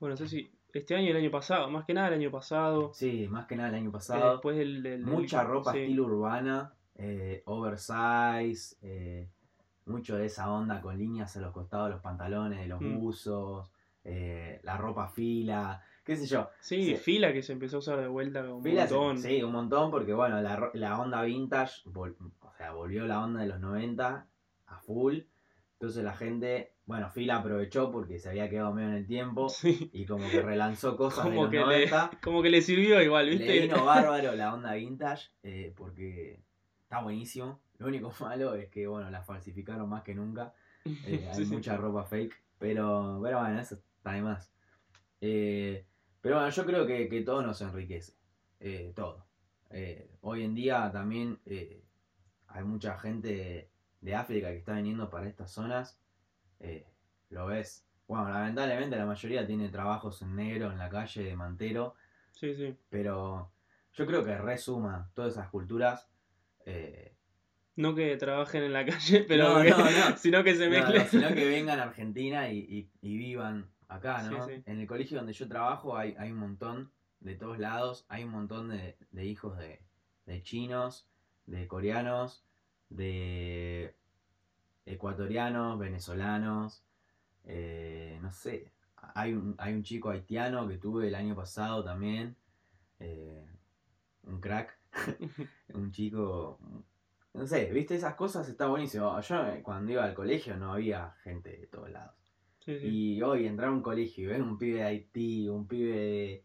Bueno, 0.00 0.14
no 0.14 0.16
sé 0.16 0.26
si 0.26 0.50
este 0.72 0.94
año 0.94 1.08
y 1.08 1.10
el 1.10 1.16
año 1.18 1.30
pasado, 1.30 1.70
más 1.70 1.84
que 1.84 1.92
nada 1.92 2.08
el 2.08 2.14
año 2.14 2.30
pasado. 2.30 2.94
Sí, 2.94 3.28
más 3.28 3.46
que 3.46 3.56
nada 3.56 3.68
el 3.68 3.74
año 3.74 3.90
Eh, 3.90 3.92
pasado. 3.92 4.32
después 4.32 4.56
del, 4.56 4.82
del- 4.82 5.04
del- 5.04 5.14
Mucha 5.14 5.44
ropa 5.44 5.72
sí. 5.72 5.80
estilo 5.80 6.04
urbana. 6.04 6.72
eh, 6.96 7.42
oversize, 7.46 8.76
eh, 8.82 9.26
mucho 9.86 10.16
de 10.16 10.26
esa 10.26 10.52
onda 10.52 10.80
con 10.82 10.96
líneas 10.96 11.36
a 11.36 11.40
los 11.40 11.50
costados 11.52 11.86
de 11.88 11.92
los 11.94 12.02
pantalones, 12.02 12.60
de 12.60 12.66
los 12.66 12.80
Mm. 12.80 12.98
buzos, 12.98 13.70
eh, 14.04 14.60
la 14.62 14.76
ropa 14.76 15.08
fila, 15.08 15.82
qué 16.04 16.16
sé 16.16 16.26
yo. 16.26 16.48
Sí, 16.60 16.84
Sí. 16.84 16.96
fila 16.96 17.32
que 17.32 17.42
se 17.42 17.52
empezó 17.52 17.76
a 17.76 17.78
usar 17.80 18.00
de 18.00 18.08
vuelta 18.08 18.42
un 18.52 18.62
Fila, 18.62 18.86
se- 18.86 18.94
montón. 18.94 19.18
sí, 19.18 19.42
un 19.42 19.52
montón, 19.52 19.90
porque 19.90 20.12
bueno, 20.14 20.40
la, 20.42 20.70
la 20.74 21.00
onda 21.00 21.22
vintage, 21.22 21.82
vol- 21.86 22.16
o 22.40 22.52
sea, 22.56 22.72
volvió 22.72 23.06
la 23.06 23.22
onda 23.22 23.40
de 23.40 23.46
los 23.48 23.60
90 23.60 24.26
a 24.66 24.78
full. 24.80 25.18
Entonces 25.74 26.04
la 26.04 26.14
gente, 26.14 26.74
bueno, 26.86 27.10
Fila 27.10 27.36
aprovechó 27.38 27.90
porque 27.90 28.18
se 28.20 28.28
había 28.28 28.48
quedado 28.48 28.72
medio 28.72 28.88
en 28.90 28.94
el 28.94 29.06
tiempo 29.06 29.48
Sí. 29.48 29.90
y 29.92 30.04
como 30.06 30.28
que 30.30 30.40
relanzó 30.40 30.96
cosas 30.96 31.24
de 31.24 31.30
Como 31.30 31.42
los 31.42 31.50
que, 31.50 31.58
le, 31.58 31.64
90. 31.64 32.10
como 32.22 32.40
que 32.42 32.50
le 32.50 32.62
sirvió 32.62 33.02
igual, 33.02 33.28
¿viste? 33.30 33.46
Le 33.46 33.60
vino 33.62 33.84
bárbaro 33.84 34.32
la 34.36 34.54
onda 34.54 34.74
vintage 34.74 35.30
eh, 35.42 35.72
porque 35.76 36.40
está 36.82 37.02
buenísimo. 37.02 37.60
Lo 37.78 37.88
único 37.88 38.12
malo 38.20 38.54
es 38.54 38.68
que, 38.68 38.86
bueno, 38.86 39.10
la 39.10 39.22
falsificaron 39.22 39.88
más 39.88 40.02
que 40.02 40.14
nunca. 40.14 40.54
Eh, 41.06 41.28
hay 41.28 41.34
Sí, 41.36 41.44
sí. 41.46 41.52
mucha 41.54 41.76
ropa 41.76 42.04
fake, 42.04 42.34
pero, 42.58 43.20
pero 43.22 43.38
bueno, 43.40 43.60
eso 43.60 43.76
está 43.76 44.12
de 44.12 44.22
más. 44.22 44.52
Eh, 45.20 45.84
pero 46.22 46.36
bueno, 46.36 46.48
yo 46.50 46.64
creo 46.64 46.86
que, 46.86 47.08
que 47.10 47.20
todo 47.20 47.42
nos 47.42 47.60
enriquece. 47.60 48.14
eh, 48.60 48.92
todo. 48.96 49.26
Eh, 49.70 50.08
hoy 50.22 50.44
en 50.44 50.54
día 50.54 50.90
también 50.92 51.38
eh, 51.46 51.82
hay 52.48 52.64
mucha 52.64 52.98
gente 52.98 53.70
de 54.00 54.14
África 54.14 54.48
que 54.48 54.56
está 54.58 54.72
viniendo 54.74 55.10
para 55.10 55.28
estas 55.28 55.50
zonas. 55.50 56.00
lo 57.30 57.46
ves. 57.46 57.86
Bueno, 58.06 58.28
lamentablemente 58.30 58.96
la 58.96 59.06
mayoría 59.06 59.46
tiene 59.46 59.68
trabajos 59.68 60.20
en 60.22 60.36
negro 60.36 60.70
en 60.70 60.78
la 60.78 60.88
calle 60.90 61.22
de 61.24 61.36
mantero. 61.36 61.94
Sí, 62.32 62.54
sí. 62.54 62.76
Pero 62.88 63.50
yo 63.94 64.06
creo 64.06 64.24
que 64.24 64.36
resuma 64.38 65.10
todas 65.14 65.32
esas 65.32 65.48
culturas. 65.48 66.08
No 67.74 67.94
que 67.94 68.16
trabajen 68.18 68.64
en 68.64 68.72
la 68.74 68.84
calle, 68.84 69.24
pero 69.28 69.54
No, 69.58 69.62
que- 69.62 69.70
no, 69.70 69.78
no. 69.78 70.16
sino 70.18 70.44
que 70.44 70.54
se 70.56 70.68
no, 70.68 70.78
no, 70.78 70.82
mezclen. 70.92 71.08
sino 71.08 71.34
que 71.34 71.48
vengan 71.48 71.80
a 71.80 71.84
Argentina 71.84 72.50
y, 72.50 72.58
y- 72.58 72.90
y 73.00 73.16
vivan 73.16 73.70
acá, 73.96 74.22
¿no? 74.22 74.46
Sí, 74.46 74.54
sí. 74.56 74.62
En 74.66 74.80
el 74.80 74.86
colegio 74.86 75.18
donde 75.18 75.32
yo 75.32 75.48
trabajo 75.48 75.96
hay, 75.96 76.14
hay 76.18 76.32
un 76.32 76.38
montón 76.38 76.90
de 77.20 77.34
todos 77.36 77.58
lados, 77.58 78.04
hay 78.08 78.24
un 78.24 78.30
montón 78.30 78.68
de, 78.68 78.96
de 79.10 79.24
hijos 79.24 79.56
de, 79.58 79.80
de 80.26 80.42
chinos, 80.42 81.06
de 81.46 81.66
coreanos, 81.66 82.44
de 82.88 83.94
ecuatorianos, 84.86 85.78
venezolanos, 85.78 86.84
eh, 87.44 88.18
no 88.22 88.32
sé. 88.32 88.72
Hay 89.14 89.34
un, 89.34 89.54
hay 89.58 89.74
un 89.74 89.82
chico 89.82 90.10
haitiano 90.10 90.68
que 90.68 90.78
tuve 90.78 91.08
el 91.08 91.14
año 91.14 91.34
pasado 91.34 91.82
también, 91.84 92.36
eh, 93.00 93.46
un 94.24 94.40
crack, 94.40 94.78
un 95.74 95.90
chico, 95.90 96.58
no 97.34 97.46
sé, 97.46 97.66
viste, 97.72 97.96
esas 97.96 98.14
cosas 98.14 98.48
está 98.48 98.66
buenísimo. 98.66 99.20
Yo 99.20 99.46
eh, 99.48 99.62
cuando 99.62 99.92
iba 99.92 100.04
al 100.04 100.14
colegio 100.14 100.56
no 100.56 100.72
había 100.72 101.14
gente 101.22 101.50
de 101.50 101.66
todos 101.66 101.90
lados. 101.90 102.21
Sí, 102.64 102.78
sí. 102.78 102.86
Y 102.86 103.22
hoy 103.22 103.46
entrar 103.46 103.70
a 103.70 103.72
un 103.72 103.82
colegio 103.82 104.24
y 104.24 104.26
ver 104.28 104.42
un 104.42 104.56
pibe 104.56 104.78
de 104.78 104.84
Haití, 104.84 105.48
un 105.48 105.66
pibe 105.66 105.96
de, 105.96 106.44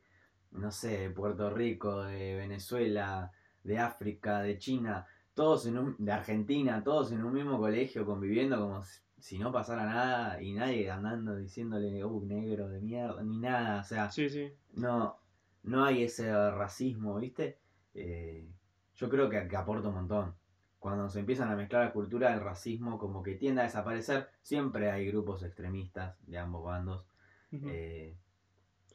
no 0.51 0.71
sé, 0.71 0.97
de 0.97 1.09
Puerto 1.11 1.49
Rico, 1.51 2.03
de 2.03 2.35
Venezuela, 2.35 3.31
de 3.63 3.77
África, 3.77 4.41
de 4.41 4.57
China, 4.57 5.05
todos 5.35 5.67
en 5.67 5.77
un, 5.77 5.95
de 5.99 6.11
Argentina, 6.11 6.83
todos 6.83 7.11
en 7.11 7.23
un 7.23 7.33
mismo 7.33 7.59
colegio 7.59 8.05
conviviendo 8.05 8.59
como 8.59 8.81
si, 9.19 9.37
no 9.37 9.51
pasara 9.51 9.85
nada 9.85 10.41
y 10.41 10.53
nadie 10.53 10.89
andando 10.89 11.35
diciéndole, 11.35 12.03
uh, 12.03 12.25
negro 12.25 12.67
de 12.69 12.81
mierda, 12.81 13.21
ni 13.23 13.37
nada, 13.37 13.81
o 13.81 13.83
sea, 13.83 14.09
Sí, 14.09 14.29
sí. 14.29 14.51
no, 14.73 15.17
no 15.63 15.85
hay 15.85 16.03
ese 16.03 16.31
racismo, 16.51 17.19
¿viste? 17.19 17.59
Eh, 17.93 18.47
yo 18.95 19.09
creo 19.09 19.29
que, 19.29 19.47
que 19.47 19.55
aporta 19.55 19.89
un 19.89 19.95
montón. 19.95 20.36
Cuando 20.79 21.09
se 21.09 21.19
empiezan 21.19 21.49
a 21.51 21.55
mezclar 21.55 21.85
la 21.85 21.91
cultura, 21.93 22.33
el 22.33 22.39
racismo 22.41 22.97
como 22.99 23.23
que 23.23 23.35
tiende 23.35 23.61
a 23.61 23.65
desaparecer. 23.65 24.29
Siempre 24.41 24.91
hay 24.91 25.07
grupos 25.07 25.43
extremistas 25.43 26.15
de 26.27 26.37
ambos 26.37 26.63
bandos. 26.63 27.05
Eh, 27.51 28.15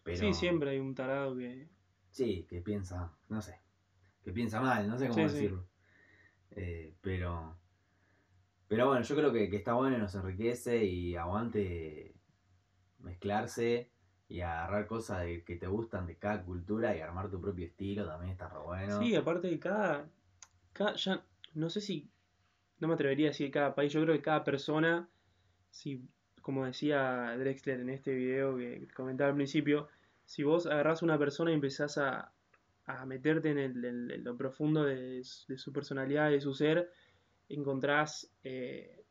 pero, 0.05 0.19
Sí, 0.19 0.33
siempre 0.35 0.71
hay 0.71 0.79
un 0.79 0.95
tarado 0.95 1.37
que. 1.37 1.69
Sí, 2.11 2.47
que 2.49 2.61
piensa, 2.61 3.11
no 3.29 3.41
sé, 3.43 3.59
que 4.23 4.33
piensa 4.33 4.61
mal, 4.61 4.89
no 4.89 4.99
sé 4.99 5.09
cómo 5.09 5.29
Sí, 5.29 5.29
sí. 5.29 5.35
decirlo. 5.35 5.65
Eh, 6.51 6.95
pero, 7.01 7.57
pero 8.69 8.87
bueno, 8.89 9.03
yo 9.03 9.17
creo 9.17 9.33
que, 9.33 9.49
que 9.51 9.57
está 9.57 9.73
bueno 9.75 9.97
y 9.97 10.01
nos 10.01 10.15
enriquece 10.15 10.85
y 10.85 11.17
aguante 11.17 12.15
mezclarse 12.99 13.91
y 14.29 14.41
agarrar 14.43 14.87
cosas 14.87 15.23
de- 15.23 15.43
que 15.45 15.57
te 15.57 15.67
gustan 15.67 16.07
de 16.07 16.17
cada 16.17 16.43
cultura 16.45 16.97
y 16.97 17.01
armar 17.01 17.31
tu 17.31 17.41
propio 17.41 17.67
estilo 17.67 18.07
también 18.07 18.33
está 18.33 18.49
re 18.49 18.59
bueno. 18.59 18.99
Sí, 19.03 19.15
aparte 19.15 19.49
de 19.49 19.59
cada, 19.59 20.09
cada. 20.73 20.95
Ya. 20.97 21.23
No 21.55 21.71
sé 21.71 21.81
si. 21.81 22.11
No 22.81 22.89
me 22.89 22.95
atrevería 22.95 23.29
a 23.29 23.31
decir 23.31 23.51
cada 23.51 23.75
país. 23.75 23.93
Yo 23.93 24.03
creo 24.03 24.15
que 24.17 24.23
cada 24.23 24.45
persona. 24.45 25.09
Si. 25.71 26.03
Como 26.43 26.67
decía 26.67 27.37
Drexler 27.39 27.81
en 27.81 27.91
este 27.91 28.15
video 28.15 28.57
que 28.57 28.89
comentaba 28.95 29.31
al 29.31 29.37
principio. 29.37 29.89
Si 30.27 30.43
vos 30.43 30.67
agarrás 30.67 31.03
una 31.03 31.19
persona 31.19 31.51
y 31.51 31.55
empezás 31.55 31.99
a. 31.99 32.33
a 32.87 33.07
meterte 33.07 33.51
en, 33.51 33.59
el- 33.59 34.25
lo 34.25 34.37
profundo 34.37 34.85
de, 34.85 35.23
su- 35.25 35.73
personalidad, 35.73 36.31
de 36.31 36.41
su 36.41 36.55
ser. 36.55 36.91
Encontrás. 37.49 38.31
eh, 38.45 39.05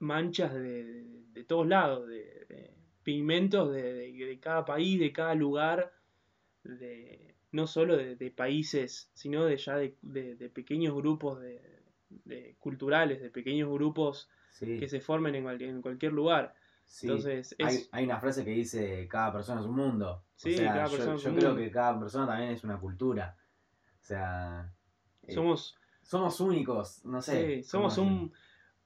manchas 0.00 0.52
de, 0.52 1.04
de- 1.32 1.44
todos 1.44 1.66
lados, 1.66 2.06
de, 2.08 2.74
pigmentos 3.02 3.72
de, 3.72 4.38
cada 4.40 4.64
país, 4.64 4.98
de 5.00 5.12
cada 5.12 5.34
lugar, 5.34 5.92
no 7.52 7.66
solo 7.66 7.96
de, 7.96 8.16
de 8.16 8.30
países, 8.30 9.10
sino 9.14 9.44
de 9.44 9.56
ya 9.56 9.76
de, 9.76 9.96
de- 10.02 10.36
de 10.36 10.48
pequeños 10.50 10.94
grupos 10.94 11.40
de, 11.40 11.60
de 12.24 12.56
culturales, 12.58 13.20
de 13.20 13.30
pequeños 13.30 13.70
grupos 13.70 14.28
Sí, 14.50 14.78
que 14.78 14.88
se 14.88 15.00
formen 15.00 15.34
en, 15.34 15.44
cual- 15.44 15.62
en 15.62 15.82
cualquier 15.82 16.12
lugar. 16.12 16.54
sí. 16.86 17.06
Entonces, 17.06 17.54
hay, 17.60 17.76
es, 17.76 17.88
hay 17.92 18.04
una 18.04 18.18
frase 18.20 18.44
que 18.44 18.50
dice 18.50 19.06
cada 19.08 19.32
persona 19.32 19.60
es 19.60 19.66
un 19.66 19.76
mundo. 19.76 20.22
Sí, 20.36 20.50
o 20.50 20.56
sea, 20.56 20.72
cada 20.72 20.86
yo, 20.86 20.96
persona 20.96 21.16
yo 21.16 21.34
creo 21.34 21.56
que 21.56 21.70
cada 21.70 21.98
persona 21.98 22.26
también 22.26 22.50
es 22.50 22.64
una 22.64 22.78
cultura. 22.78 23.36
O 24.02 24.04
sea, 24.04 24.72
eh, 25.22 25.34
somos, 25.34 25.76
somos 26.02 26.40
únicos, 26.40 27.04
no 27.04 27.22
sé. 27.22 27.56
sí, 27.56 27.62
somos 27.62 27.98
un, 27.98 28.32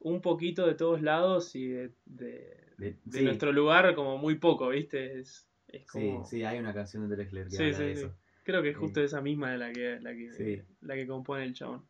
un 0.00 0.20
poquito 0.20 0.66
de 0.66 0.74
todos 0.74 1.02
lados 1.02 1.54
y 1.56 1.68
de, 1.68 1.92
de- 2.04 2.96
nuestro 3.22 3.52
lugar 3.52 3.94
como 3.94 4.18
muy 4.18 4.36
poco, 4.36 4.68
¿viste? 4.68 5.20
Es, 5.20 5.46
es 5.68 5.86
como... 5.90 6.24
sí, 6.24 6.44
hay 6.44 6.58
una 6.58 6.74
canción 6.74 7.08
de 7.08 7.16
Drexler 7.16 7.48
que 7.48 7.58
habla 7.58 7.78
de 7.78 7.92
eso. 7.92 8.12
Creo 8.46 8.62
que 8.62 8.68
es 8.70 8.76
Sí. 8.76 8.80
justo 8.80 9.00
esa 9.02 9.20
misma 9.20 9.56
la 9.56 9.72
que, 9.72 9.98
la 10.00 10.14
que, 10.14 10.32
Sí. 10.32 10.62
la 10.80 10.94
que 10.94 11.04
compone 11.06 11.42
el 11.42 11.52
chabón. 11.52 11.84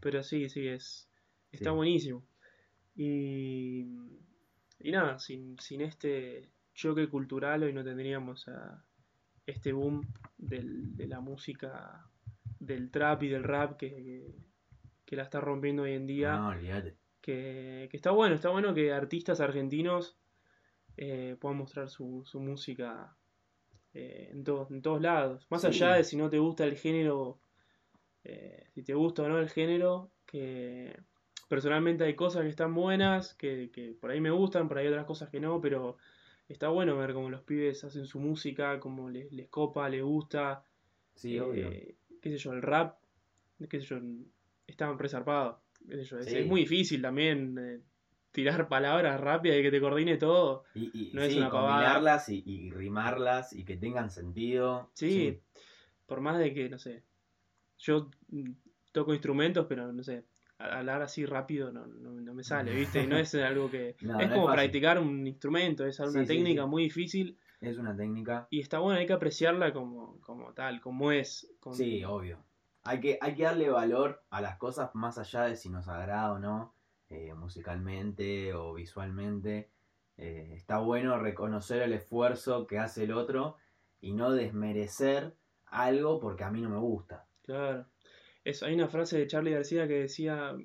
Pero 0.00 0.22
sí, 0.24 0.48
sí, 0.48 0.66
es. 0.66 1.08
Está 1.52 1.70
Sí. 1.70 1.76
buenísimo. 1.76 2.26
Y. 2.96 3.86
Y 4.80 4.90
nada, 4.90 5.18
sin, 5.20 5.56
sin 5.60 5.80
este 5.80 6.50
choque 6.74 7.08
cultural 7.08 7.62
hoy 7.62 7.72
no 7.72 7.82
tendríamos 7.84 8.46
a 8.48 8.84
este 9.46 9.72
boom 9.72 10.02
del- 10.36 10.94
de 10.96 11.06
la 11.06 11.20
música 11.20 12.04
del 12.58 12.90
trap 12.90 13.22
y 13.22 13.28
del 13.28 13.44
rap 13.44 13.76
que, 13.78 13.88
que, 13.90 14.34
que 15.06 15.16
la 15.16 15.22
está 15.22 15.40
rompiendo 15.40 15.84
hoy 15.84 15.92
en 15.92 16.06
día. 16.08 16.36
No, 16.36 16.48
olvídate. 16.48 16.96
Que, 17.22 17.88
que 17.90 17.96
está 17.96 18.10
bueno, 18.10 18.34
está 18.34 18.50
bueno 18.50 18.74
que 18.74 18.92
artistas 18.92 19.40
argentinos 19.40 20.18
eh, 20.96 21.36
puedan 21.40 21.58
mostrar 21.58 21.88
su, 21.88 22.22
su 22.26 22.40
música 22.40 23.16
eh, 23.98 24.28
en, 24.32 24.44
todos 24.44 24.70
en 24.70 24.82
todos 24.82 25.00
lados. 25.00 25.46
Más 25.50 25.62
Sí. 25.62 25.68
allá 25.68 25.94
de 25.94 26.04
si 26.04 26.16
no 26.16 26.28
te 26.28 26.38
gusta 26.38 26.64
el 26.64 26.76
género, 26.76 27.38
eh, 28.24 28.64
si 28.74 28.82
te 28.82 28.92
gusta 28.94 29.22
o 29.22 29.28
no 29.28 29.38
el 29.38 29.48
género, 29.48 30.10
que 30.26 30.94
personalmente 31.48 32.04
hay 32.04 32.14
cosas 32.14 32.42
que 32.42 32.48
están 32.50 32.74
buenas, 32.74 33.34
que, 33.34 33.70
que 33.72 33.94
por 34.00 34.10
ahí 34.10 34.20
me 34.20 34.30
gustan, 34.30 34.68
por 34.68 34.76
ahí 34.78 34.86
hay 34.86 34.92
otras 34.92 35.06
cosas 35.06 35.30
que 35.30 35.40
no, 35.40 35.60
pero 35.60 35.96
está 36.48 36.68
bueno 36.68 36.96
ver 36.98 37.14
cómo 37.14 37.30
los 37.30 37.42
pibes 37.42 37.84
hacen 37.84 38.04
su 38.06 38.18
música, 38.20 38.78
cómo 38.80 39.08
les, 39.08 39.32
les 39.32 39.48
copa, 39.48 39.88
les 39.88 40.02
gusta. 40.02 40.62
Sí, 41.14 41.36
eh, 41.36 41.40
obvio. 41.40 41.70
qué 42.20 42.30
sé 42.30 42.36
yo, 42.38 42.52
el 42.52 42.60
rap, 42.62 42.98
qué 43.70 43.80
sé 43.80 43.86
yo, 43.86 43.98
estaban 44.66 44.98
resarpados. 44.98 45.56
Qué 45.88 45.96
sé 45.96 46.04
yo, 46.04 46.18
es, 46.18 46.26
Sí. 46.26 46.36
es 46.38 46.46
muy 46.46 46.60
difícil 46.62 47.00
también 47.00 47.56
eh, 47.58 47.80
tirar 48.36 48.68
palabras 48.68 49.20
rápidas 49.20 49.58
y 49.58 49.62
que 49.62 49.70
te 49.72 49.80
coordine 49.80 50.16
todo. 50.18 50.62
Y, 50.74 50.82
y 50.84 51.10
no 51.14 51.22
es 51.22 51.36
una 51.36 51.50
combinarlas 51.50 52.28
y, 52.28 52.42
y 52.46 52.70
rimarlas 52.70 53.52
y 53.52 53.64
que 53.64 53.76
tengan 53.76 54.10
sentido. 54.10 54.90
Sí, 54.94 55.40
por 56.06 56.20
más 56.20 56.38
de 56.38 56.54
que, 56.54 56.68
no 56.68 56.78
sé, 56.78 57.02
yo 57.78 58.10
toco 58.92 59.12
instrumentos, 59.12 59.66
pero 59.68 59.92
no 59.92 60.02
sé, 60.02 60.24
hablar 60.58 61.02
así 61.02 61.26
rápido 61.26 61.72
no, 61.72 61.86
no, 61.86 62.10
no 62.12 62.34
me 62.34 62.44
sale, 62.44 62.72
¿viste? 62.74 63.02
Y 63.02 63.06
no 63.06 63.16
es 63.16 63.34
algo 63.34 63.70
que... 63.70 63.96
No, 64.02 64.20
es 64.20 64.26
es 64.26 64.32
como 64.32 64.46
fácil. 64.46 64.60
practicar 64.60 64.98
un 64.98 65.26
instrumento, 65.26 65.86
es 65.86 65.98
una 65.98 66.12
Sí, 66.12 66.26
técnica 66.26 66.66
muy 66.66 66.84
difícil 66.84 67.38
Es 67.60 67.78
una 67.78 67.96
técnica. 67.96 68.46
y 68.50 68.60
está 68.60 68.78
bueno, 68.78 69.00
hay 69.00 69.06
que 69.06 69.12
apreciarla 69.14 69.72
como, 69.72 70.20
como 70.20 70.52
tal, 70.52 70.80
como 70.80 71.10
es. 71.12 71.48
con- 71.60 71.74
Sí, 71.74 72.04
obvio. 72.04 72.38
Hay 72.84 73.00
que, 73.00 73.18
hay 73.20 73.34
que 73.34 73.42
darle 73.42 73.68
valor 73.68 74.22
a 74.30 74.40
las 74.40 74.56
cosas 74.58 74.90
más 74.94 75.18
allá 75.18 75.42
de 75.42 75.56
si 75.56 75.68
nos 75.70 75.88
agrada 75.88 76.32
o 76.32 76.38
no, 76.38 76.75
eh, 77.10 77.32
musicalmente 77.34 78.52
o 78.54 78.74
visualmente. 78.74 79.70
Eh, 80.18 80.52
está 80.54 80.78
bueno 80.78 81.18
reconocer 81.18 81.82
el 81.82 81.92
esfuerzo 81.92 82.66
que 82.66 82.78
hace 82.78 83.04
el 83.04 83.12
otro 83.12 83.56
y 84.00 84.12
no 84.12 84.32
desmerecer 84.32 85.34
algo 85.66 86.20
porque 86.20 86.44
a 86.44 86.50
mí 86.50 86.60
no 86.60 86.70
me 86.70 86.78
gusta. 86.78 87.26
Claro. 87.42 87.86
Eso, 88.44 88.66
hay 88.66 88.74
una 88.74 88.88
frase 88.88 89.18
de 89.18 89.26
Charlie 89.26 89.52
García 89.52 89.88
que 89.88 90.00
decía, 90.00 90.56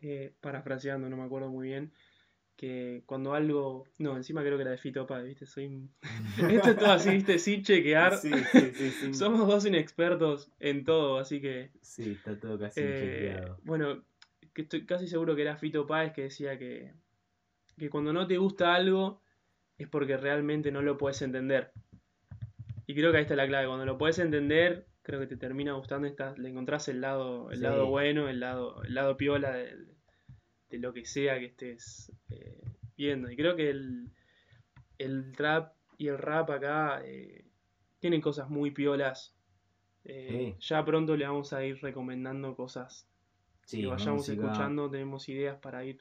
eh, 0.00 0.32
parafraseando, 0.40 1.08
no 1.08 1.16
me 1.16 1.24
acuerdo 1.24 1.48
muy 1.48 1.68
bien, 1.68 1.92
que 2.56 3.02
cuando 3.06 3.34
algo. 3.34 3.84
No, 3.98 4.16
encima 4.16 4.42
creo 4.42 4.56
que 4.56 4.62
era 4.62 4.70
de 4.70 4.78
Fito 4.78 5.06
Páez, 5.06 5.26
¿viste? 5.26 5.46
Soy. 5.46 5.88
Esto 6.38 6.70
es 6.70 6.76
todo 6.76 6.92
así, 6.92 7.10
¿viste? 7.10 7.38
Sin 7.38 7.62
chequear. 7.62 8.16
Sí, 8.16 8.30
sí, 8.52 8.72
sí, 8.74 8.90
sí. 8.90 9.14
Somos 9.14 9.46
dos 9.46 9.66
inexpertos 9.66 10.50
en 10.58 10.84
todo, 10.84 11.18
así 11.18 11.40
que. 11.40 11.70
Sí, 11.80 12.12
está 12.12 12.38
todo 12.38 12.58
casi 12.58 12.80
eh, 12.80 12.98
chequeado. 13.00 13.58
bueno, 13.64 14.02
que 14.54 14.62
estoy 14.62 14.86
casi 14.86 15.06
seguro 15.08 15.34
que 15.36 15.42
era 15.42 15.56
Fito 15.56 15.86
Páez 15.86 16.12
que 16.12 16.22
decía 16.22 16.58
que. 16.58 16.92
Que 17.78 17.88
cuando 17.90 18.12
no 18.12 18.26
te 18.26 18.36
gusta 18.36 18.74
algo 18.74 19.20
es 19.78 19.88
porque 19.88 20.16
realmente 20.16 20.70
no 20.70 20.82
lo 20.82 20.98
puedes 20.98 21.22
entender. 21.22 21.72
Y 22.86 22.94
creo 22.94 23.10
que 23.10 23.18
ahí 23.18 23.22
está 23.22 23.34
la 23.36 23.46
clave. 23.46 23.66
Cuando 23.66 23.86
lo 23.86 23.96
puedes 23.98 24.18
entender, 24.18 24.86
creo 25.02 25.18
que 25.20 25.26
te 25.26 25.36
termina 25.36 25.72
gustando. 25.72 26.06
Estás, 26.06 26.38
le 26.38 26.50
encontrás 26.50 26.88
el 26.88 27.00
lado, 27.00 27.50
el 27.50 27.58
Sí. 27.58 27.62
lado 27.62 27.86
bueno, 27.86 28.28
el 28.28 28.40
lado, 28.40 28.82
el 28.84 28.94
lado 28.94 29.16
piola 29.16 29.52
de, 29.52 29.76
de 30.70 30.78
lo 30.78 30.92
que 30.92 31.04
sea 31.06 31.38
que 31.38 31.46
estés 31.46 32.12
eh, 32.30 32.60
viendo. 32.96 33.30
Y 33.30 33.36
creo 33.36 33.56
que 33.56 33.70
el, 33.70 34.10
el 34.98 35.32
trap 35.34 35.72
y 35.96 36.08
el 36.08 36.18
rap 36.18 36.50
acá 36.50 37.02
eh, 37.04 37.44
tienen 38.00 38.20
cosas 38.20 38.50
muy 38.50 38.70
piolas. 38.70 39.34
Eh, 40.04 40.54
Ya 40.60 40.84
pronto 40.84 41.16
le 41.16 41.26
vamos 41.26 41.52
a 41.52 41.64
ir 41.64 41.80
recomendando 41.80 42.54
cosas 42.56 43.08
Sí, 43.64 43.82
que 43.82 43.86
vayamos 43.88 44.28
música. 44.28 44.42
escuchando. 44.42 44.90
Tenemos 44.90 45.28
ideas 45.28 45.58
para 45.58 45.84
ir 45.84 45.98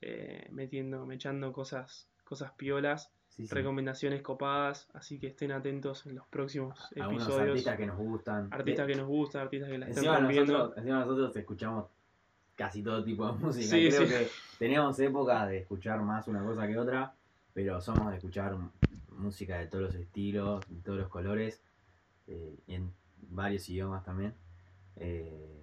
eh, 0.00 0.48
metiendo, 0.50 1.06
mechando 1.06 1.52
cosas, 1.52 2.08
cosas 2.24 2.52
piolas 2.52 3.12
Sí, 3.28 3.46
sí. 3.46 3.54
recomendaciones 3.54 4.22
copadas, 4.22 4.88
así 4.94 5.18
que 5.18 5.26
estén 5.26 5.52
atentos 5.52 6.06
en 6.06 6.14
los 6.14 6.26
próximos 6.26 6.78
episodios. 6.92 7.50
artistas 7.50 7.76
que 7.76 7.86
nos 7.86 7.98
gustan. 7.98 8.48
Artistas 8.50 8.86
que 8.86 8.94
nos 8.94 9.06
gustan, 9.06 9.42
artistas 9.42 9.68
que 9.70 9.78
la 9.78 9.88
están 9.88 10.04
Encima 10.04 10.20
nosotros, 10.20 10.76
encima 10.78 11.00
nosotros 11.00 11.36
escuchamos 11.36 11.86
casi 12.54 12.82
todo 12.82 13.04
tipo 13.04 13.26
de 13.26 13.32
música. 13.32 13.66
Sí, 13.66 13.88
Creo 13.90 14.08
que 14.08 14.28
tenemos 14.58 14.98
épocas 15.00 15.48
de 15.48 15.58
escuchar 15.58 16.00
más 16.00 16.26
una 16.28 16.42
cosa 16.42 16.66
que 16.66 16.78
otra, 16.78 17.14
pero 17.52 17.78
somos 17.82 18.08
de 18.10 18.16
escuchar 18.16 18.56
música 19.10 19.58
de 19.58 19.66
todos 19.66 19.84
los 19.84 19.94
estilos, 19.94 20.64
de 20.70 20.80
todos 20.80 20.98
los 20.98 21.08
colores, 21.08 21.62
eh, 22.28 22.58
y 22.66 22.74
en 22.74 22.90
varios 23.28 23.68
idiomas 23.68 24.02
también. 24.02 24.34
Eh, 24.96 25.62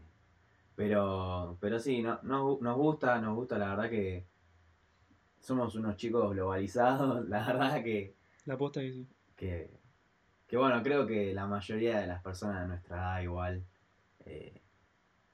pero, 0.76 1.58
pero 1.60 1.80
sí, 1.80 2.02
no, 2.02 2.20
nos, 2.24 2.62
nos 2.62 2.78
gusta, 2.78 3.20
nos 3.22 3.36
gusta 3.36 3.58
la 3.58 3.70
verdad 3.70 3.90
que 3.90 4.26
somos 5.40 5.76
unos 5.76 5.98
chicos 5.98 6.32
globalizados, 6.32 7.28
la 7.30 7.46
verdad 7.46 7.84
que 7.84 8.16
La 8.46 8.58
posta 8.58 8.82
que 8.82 8.92
sí. 8.94 9.08
que, 9.36 9.70
que 10.48 10.58
bueno, 10.58 10.82
creo 10.84 11.06
que 11.06 11.34
la 11.34 11.48
mayoría 11.48 12.00
de 12.00 12.08
las 12.08 12.22
personas 12.22 12.62
de 12.62 12.68
nuestra 12.68 12.98
edad 12.98 13.22
igual 13.22 13.64
eh, 14.26 14.62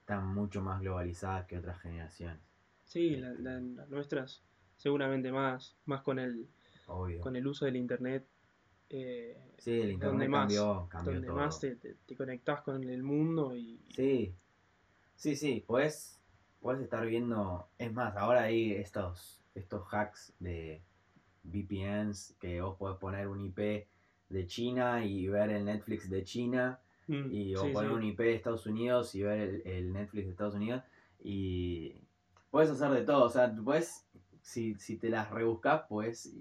están 0.00 0.26
mucho 0.34 0.62
más 0.62 0.80
globalizadas 0.80 1.46
que 1.46 1.58
otras 1.58 1.80
generaciones, 1.80 2.40
Sí, 2.86 3.16
la- 3.16 3.32
la- 3.34 3.60
las 3.60 3.88
nuestras 3.88 4.42
seguramente 4.76 5.30
más, 5.30 5.76
más 5.84 6.02
con 6.02 6.18
el, 6.18 6.48
obvio. 6.86 7.20
con 7.20 7.36
el 7.36 7.46
uso 7.46 7.64
del 7.66 7.76
internet. 7.76 8.26
eh, 8.88 9.36
Sí, 9.58 9.70
el 9.80 9.92
internet 9.92 10.10
donde 10.10 10.28
más, 10.28 10.40
cambió, 10.40 10.86
cambió 10.88 11.12
donde 11.14 11.28
todo. 11.28 11.36
más 11.36 11.60
te, 11.60 11.76
te, 11.76 11.94
te 12.06 12.16
conectás 12.16 12.62
con 12.62 12.82
el 12.82 13.02
mundo 13.04 13.54
y 13.56 13.78
Sí, 13.94 14.34
sí, 15.20 15.36
sí, 15.36 15.64
puedes, 15.66 16.18
puedes 16.60 16.80
estar 16.82 17.06
viendo, 17.06 17.68
es 17.78 17.92
más, 17.92 18.16
ahora 18.16 18.44
hay 18.44 18.72
estos, 18.72 19.42
estos 19.54 19.86
hacks 19.92 20.32
de 20.40 20.82
VPNs 21.44 22.36
que 22.40 22.60
vos 22.60 22.76
podés 22.78 22.98
poner 22.98 23.28
un 23.28 23.40
IP 23.40 23.86
de 24.28 24.46
China 24.46 25.04
y 25.04 25.28
ver 25.28 25.50
el 25.50 25.64
Netflix 25.64 26.08
de 26.08 26.24
China 26.24 26.80
Mm, 27.10 27.32
y 27.32 27.56
o 27.56 27.64
sí, 27.64 27.72
poner 27.72 27.90
sí. 27.90 27.96
un 27.96 28.04
IP 28.04 28.18
de 28.20 28.34
Estados 28.36 28.66
Unidos 28.66 29.14
y 29.16 29.22
ver 29.22 29.40
el, 29.40 29.62
el 29.66 29.92
Netflix 29.92 30.26
de 30.26 30.30
Estados 30.30 30.54
Unidos 30.54 30.84
y 31.18 31.96
puedes 32.52 32.70
hacer 32.70 32.90
de 32.90 33.02
todo, 33.02 33.24
o 33.24 33.28
sea, 33.28 33.52
puedes, 33.52 34.06
si, 34.42 34.76
si 34.76 34.96
te 34.96 35.08
las 35.10 35.28
rebuscas, 35.28 35.82
puedes, 35.88 36.32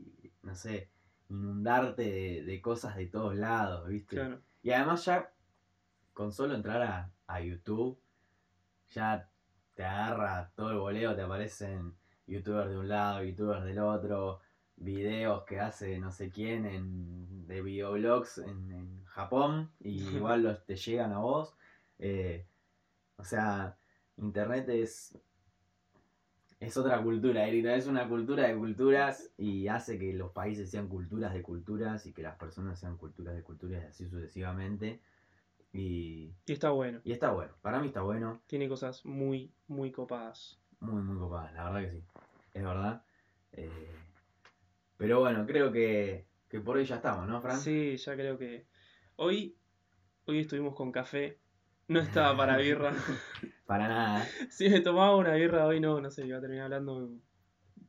no 0.43 0.53
sé, 0.53 0.89
inundarte 1.27 2.03
de, 2.03 2.43
de 2.43 2.61
cosas 2.61 2.95
de 2.97 3.07
todos 3.07 3.35
lados, 3.35 3.87
¿viste? 3.87 4.15
Claro. 4.15 4.41
Y 4.61 4.69
además 4.69 5.05
ya, 5.05 5.31
con 6.13 6.31
solo 6.31 6.53
entrar 6.53 6.83
a, 6.83 7.11
a 7.25 7.41
YouTube, 7.41 7.97
ya 8.89 9.29
te 9.75 9.83
agarra 9.83 10.51
todo 10.55 10.71
el 10.71 10.77
boleo, 10.77 11.15
te 11.15 11.21
aparecen 11.21 11.95
youtubers 12.27 12.69
de 12.69 12.77
un 12.77 12.87
lado, 12.87 13.23
youtubers 13.23 13.63
del 13.63 13.79
otro, 13.79 14.41
videos 14.75 15.43
que 15.43 15.59
hace 15.59 15.99
no 15.99 16.11
sé 16.11 16.29
quién 16.29 16.65
en, 16.65 17.47
de 17.47 17.61
videoblogs 17.61 18.39
en, 18.39 18.71
en 18.71 19.05
Japón, 19.05 19.71
y 19.79 20.01
igual 20.15 20.43
los, 20.43 20.65
te 20.65 20.75
llegan 20.75 21.11
a 21.13 21.19
vos. 21.19 21.55
Eh, 21.99 22.45
o 23.17 23.23
sea, 23.23 23.77
internet 24.17 24.69
es... 24.69 25.17
Es 26.59 26.75
otra 26.75 27.01
cultura, 27.01 27.47
Erika, 27.47 27.73
es 27.73 27.87
una 27.87 28.09
cultura 28.09 28.45
de 28.45 28.53
culturas 28.57 29.31
y 29.37 29.69
hace 29.69 29.97
que 29.97 30.11
los 30.11 30.33
países 30.33 30.69
sean 30.69 30.89
culturas 30.89 31.33
de 31.33 31.41
culturas 31.41 32.05
y 32.05 32.11
que 32.11 32.21
las 32.21 32.35
personas 32.35 32.77
sean 32.77 32.97
culturas 32.97 33.33
de 33.33 33.43
culturas 33.43 33.81
y 33.81 33.85
así 33.85 34.09
sucesivamente. 34.09 34.99
Y, 35.71 36.33
Y 36.47 36.53
está 36.53 36.71
bueno. 36.71 36.99
y 37.03 37.11
está 37.11 37.31
bueno, 37.31 37.53
para 37.61 37.79
mí 37.79 37.87
está 37.87 38.01
bueno, 38.01 38.41
Tiene 38.47 38.67
cosas 38.67 39.05
muy, 39.05 39.53
muy 39.67 39.91
copadas. 39.91 40.59
muy, 40.79 41.01
muy 41.03 41.17
copada, 41.19 41.51
la 41.51 41.69
verdad 41.69 41.81
que 41.81 41.91
sí, 41.97 42.03
es 42.53 42.63
verdad. 42.63 43.03
Eh, 43.51 43.91
pero 44.97 45.19
bueno, 45.19 45.45
creo 45.45 45.71
que, 45.71 46.25
que 46.49 46.59
por 46.59 46.77
hoy 46.77 46.85
ya 46.85 46.95
estamos, 46.97 47.27
¿no, 47.27 47.41
Fran? 47.41 47.57
Sí, 47.59 47.97
ya 47.97 48.15
creo 48.15 48.37
que. 48.37 48.65
Hoy, 49.17 49.55
hoy 50.25 50.39
estuvimos 50.39 50.75
con 50.75 50.91
café. 50.91 51.39
No 51.87 51.99
estaba 51.99 52.35
para 52.35 52.57
birra. 52.57 52.93
Para 53.65 53.87
nada. 53.87 54.27
Si 54.49 54.67
me 54.67 54.79
tomaba 54.81 55.15
una 55.15 55.33
birra 55.35 55.67
hoy, 55.67 55.79
no, 55.79 56.01
no 56.01 56.09
sé, 56.09 56.25
iba 56.25 56.39
a 56.39 56.41
terminar 56.41 56.65
hablando 56.65 57.11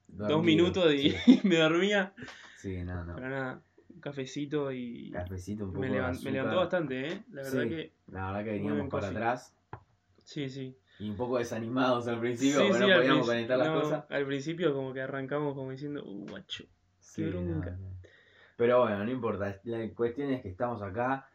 dos 0.08 0.42
minutos 0.42 0.92
y 0.92 1.10
Sí, 1.12 1.40
me 1.44 1.56
dormía. 1.56 2.12
sí, 2.58 2.84
no, 2.84 3.02
no. 3.04 3.14
Pero 3.14 3.28
nada, 3.30 3.62
cafecito 4.00 4.72
y 4.72 5.10
Cafecito, 5.10 5.64
un 5.64 5.70
poco 5.72 5.80
me, 5.80 5.88
de 5.88 6.30
levantó 6.32 6.56
bastante, 6.56 7.08
¿eh? 7.08 7.22
La 7.32 7.42
verdad 7.42 7.62
Sí. 7.62 7.68
que 7.68 7.92
La 8.08 8.26
verdad 8.26 8.44
que 8.44 8.50
veníamos 8.52 8.88
para 8.88 9.06
coffee. 9.08 9.16
atrás 9.16 9.56
sí, 10.24 10.48
sí. 10.48 10.76
y 10.98 11.10
un 11.10 11.16
poco 11.16 11.38
desanimados 11.38 12.06
al 12.08 12.20
principio, 12.20 12.60
Sí, 12.60 12.66
porque 12.68 12.84
sí, 12.84 12.90
no 12.90 12.96
podíamos 12.96 13.26
conectar 13.26 13.58
las 13.58 13.68
no, 13.68 13.80
cosas. 13.82 14.04
Al 14.10 14.26
principio 14.26 14.72
como 14.74 14.92
que 14.92 15.00
arrancamos 15.02 15.54
como 15.54 15.70
diciendo, 15.70 16.02
uh, 16.04 16.26
guacho. 16.28 16.64
Sí, 16.98 17.22
no, 17.22 17.30
bronca. 17.42 17.70
no. 17.72 17.90
Pero 18.56 18.80
bueno, 18.82 19.04
no 19.04 19.10
importa. 19.10 19.58
La 19.64 19.88
cuestión 19.94 20.30
es 20.30 20.42
que 20.42 20.48
estamos 20.48 20.82
acá. 20.82 21.26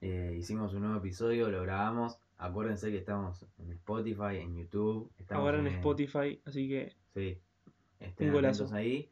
eh, 0.00 0.34
hicimos 0.36 0.74
un 0.74 0.82
nuevo 0.82 0.98
episodio, 0.98 1.48
lo 1.50 1.62
grabamos. 1.62 2.18
Acuérdense 2.36 2.90
que 2.90 2.98
estamos 2.98 3.46
en 3.58 3.70
Spotify, 3.72 4.36
en 4.40 4.54
YouTube. 4.56 5.10
Estamos 5.18 5.44
Ahora 5.46 5.58
en 5.60 5.68
Spotify, 5.68 6.40
así 6.44 6.68
que 6.68 6.92
Sí. 7.14 7.38
Estén 8.00 8.28
Un 8.28 8.34
golazo. 8.34 8.68
ahí. 8.74 9.08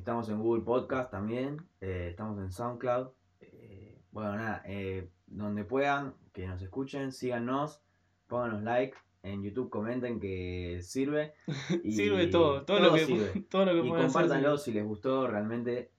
Estamos 0.00 0.30
en 0.30 0.40
Google 0.40 0.62
Podcast 0.62 1.10
también. 1.10 1.60
eh, 1.82 2.08
estamos 2.08 2.38
en 2.38 2.50
SoundCloud. 2.50 3.08
eh, 3.42 4.00
bueno, 4.12 4.34
nada. 4.34 4.62
eh, 4.64 5.10
donde 5.26 5.62
puedan, 5.64 6.14
que 6.32 6.46
nos 6.46 6.62
escuchen, 6.62 7.12
síganos. 7.12 7.82
Pónganos 8.26 8.62
like. 8.62 8.96
En 9.22 9.42
YouTube 9.42 9.68
comenten 9.68 10.18
que 10.18 10.80
sirve. 10.82 11.34
y 11.84 11.92
sirve 11.92 12.28
todo, 12.28 12.62
todo, 12.64 12.80
lo 12.80 12.94
que 12.94 13.04
sirve. 13.04 13.42
todo 13.50 13.66
lo 13.66 13.72
que 13.72 13.86
Y 13.86 13.90
hacer 13.90 14.04
compártanlo 14.06 14.56
si 14.56 14.72
les 14.72 14.86
gustó, 14.86 15.26
realmente 15.26 15.90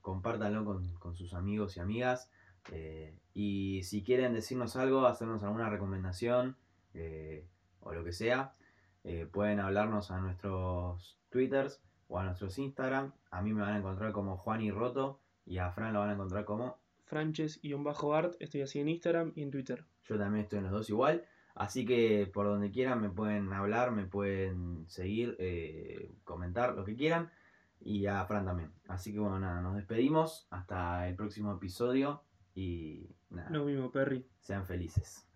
compártanlo 0.00 0.64
con, 0.64 0.92
con 0.94 1.14
sus 1.14 1.32
amigos 1.32 1.76
y 1.76 1.80
amigas. 1.80 2.32
y 3.34 3.84
si 3.84 4.02
quieren 4.02 4.34
decirnos 4.34 4.74
algo, 4.74 5.06
hacernos 5.06 5.44
alguna 5.44 5.70
recomendación 5.70 6.56
o 7.82 7.92
lo 7.92 8.02
que 8.02 8.12
sea, 8.12 8.56
pueden 9.30 9.60
hablarnos 9.60 10.10
a 10.10 10.18
nuestros 10.18 11.16
Twitters 11.30 11.80
o 12.08 12.18
a 12.18 12.24
nuestros 12.24 12.58
Instagram. 12.58 13.12
A 13.30 13.42
mí 13.42 13.52
me 13.52 13.62
van 13.62 13.74
a 13.74 13.78
encontrar 13.78 14.12
como 14.12 14.36
Juan 14.36 14.60
y 14.62 14.70
Roto 14.70 15.20
y 15.46 15.58
a 15.58 15.70
Fran 15.70 15.92
lo 15.92 16.00
van 16.00 16.10
a 16.10 16.14
encontrar 16.14 16.44
como 16.44 16.78
Franches-art, 17.06 18.34
estoy 18.38 18.62
así 18.62 18.80
en 18.80 18.88
Instagram 18.88 19.32
y 19.34 19.42
en 19.42 19.50
Twitter. 19.50 19.84
yo 20.04 20.18
también 20.18 20.44
estoy 20.44 20.58
en 20.58 20.64
los 20.64 20.72
dos 20.72 20.90
igual. 20.90 21.24
Así 21.54 21.84
que 21.84 22.30
por 22.32 22.46
donde 22.46 22.70
quieran 22.70 23.00
me 23.00 23.10
pueden 23.10 23.52
hablar, 23.52 23.90
me 23.90 24.04
pueden 24.04 24.84
seguir, 24.88 25.36
eh, 25.40 26.14
comentar, 26.24 26.74
lo 26.74 26.84
que 26.84 26.94
quieran. 26.94 27.30
Y 27.80 28.06
a 28.06 28.24
Fran 28.26 28.44
también. 28.44 28.72
Así 28.88 29.12
que 29.12 29.18
bueno, 29.18 29.38
nada, 29.40 29.60
nos 29.60 29.76
despedimos. 29.76 30.46
Hasta 30.50 31.08
el 31.08 31.16
próximo 31.16 31.52
episodio. 31.52 32.22
Y 32.54 33.08
nada, 33.30 33.50
Lo 33.50 33.64
mismo, 33.64 33.90
Perry. 33.90 34.26
sean 34.40 34.66
felices. 34.66 35.27